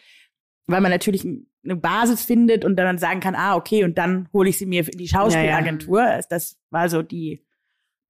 weil 0.67 0.81
man 0.81 0.91
natürlich 0.91 1.25
eine 1.65 1.77
Basis 1.77 2.25
findet 2.25 2.65
und 2.65 2.77
dann 2.77 2.99
sagen 2.99 3.21
kann, 3.21 3.35
ah, 3.37 3.55
okay, 3.57 3.85
und 3.85 3.99
dann 3.99 4.29
hole 4.33 4.49
ich 4.49 4.59
sie 4.59 4.67
mir 4.67 4.91
in 4.91 4.99
die 4.99 5.09
Schauspielagentur. 5.09 6.03
Das 6.31 6.59
war 6.71 6.89
so 6.89 7.03
die, 7.03 7.46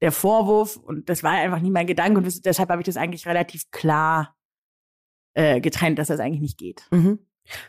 der 0.01 0.13
Vorwurf 0.13 0.77
und 0.77 1.09
das 1.09 1.23
war 1.23 1.33
einfach 1.33 1.61
nie 1.61 1.71
mein 1.71 1.87
Gedanke 1.87 2.19
und 2.21 2.45
deshalb 2.47 2.69
habe 2.69 2.83
ich 2.83 2.87
das 2.87 2.97
eigentlich 2.97 3.27
relativ 3.27 3.71
klar 3.71 4.37
äh, 5.35 5.61
getrennt, 5.61 5.99
dass 5.99 6.09
das 6.09 6.21
eigentlich 6.21 6.41
nicht 6.43 6.59
geht. 6.59 6.87
Mhm. 6.91 7.19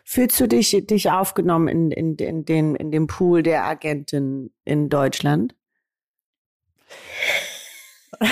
Fühlst 0.04 0.40
du 0.40 0.48
dich, 0.48 0.72
dich 0.88 1.12
aufgenommen 1.12 1.68
in, 1.68 1.92
in, 1.92 2.16
in, 2.16 2.46
den, 2.46 2.76
in 2.76 2.92
dem 2.92 3.08
Pool 3.08 3.44
der 3.44 3.64
Agentin 3.66 4.52
in 4.66 4.90
Deutschland? 4.90 5.56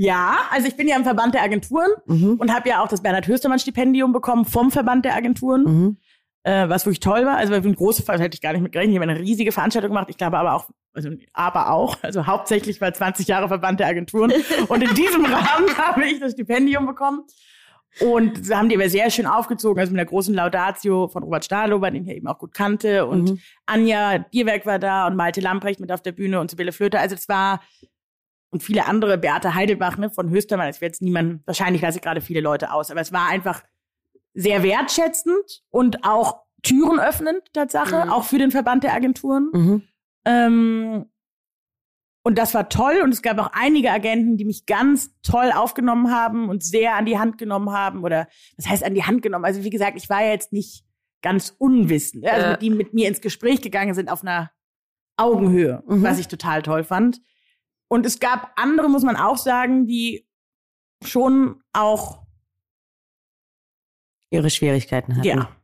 Ja, 0.00 0.42
also 0.52 0.68
ich 0.68 0.76
bin 0.76 0.86
ja 0.86 0.94
im 0.96 1.02
Verband 1.02 1.34
der 1.34 1.42
Agenturen 1.42 1.90
Mhm. 2.06 2.34
und 2.38 2.54
habe 2.54 2.68
ja 2.68 2.84
auch 2.84 2.86
das 2.88 3.02
Bernhard 3.02 3.26
Höstermann 3.26 3.58
Stipendium 3.58 4.12
bekommen 4.12 4.44
vom 4.44 4.70
Verband 4.70 5.04
der 5.04 5.16
Agenturen, 5.16 5.64
Mhm. 5.64 5.96
äh, 6.44 6.68
was 6.68 6.86
wirklich 6.86 7.00
toll 7.00 7.26
war. 7.26 7.36
Also 7.36 7.52
eine 7.52 7.74
große, 7.74 8.04
das 8.04 8.20
hätte 8.20 8.36
ich 8.36 8.40
gar 8.40 8.52
nicht 8.52 8.62
mit 8.62 8.70
gerechnet, 8.70 8.94
ich 8.94 9.00
habe 9.00 9.10
eine 9.10 9.18
riesige 9.20 9.50
Veranstaltung 9.50 9.90
gemacht. 9.90 10.06
Ich 10.08 10.16
glaube 10.16 10.38
aber 10.38 10.54
auch, 10.54 10.70
also 10.98 11.10
aber 11.32 11.70
auch, 11.70 11.96
also 12.02 12.26
hauptsächlich 12.26 12.80
war 12.80 12.92
20 12.92 13.26
Jahre 13.28 13.48
Verband 13.48 13.80
der 13.80 13.86
Agenturen 13.86 14.32
und 14.68 14.82
in 14.82 14.94
diesem 14.94 15.24
Rahmen 15.24 15.78
habe 15.78 16.04
ich 16.04 16.20
das 16.20 16.32
Stipendium 16.32 16.86
bekommen. 16.86 17.22
Und 18.00 18.44
sie 18.44 18.54
haben 18.54 18.68
die 18.68 18.76
aber 18.76 18.88
sehr 18.90 19.10
schön 19.10 19.26
aufgezogen, 19.26 19.80
also 19.80 19.90
mit 19.92 19.98
einer 20.00 20.08
großen 20.08 20.34
Laudatio 20.34 21.08
von 21.08 21.22
Robert 21.22 21.46
Stahlober, 21.46 21.90
den 21.90 22.02
ich 22.02 22.08
ja 22.08 22.14
eben 22.14 22.26
auch 22.28 22.38
gut 22.38 22.52
kannte. 22.52 23.06
Und 23.06 23.30
Mhm. 23.30 23.40
Anja 23.64 24.18
Bierwerk 24.30 24.66
war 24.66 24.78
da 24.78 25.06
und 25.06 25.16
Malte 25.16 25.40
Lamprecht 25.40 25.80
mit 25.80 25.90
auf 25.90 26.02
der 26.02 26.12
Bühne 26.12 26.38
und 26.38 26.50
Sibylle 26.50 26.72
Flöter. 26.72 27.00
Also 27.00 27.14
es 27.16 27.28
war, 27.30 27.60
und 28.50 28.62
viele 28.62 28.86
andere, 28.86 29.16
Beate 29.18 29.54
Heidelbach 29.54 29.96
ne, 29.96 30.10
von 30.10 30.28
Höstermann, 30.30 30.68
es 30.68 30.80
wird 30.82 30.90
jetzt 30.92 31.02
niemand, 31.02 31.46
wahrscheinlich 31.46 31.80
lasse 31.82 31.96
ich 31.98 32.02
gerade 32.04 32.20
viele 32.20 32.40
Leute 32.40 32.72
aus, 32.72 32.90
aber 32.90 33.00
es 33.00 33.10
war 33.12 33.26
einfach 33.28 33.62
sehr 34.34 34.62
wertschätzend 34.62 35.62
und 35.70 36.04
auch 36.04 36.42
Türen 36.62 37.00
öffnend, 37.00 37.40
Tatsache, 37.54 38.04
Mhm. 38.04 38.12
auch 38.12 38.24
für 38.24 38.38
den 38.38 38.50
Verband 38.50 38.84
der 38.84 38.92
Agenturen. 38.94 39.48
Mhm. 39.52 39.82
Ähm, 40.24 41.06
und 42.24 42.36
das 42.36 42.52
war 42.54 42.68
toll. 42.68 43.00
Und 43.02 43.12
es 43.12 43.22
gab 43.22 43.38
auch 43.38 43.50
einige 43.52 43.90
Agenten, 43.90 44.36
die 44.36 44.44
mich 44.44 44.66
ganz 44.66 45.10
toll 45.22 45.50
aufgenommen 45.54 46.10
haben 46.12 46.48
und 46.48 46.62
sehr 46.62 46.94
an 46.96 47.06
die 47.06 47.18
Hand 47.18 47.38
genommen 47.38 47.70
haben. 47.72 48.04
Oder 48.04 48.28
was 48.56 48.68
heißt 48.68 48.84
an 48.84 48.94
die 48.94 49.04
Hand 49.04 49.22
genommen? 49.22 49.44
Also 49.44 49.64
wie 49.64 49.70
gesagt, 49.70 49.96
ich 49.96 50.10
war 50.10 50.22
ja 50.22 50.30
jetzt 50.32 50.52
nicht 50.52 50.84
ganz 51.22 51.54
unwissend. 51.58 52.26
Also 52.26 52.46
Ja. 52.48 52.56
die 52.56 52.70
mit 52.70 52.92
mir 52.94 53.08
ins 53.08 53.20
Gespräch 53.20 53.62
gegangen 53.62 53.94
sind 53.94 54.10
auf 54.10 54.22
einer 54.22 54.50
Augenhöhe, 55.16 55.82
Mhm. 55.86 56.02
was 56.02 56.18
ich 56.18 56.28
total 56.28 56.62
toll 56.62 56.84
fand. 56.84 57.20
Und 57.88 58.04
es 58.04 58.20
gab 58.20 58.52
andere, 58.56 58.88
muss 58.90 59.02
man 59.02 59.16
auch 59.16 59.38
sagen, 59.38 59.86
die 59.86 60.28
schon 61.02 61.62
auch, 61.72 62.22
Ihre 64.30 64.50
Schwierigkeiten 64.50 65.16
hatten. 65.16 65.26
ja, 65.26 65.56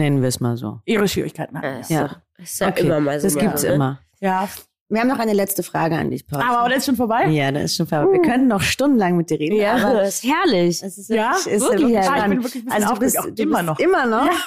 Nennen 0.00 0.20
wir 0.22 0.28
es 0.28 0.40
mal 0.40 0.56
so. 0.56 0.80
ihre 0.86 1.06
Schwierigkeiten 1.08 1.56
hatten. 1.56 1.66
Ja, 1.74 1.80
ist 1.80 1.90
Ja. 1.90 2.10
ist 2.38 2.60
ja 2.60 2.68
Okay, 2.68 2.80
immer 2.86 3.00
mal 3.00 3.20
so. 3.20 3.26
Das 3.26 3.36
gibt's 3.36 3.62
ne? 3.62 3.68
immer. 3.74 4.00
Ja, 4.20 4.48
Wir 4.92 5.00
haben 5.02 5.08
noch 5.08 5.18
eine 5.20 5.34
letzte 5.34 5.62
Frage 5.62 5.94
an 5.96 6.10
dich, 6.10 6.26
Paul. 6.26 6.42
aber 6.42 6.68
das 6.68 6.78
ist 6.78 6.86
schon 6.86 6.96
vorbei. 6.96 7.26
ja, 7.26 7.52
das 7.52 7.64
ist 7.64 7.76
schon 7.76 7.86
vorbei. 7.86 8.12
Wir 8.14 8.22
könnten 8.22 8.48
noch 8.48 8.60
stundenlang 8.62 9.16
mit 9.16 9.30
dir 9.30 9.38
reden. 9.38 9.54
Ja, 9.56 9.74
aber 9.76 10.00
das 10.00 10.16
ist 10.16 10.24
herrlich. 10.24 10.82
es 10.82 10.98
ist 10.98 11.10
Ja, 11.10 11.30
wirklich, 11.32 11.54
ist 11.54 11.62
wirklich? 11.62 11.90
Ja, 11.90 12.16
ich 12.16 12.24
bin 12.24 12.42
wirklich 12.42 12.62
ein 12.62 12.64
bisschen 12.64 12.72
also 12.82 12.94
du 12.94 13.00
bist, 13.00 13.18
auch 13.18 13.26
du 13.26 13.42
immer 13.42 13.56
bist 13.58 13.66
noch. 13.68 13.78
Immer 13.78 14.06
noch? 14.06 14.28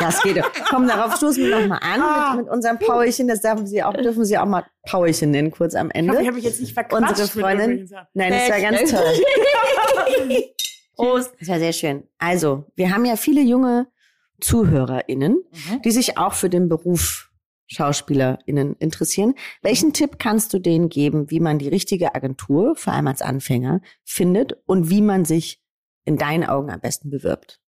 Das 0.00 0.22
geht 0.22 0.36
doch. 0.38 0.48
Komm, 0.70 0.86
darauf 0.86 1.16
stoßen 1.16 1.42
wir 1.44 1.58
nochmal 1.60 1.80
an 1.82 2.00
Ah. 2.00 2.34
mit, 2.36 2.44
mit 2.44 2.52
unserem 2.52 2.78
Paulchen. 2.78 3.26
Das 3.26 3.40
dürfen 3.40 3.66
Sie 3.66 3.82
auch, 3.82 3.92
dürfen 3.94 4.24
Sie 4.24 4.38
auch 4.38 4.46
mal 4.46 4.64
Paulchen 4.86 5.32
nennen, 5.32 5.50
kurz 5.50 5.74
am 5.74 5.88
Ich 5.88 5.96
Ende. 5.96 6.12
ich 6.20 6.26
habe 6.28 6.36
mich 6.36 6.44
jetzt 6.44 6.60
nicht 6.60 6.72
verquatscht. 6.72 7.10
Unsere 7.10 7.26
Freundin. 7.28 7.90
Nein, 8.14 8.30
das 8.32 8.48
war 8.48 8.60
ganz 8.60 8.90
toll. 8.92 9.02
Prost. 10.96 11.32
Das 11.40 11.48
war 11.48 11.58
sehr 11.58 11.72
schön. 11.72 12.04
Also, 12.18 12.64
wir 12.76 12.94
haben 12.94 13.04
ja 13.04 13.16
viele 13.16 13.40
junge 13.40 13.88
ZuhörerInnen, 14.40 15.34
Mhm. 15.50 15.82
die 15.82 15.90
sich 15.90 16.16
auch 16.18 16.34
für 16.34 16.48
den 16.50 16.68
Beruf 16.68 17.30
SchauspielerInnen 17.66 18.76
interessieren. 18.76 19.34
Welchen 19.62 19.92
Tipp 19.92 20.18
kannst 20.18 20.54
du 20.54 20.58
denen 20.58 20.88
geben, 20.88 21.30
wie 21.30 21.40
man 21.40 21.58
die 21.58 21.68
richtige 21.68 22.14
Agentur, 22.14 22.76
vor 22.76 22.92
allem 22.94 23.08
als 23.08 23.20
Anfänger, 23.20 23.80
findet 24.04 24.54
und 24.66 24.88
wie 24.90 25.02
man 25.02 25.24
sich 25.26 25.62
in 26.04 26.16
deinen 26.16 26.44
Augen 26.44 26.70
am 26.70 26.80
besten 26.80 27.10
bewirbt? 27.10 27.60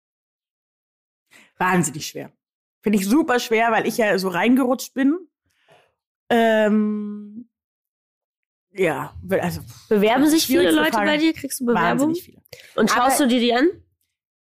wahnsinnig 1.59 2.07
schwer. 2.07 2.33
Finde 2.83 2.99
ich 2.99 3.07
super 3.07 3.39
schwer, 3.39 3.71
weil 3.71 3.87
ich 3.87 3.99
ja 3.99 4.17
so 4.19 4.29
reingerutscht 4.29 4.95
bin. 4.95 5.15
Ähm, 6.31 7.51
ja, 8.73 9.15
also 9.29 9.61
Bewerben 9.91 10.27
sich 10.27 10.47
viele 10.47 10.71
Leute 10.71 10.93
Frage. 10.93 11.07
bei 11.07 11.17
dir? 11.19 11.35
Kriegst 11.35 11.61
du 11.61 11.67
Bewerbung? 11.67 12.09
Wahnsinnig 12.09 12.23
viele. 12.23 12.43
Und 12.77 12.89
schaust 12.91 13.21
Aber- 13.21 13.29
du 13.29 13.35
dir 13.35 13.41
die 13.41 13.53
an? 13.53 13.67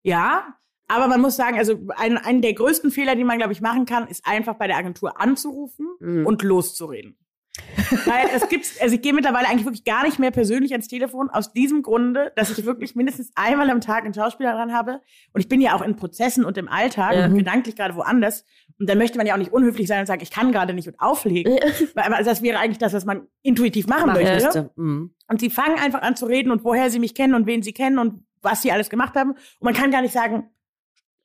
Ja, 0.03 0.58
aber 0.89 1.07
man 1.07 1.21
muss 1.21 1.37
sagen, 1.37 1.57
also 1.57 1.79
ein, 1.95 2.17
ein 2.17 2.41
der 2.41 2.53
größten 2.53 2.91
Fehler, 2.91 3.15
die 3.15 3.23
man, 3.23 3.37
glaube 3.37 3.53
ich, 3.53 3.61
machen 3.61 3.85
kann, 3.85 4.07
ist 4.07 4.25
einfach 4.27 4.55
bei 4.55 4.67
der 4.67 4.75
Agentur 4.77 5.21
anzurufen 5.21 5.87
Mhm. 6.01 6.25
und 6.25 6.41
loszureden. 6.43 7.15
Weil 8.05 8.27
es 8.33 8.47
gibt, 8.47 8.65
also 8.81 8.95
ich 8.95 9.01
gehe 9.01 9.11
mittlerweile 9.13 9.47
eigentlich 9.49 9.65
wirklich 9.65 9.83
gar 9.83 10.03
nicht 10.03 10.17
mehr 10.17 10.31
persönlich 10.31 10.71
ans 10.71 10.87
Telefon, 10.87 11.29
aus 11.29 11.51
diesem 11.51 11.81
Grunde, 11.81 12.31
dass 12.37 12.57
ich 12.57 12.65
wirklich 12.65 12.95
mindestens 12.95 13.31
einmal 13.35 13.69
am 13.69 13.81
Tag 13.81 14.05
einen 14.05 14.13
Schauspieler 14.13 14.53
dran 14.53 14.73
habe. 14.73 15.01
Und 15.33 15.41
ich 15.41 15.49
bin 15.49 15.59
ja 15.59 15.75
auch 15.75 15.81
in 15.81 15.95
Prozessen 15.97 16.45
und 16.45 16.57
im 16.57 16.69
Alltag 16.69 17.15
Ja. 17.15 17.25
und 17.25 17.37
gedanklich 17.37 17.75
gerade 17.75 17.95
woanders. 17.95 18.45
Und 18.79 18.89
dann 18.89 18.97
möchte 18.97 19.17
man 19.17 19.27
ja 19.27 19.33
auch 19.33 19.37
nicht 19.37 19.51
unhöflich 19.51 19.87
sein 19.87 19.99
und 19.99 20.05
sagen, 20.05 20.21
ich 20.23 20.31
kann 20.31 20.53
gerade 20.53 20.73
nicht 20.73 20.87
und 20.87 20.99
auflegen. 21.01 21.53
Weil 21.95 22.05
aber 22.05 22.23
das 22.23 22.41
wäre 22.41 22.59
eigentlich 22.59 22.77
das, 22.77 22.93
was 22.93 23.03
man 23.03 23.27
intuitiv 23.41 23.87
machen 23.87 24.07
Machen 24.07 24.23
möchte. 24.23 24.71
Mhm. 24.77 25.13
Und 25.27 25.41
sie 25.41 25.49
fangen 25.49 25.77
einfach 25.79 26.01
an 26.01 26.15
zu 26.15 26.27
reden 26.27 26.51
und 26.51 26.63
woher 26.63 26.89
sie 26.89 26.99
mich 26.99 27.13
kennen 27.13 27.33
und 27.33 27.45
wen 27.45 27.61
sie 27.61 27.73
kennen 27.73 27.99
und 27.99 28.23
was 28.41 28.61
sie 28.61 28.71
alles 28.71 28.89
gemacht 28.89 29.15
haben. 29.15 29.31
Und 29.31 29.63
man 29.63 29.73
kann 29.73 29.91
gar 29.91 30.01
nicht 30.01 30.13
sagen, 30.13 30.49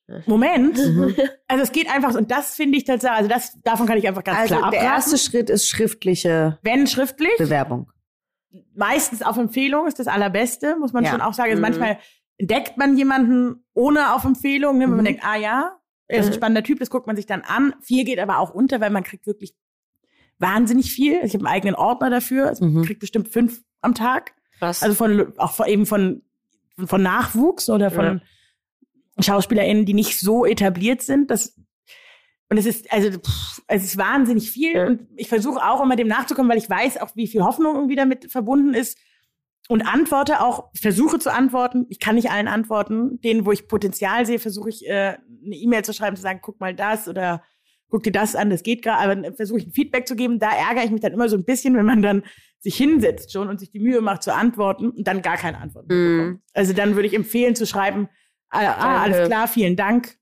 Moment. 0.27 0.77
Mhm. 0.77 1.15
Also 1.49 1.63
es 1.65 1.73
geht 1.73 1.89
einfach, 1.91 2.13
so. 2.13 2.19
und 2.19 2.31
das 2.31 2.55
finde 2.55 2.77
ich 2.79 2.85
tatsächlich, 2.85 3.17
also 3.19 3.29
das, 3.31 3.59
davon 3.63 3.87
kann 3.87 3.97
ich 3.99 4.07
einfach 4.07 4.23
ganz 4.25 4.39
Also 4.39 4.57
klar 4.57 4.71
der 4.71 4.81
abraten. 4.81 4.95
erste 4.97 5.19
Schritt 5.19 5.49
ist 5.51 5.69
schriftliche 5.69 6.59
Wenn 6.63 6.87
schriftlich, 6.87 7.37
Bewerbung. 7.39 7.91
meistens 8.75 9.23
auf 9.23 9.37
Empfehlung 9.39 9.87
ist 9.87 9.99
das 9.99 10.07
allerbeste, 10.07 10.77
muss 10.77 10.93
man 10.93 11.05
Ja. 11.05 11.11
schon 11.11 11.21
auch 11.21 11.35
sagen. 11.35 11.51
Also 11.51 11.59
Mhm. 11.61 11.63
manchmal 11.69 11.99
entdeckt 12.39 12.77
man 12.77 12.97
jemanden 12.97 13.65
ohne 13.75 14.13
auf 14.15 14.25
Empfehlung, 14.25 14.79
ne, 14.79 14.85
wenn 14.85 14.91
man 14.91 15.01
Mhm. 15.01 15.05
denkt, 15.05 15.23
ah 15.25 15.37
ja, 15.37 15.77
er 16.07 16.19
ist 16.21 16.27
ein 16.27 16.31
Mhm. 16.33 16.37
spannender 16.37 16.63
Typ, 16.63 16.79
das 16.81 16.91
guckt 16.91 17.07
man 17.07 17.17
sich 17.17 17.27
dann 17.27 17.43
an. 17.43 17.75
Viel 17.81 18.05
geht 18.05 18.19
aber 18.19 18.39
auch 18.39 18.51
unter, 18.53 18.81
weil 18.81 18.91
man 18.91 19.05
kriegt 19.05 19.27
wirklich 19.27 19.55
wahnsinnig 20.39 20.93
viel. 20.93 21.21
Ich 21.25 21.33
habe 21.35 21.47
einen 21.47 21.55
eigenen 21.55 21.75
Ordner 21.77 22.11
dafür, 22.11 22.49
also 22.49 22.65
Mhm. 22.65 22.75
man 22.75 22.85
kriegt 22.85 23.01
bestimmt 23.01 23.29
fünf 23.29 23.63
am 23.81 23.95
Tag. 23.95 24.35
Krass. 24.59 24.83
Also 24.83 24.95
von, 24.95 25.33
auch 25.39 25.53
von, 25.53 25.67
eben 25.67 25.87
von, 25.87 26.23
von 26.85 27.03
Nachwuchs 27.03 27.71
oder 27.71 27.91
von 27.91 28.21
SchauspielerInnen, 29.21 29.85
die 29.87 29.95
nicht 29.95 30.19
so 30.19 30.45
etabliert 30.45 31.03
sind. 31.03 31.31
Das, 31.31 31.57
Und 32.51 32.59
es 32.59 32.67
ist, 32.67 32.93
also, 32.93 33.11
pff, 33.19 33.63
es 33.69 33.85
ist 33.85 33.97
wahnsinnig 33.97 34.51
viel. 34.51 34.85
Und 34.85 35.09
ich 35.17 35.29
versuche 35.29 35.65
auch 35.65 35.83
immer 35.83 35.97
dem 35.97 36.09
nachzukommen, 36.09 36.51
weil 36.51 36.59
ich 36.59 36.69
weiß 36.71 37.01
auch, 37.01 37.15
wie 37.17 37.27
viel 37.27 37.43
Hoffnung 37.43 37.75
irgendwie 37.77 37.97
damit 37.97 38.31
verbunden 38.31 38.75
ist. 38.75 38.99
Und 39.69 39.83
antworte 39.83 40.43
auch, 40.43 40.71
versuche 40.79 41.19
zu 41.19 41.33
antworten. 41.33 41.87
Ich 41.89 41.99
kann 41.99 42.17
nicht 42.17 42.31
allen 42.31 42.49
antworten. 42.49 43.19
Denen, 43.23 43.47
wo 43.47 43.53
ich 43.53 43.67
Potenzial 43.67 44.27
sehe, 44.27 44.39
versuche 44.39 44.69
ich, 44.69 44.87
äh, 44.87 45.17
eine 45.45 45.55
E-Mail 45.57 45.85
zu 45.85 45.95
schreiben, 45.95 46.17
zu 46.17 46.23
sagen, 46.23 46.41
guck 46.43 46.61
mal 46.61 46.75
das 46.75 47.09
oder 47.09 47.43
guck 47.89 48.03
dir 48.03 48.13
das 48.13 48.37
an, 48.37 48.51
das 48.51 48.63
geht 48.63 48.83
gerade. 48.83 48.99
Aber 49.03 49.17
dann 49.17 49.35
versuche 49.37 49.61
ich 49.61 49.67
ein 49.69 49.73
Feedback 49.73 50.07
zu 50.07 50.17
geben. 50.17 50.39
Da 50.39 50.51
ärgere 50.55 50.85
ich 50.85 50.91
mich 50.91 51.01
dann 51.01 51.13
immer 51.13 51.31
so 51.31 51.37
ein 51.37 51.45
bisschen, 51.47 51.75
wenn 51.77 51.87
man 51.87 52.03
dann 52.03 52.25
sich 52.61 52.77
hinsetzt 52.77 53.33
schon 53.33 53.49
und 53.49 53.59
sich 53.59 53.71
die 53.71 53.79
Mühe 53.81 54.03
macht 54.03 54.23
zu 54.23 54.35
antworten 54.35 54.91
und 54.91 55.07
dann 55.07 55.23
gar 55.23 55.37
keine 55.39 55.59
Antwort 55.59 55.87
Mhm. 55.89 56.19
bekommt. 56.19 56.41
Also 56.53 56.73
dann 56.75 56.95
würde 56.95 57.07
ich 57.09 57.15
empfehlen 57.15 57.55
zu 57.55 57.67
schreiben, 57.67 58.09
ah, 58.55 58.75
ah 58.79 59.03
alles 59.03 59.17
Danke. 59.17 59.29
klar, 59.31 59.49
vielen 59.49 59.77
Dank 59.77 60.17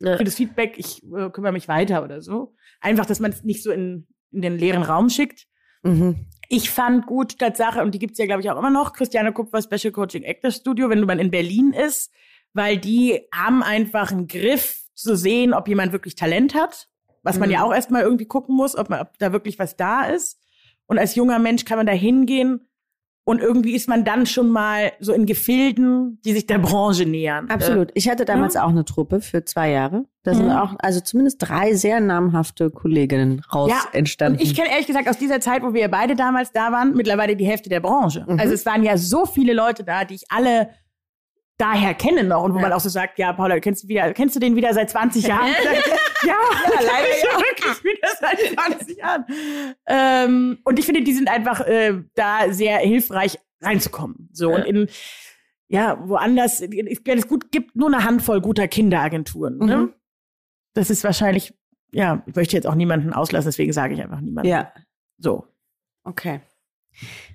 Ja. 0.00 0.16
für 0.16 0.24
das 0.24 0.34
Feedback, 0.36 0.74
ich 0.78 1.02
äh, 1.04 1.30
kümmere 1.30 1.52
mich 1.52 1.68
weiter 1.68 2.02
oder 2.04 2.20
so. 2.20 2.54
Einfach, 2.80 3.06
dass 3.06 3.20
man 3.20 3.30
es 3.30 3.44
nicht 3.44 3.62
so 3.62 3.70
in, 3.70 4.06
in 4.32 4.42
den 4.42 4.58
leeren 4.58 4.82
Raum 4.82 5.08
schickt. 5.10 5.46
Mhm. 5.82 6.26
Ich 6.48 6.70
fand 6.70 7.06
gut 7.06 7.38
Tatsache, 7.38 7.80
und 7.82 7.92
die 7.94 7.98
gibt's 7.98 8.18
ja, 8.18 8.26
glaube 8.26 8.42
ich, 8.42 8.50
auch 8.50 8.58
immer 8.58 8.70
noch, 8.70 8.92
Christiane 8.92 9.32
Kupfer 9.32 9.62
Special 9.62 9.92
Coaching 9.92 10.22
Actors 10.22 10.56
Studio, 10.56 10.90
wenn 10.90 11.00
man 11.00 11.18
in 11.18 11.30
Berlin 11.30 11.72
ist, 11.72 12.12
weil 12.52 12.76
die 12.78 13.20
haben 13.34 13.62
einfach 13.62 14.12
einen 14.12 14.26
Griff 14.26 14.80
zu 14.94 15.16
sehen, 15.16 15.54
ob 15.54 15.66
jemand 15.68 15.92
wirklich 15.92 16.14
Talent 16.14 16.54
hat, 16.54 16.88
was 17.22 17.38
man 17.38 17.48
Mhm. 17.48 17.54
ja 17.54 17.64
auch 17.64 17.72
erstmal 17.72 18.02
irgendwie 18.02 18.26
gucken 18.26 18.54
muss, 18.54 18.76
ob, 18.76 18.90
man, 18.90 19.00
ob 19.00 19.16
da 19.18 19.32
wirklich 19.32 19.58
was 19.58 19.76
da 19.76 20.04
ist. 20.04 20.38
Und 20.86 20.98
als 20.98 21.14
junger 21.14 21.38
Mensch 21.38 21.64
kann 21.64 21.78
man 21.78 21.86
da 21.86 21.92
hingehen 21.92 22.68
und 23.24 23.40
irgendwie 23.40 23.74
ist 23.74 23.88
man 23.88 24.04
dann 24.04 24.26
schon 24.26 24.50
mal 24.50 24.92
so 24.98 25.12
in 25.12 25.26
Gefilden, 25.26 26.20
die 26.24 26.32
sich 26.32 26.46
der 26.46 26.58
Branche 26.58 27.04
nähern. 27.06 27.48
Absolut. 27.50 27.90
Ich 27.94 28.08
hatte 28.08 28.24
damals 28.24 28.56
auch 28.56 28.68
eine 28.70 28.84
Truppe 28.84 29.20
für 29.20 29.44
zwei 29.44 29.70
Jahre. 29.70 30.04
Da 30.24 30.34
sind 30.34 30.46
Mhm. 30.46 30.52
auch, 30.52 30.74
also 30.80 31.00
zumindest 31.00 31.36
drei 31.40 31.74
sehr 31.74 32.00
namhafte 32.00 32.70
Kolleginnen 32.70 33.42
raus 33.54 33.70
Ja, 33.70 33.82
entstanden. 33.92 34.38
Und 34.40 34.44
ich 34.44 34.54
kenne 34.56 34.70
ehrlich 34.70 34.86
gesagt 34.88 35.08
aus 35.08 35.18
dieser 35.18 35.40
Zeit, 35.40 35.62
wo 35.62 35.72
wir 35.72 35.88
beide 35.88 36.16
damals 36.16 36.50
da 36.52 36.72
waren, 36.72 36.94
mittlerweile 36.94 37.36
die 37.36 37.46
Hälfte 37.46 37.68
der 37.68 37.80
Branche. 37.80 38.24
Mhm. 38.28 38.40
Also 38.40 38.54
es 38.54 38.66
waren 38.66 38.82
ja 38.82 38.96
so 38.96 39.24
viele 39.26 39.52
Leute 39.52 39.84
da, 39.84 40.04
die 40.04 40.14
ich 40.14 40.24
alle 40.28 40.70
daher 41.58 41.94
kenne 41.94 42.24
noch 42.24 42.42
und 42.42 42.52
wo 42.54 42.56
Ja. 42.56 42.62
man 42.62 42.72
auch 42.72 42.80
so 42.80 42.88
sagt, 42.88 43.18
ja, 43.20 43.32
Paula, 43.32 43.60
kennst 43.60 43.84
du 43.84 43.88
wieder, 43.88 44.12
kennst 44.14 44.34
du 44.34 44.40
den 44.40 44.56
wieder 44.56 44.74
seit 44.74 44.90
20 44.90 45.28
Jahren? 45.28 45.50
ja, 46.26 46.34
leider 46.80 47.08
ja. 47.08 47.38
wirklich 47.38 47.84
wieder 47.84 48.08
seit 48.20 48.38
20 48.78 48.98
Jahren. 48.98 49.24
Ähm, 49.86 50.58
und 50.64 50.78
ich 50.78 50.84
finde, 50.86 51.02
die 51.02 51.12
sind 51.14 51.28
einfach 51.28 51.60
äh, 51.60 52.02
da 52.14 52.52
sehr 52.52 52.78
hilfreich 52.78 53.38
reinzukommen. 53.60 54.28
So 54.32 54.50
Ja. 54.50 54.56
und 54.56 54.64
in 54.66 54.88
ja, 55.68 55.98
woanders, 56.06 56.60
ich, 56.60 57.00
es 57.06 57.28
gut 57.28 57.50
gibt 57.50 57.74
nur 57.76 57.88
eine 57.88 58.04
Handvoll 58.04 58.42
guter 58.42 58.68
Kinderagenturen. 58.68 59.56
Ne? 59.56 59.76
Mhm. 59.78 59.94
Das 60.74 60.90
ist 60.90 61.02
wahrscheinlich, 61.02 61.54
ja, 61.92 62.22
ich 62.26 62.34
möchte 62.36 62.56
jetzt 62.56 62.66
auch 62.66 62.74
niemanden 62.74 63.14
auslassen, 63.14 63.48
deswegen 63.48 63.72
sage 63.72 63.94
ich 63.94 64.02
einfach 64.02 64.20
niemanden. 64.20 64.50
ja, 64.50 64.70
So. 65.16 65.46
okay. 66.04 66.40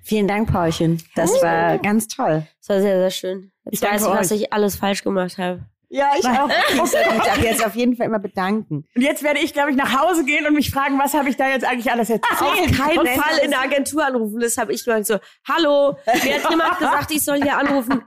Vielen 0.04 0.28
Dank, 0.28 0.52
Paulchen. 0.52 1.02
Das 1.16 1.32
war 1.42 1.78
ganz 1.78 2.06
toll. 2.06 2.46
Das 2.60 2.68
war 2.68 2.80
sehr, 2.80 3.00
sehr 3.00 3.10
schön. 3.10 3.50
Ich 3.64 3.80
Jetzt 3.80 3.90
weiß 3.90 4.02
danke 4.02 4.14
ich, 4.14 4.20
was 4.20 4.30
ich 4.30 4.52
alles 4.52 4.76
falsch 4.76 5.02
gemacht 5.02 5.36
habe. 5.38 5.64
Ja, 5.90 6.12
ich 6.18 6.26
auch. 6.26 6.48
Ich 6.84 7.30
ab 7.30 7.38
jetzt 7.42 7.64
auf 7.64 7.74
jeden 7.74 7.96
Fall 7.96 8.06
immer 8.06 8.18
bedanken. 8.18 8.86
Und 8.94 9.02
jetzt 9.02 9.22
werde 9.22 9.40
ich, 9.40 9.52
glaube 9.52 9.70
ich, 9.70 9.76
nach 9.76 9.98
Hause 9.98 10.24
gehen 10.24 10.46
und 10.46 10.54
mich 10.54 10.70
fragen, 10.70 10.98
was 10.98 11.14
habe 11.14 11.28
ich 11.28 11.36
da 11.36 11.48
jetzt 11.48 11.64
eigentlich 11.64 11.90
alles 11.90 12.10
erzählt? 12.10 12.40
Auf 12.40 12.76
keinen 12.76 12.98
Und 12.98 13.08
Fall 13.08 13.38
in 13.42 13.50
der 13.50 13.60
Agentur 13.60 14.04
anrufen. 14.04 14.40
Das 14.40 14.58
habe 14.58 14.72
ich 14.72 14.86
nur 14.86 15.02
so, 15.04 15.18
hallo, 15.46 15.96
mir 16.06 16.42
hat 16.42 16.50
jemand 16.50 16.78
gesagt, 16.78 17.10
ich 17.10 17.24
soll 17.24 17.42
hier 17.42 17.56
anrufen. 17.56 18.02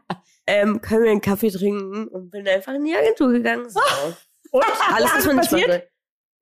Ähm, 0.48 0.82
können 0.82 1.04
wir 1.04 1.12
einen 1.12 1.22
Kaffee 1.22 1.50
trinken? 1.50 2.08
Und 2.08 2.32
bin 2.32 2.48
einfach 2.48 2.74
in 2.74 2.84
die 2.84 2.96
Agentur 2.96 3.32
gegangen. 3.32 3.70
So. 3.70 3.80
Und 4.52 4.66
Alles, 4.94 5.12
was 5.16 5.26
man 5.26 5.38
nicht 5.38 5.50
passiert? 5.50 5.88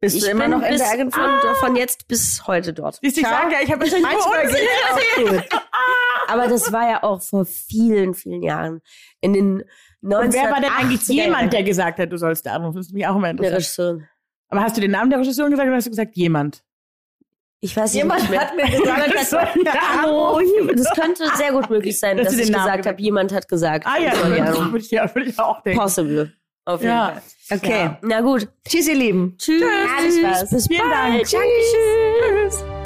Bist 0.02 0.15
Ich 0.15 0.23
du 0.23 0.30
immer 0.30 0.47
noch 0.47 0.62
in 0.62 0.78
der 0.78 0.89
Agentur? 0.89 1.41
Von, 1.41 1.56
von 1.56 1.75
jetzt 1.75 2.08
bis 2.08 2.47
heute 2.47 2.73
dort. 2.73 2.99
Siehst 3.02 3.17
du, 3.17 3.21
ich 3.21 3.28
sage 3.28 3.54
ja, 3.54 3.60
ich 3.62 3.71
habe 3.71 3.86
Manchmal 3.86 4.45
es 4.45 4.56
auch 4.56 5.15
gut. 5.17 5.43
Aber 6.28 6.47
das 6.47 6.71
war 6.71 6.89
ja 6.89 7.04
auch 7.04 7.21
vor 7.21 7.45
vielen, 7.45 8.13
vielen 8.13 8.41
Jahren. 8.41 8.82
In 9.19 9.34
den 9.34 9.56
90 9.58 9.67
Und 10.01 10.33
wer 10.33 10.49
war 10.51 10.62
denn 10.62 10.71
eigentlich 10.71 11.07
jemand, 11.07 11.51
der 11.53 11.63
gesagt 11.63 11.99
hat, 11.99 12.12
du 12.12 12.17
sollst 12.17 12.45
da 12.45 12.53
anrufen? 12.53 12.77
Das 12.77 12.88
ist 12.88 12.93
mich 12.93 13.05
auch 13.05 13.15
immer 13.15 13.29
interessant. 13.29 13.55
Regisseurin. 13.57 14.07
Aber 14.49 14.62
hast 14.62 14.77
du 14.77 14.81
den 14.81 14.91
Namen 14.91 15.09
der 15.09 15.19
Regisseurin 15.19 15.51
gesagt 15.51 15.67
oder 15.67 15.75
hast 15.77 15.85
du 15.85 15.89
gesagt 15.91 16.15
jemand? 16.15 16.63
Ich 17.62 17.75
weiß 17.75 17.93
nicht 17.93 18.03
Jemand 18.03 18.21
hat 18.21 18.55
mir 18.55 18.63
gesagt, 18.69 19.12
Das 19.15 19.31
ja 19.31 20.01
Hallo, 20.01 20.39
das 20.73 20.89
könnte 20.93 21.23
sehr 21.35 21.51
gut 21.51 21.69
möglich 21.69 21.99
sein, 21.99 22.15
Dass 22.15 22.27
dass 22.27 22.35
du 22.35 22.39
ich 22.41 22.45
den 22.47 22.53
Namen 22.53 22.63
gesagt 22.63 22.77
gesagt 22.83 22.93
habe, 22.95 23.01
jemand 23.03 23.33
hat 23.33 23.47
gesagt. 23.49 23.85
Ah 23.85 23.97
ja, 24.01 24.15
soll 24.15 24.29
das 24.38 24.47
anrufen. 24.47 24.71
würde 24.71 24.85
ich, 24.85 24.91
ja, 24.91 25.13
würde 25.13 25.29
ich 25.29 25.38
auch 25.38 25.62
denken. 25.62 25.77
Possible. 25.79 26.33
Auf 26.63 26.79
jeden 26.81 26.93
Ja. 26.93 27.21
Fall. 27.49 27.57
Okay. 27.57 27.79
Ja. 27.83 27.97
Na 28.01 28.21
gut. 28.21 28.47
Tschüss, 28.65 28.88
ihr 28.88 28.95
Lieben. 28.95 29.35
Tschüss. 29.38 29.63
Alles 29.97 30.23
was. 30.23 30.49
Bis 30.51 30.67
Vielen 30.67 30.81
bald. 30.89 31.33
Dank. 31.33 31.43
Dankeschön. 32.53 32.79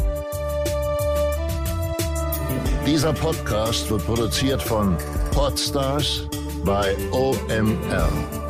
Dieser 2.87 3.13
Podcast 3.13 3.89
wird 3.91 4.05
produziert 4.05 4.61
von 4.61 4.97
Podstars 5.35 6.27
bei 6.63 6.95
OMR. 7.11 8.42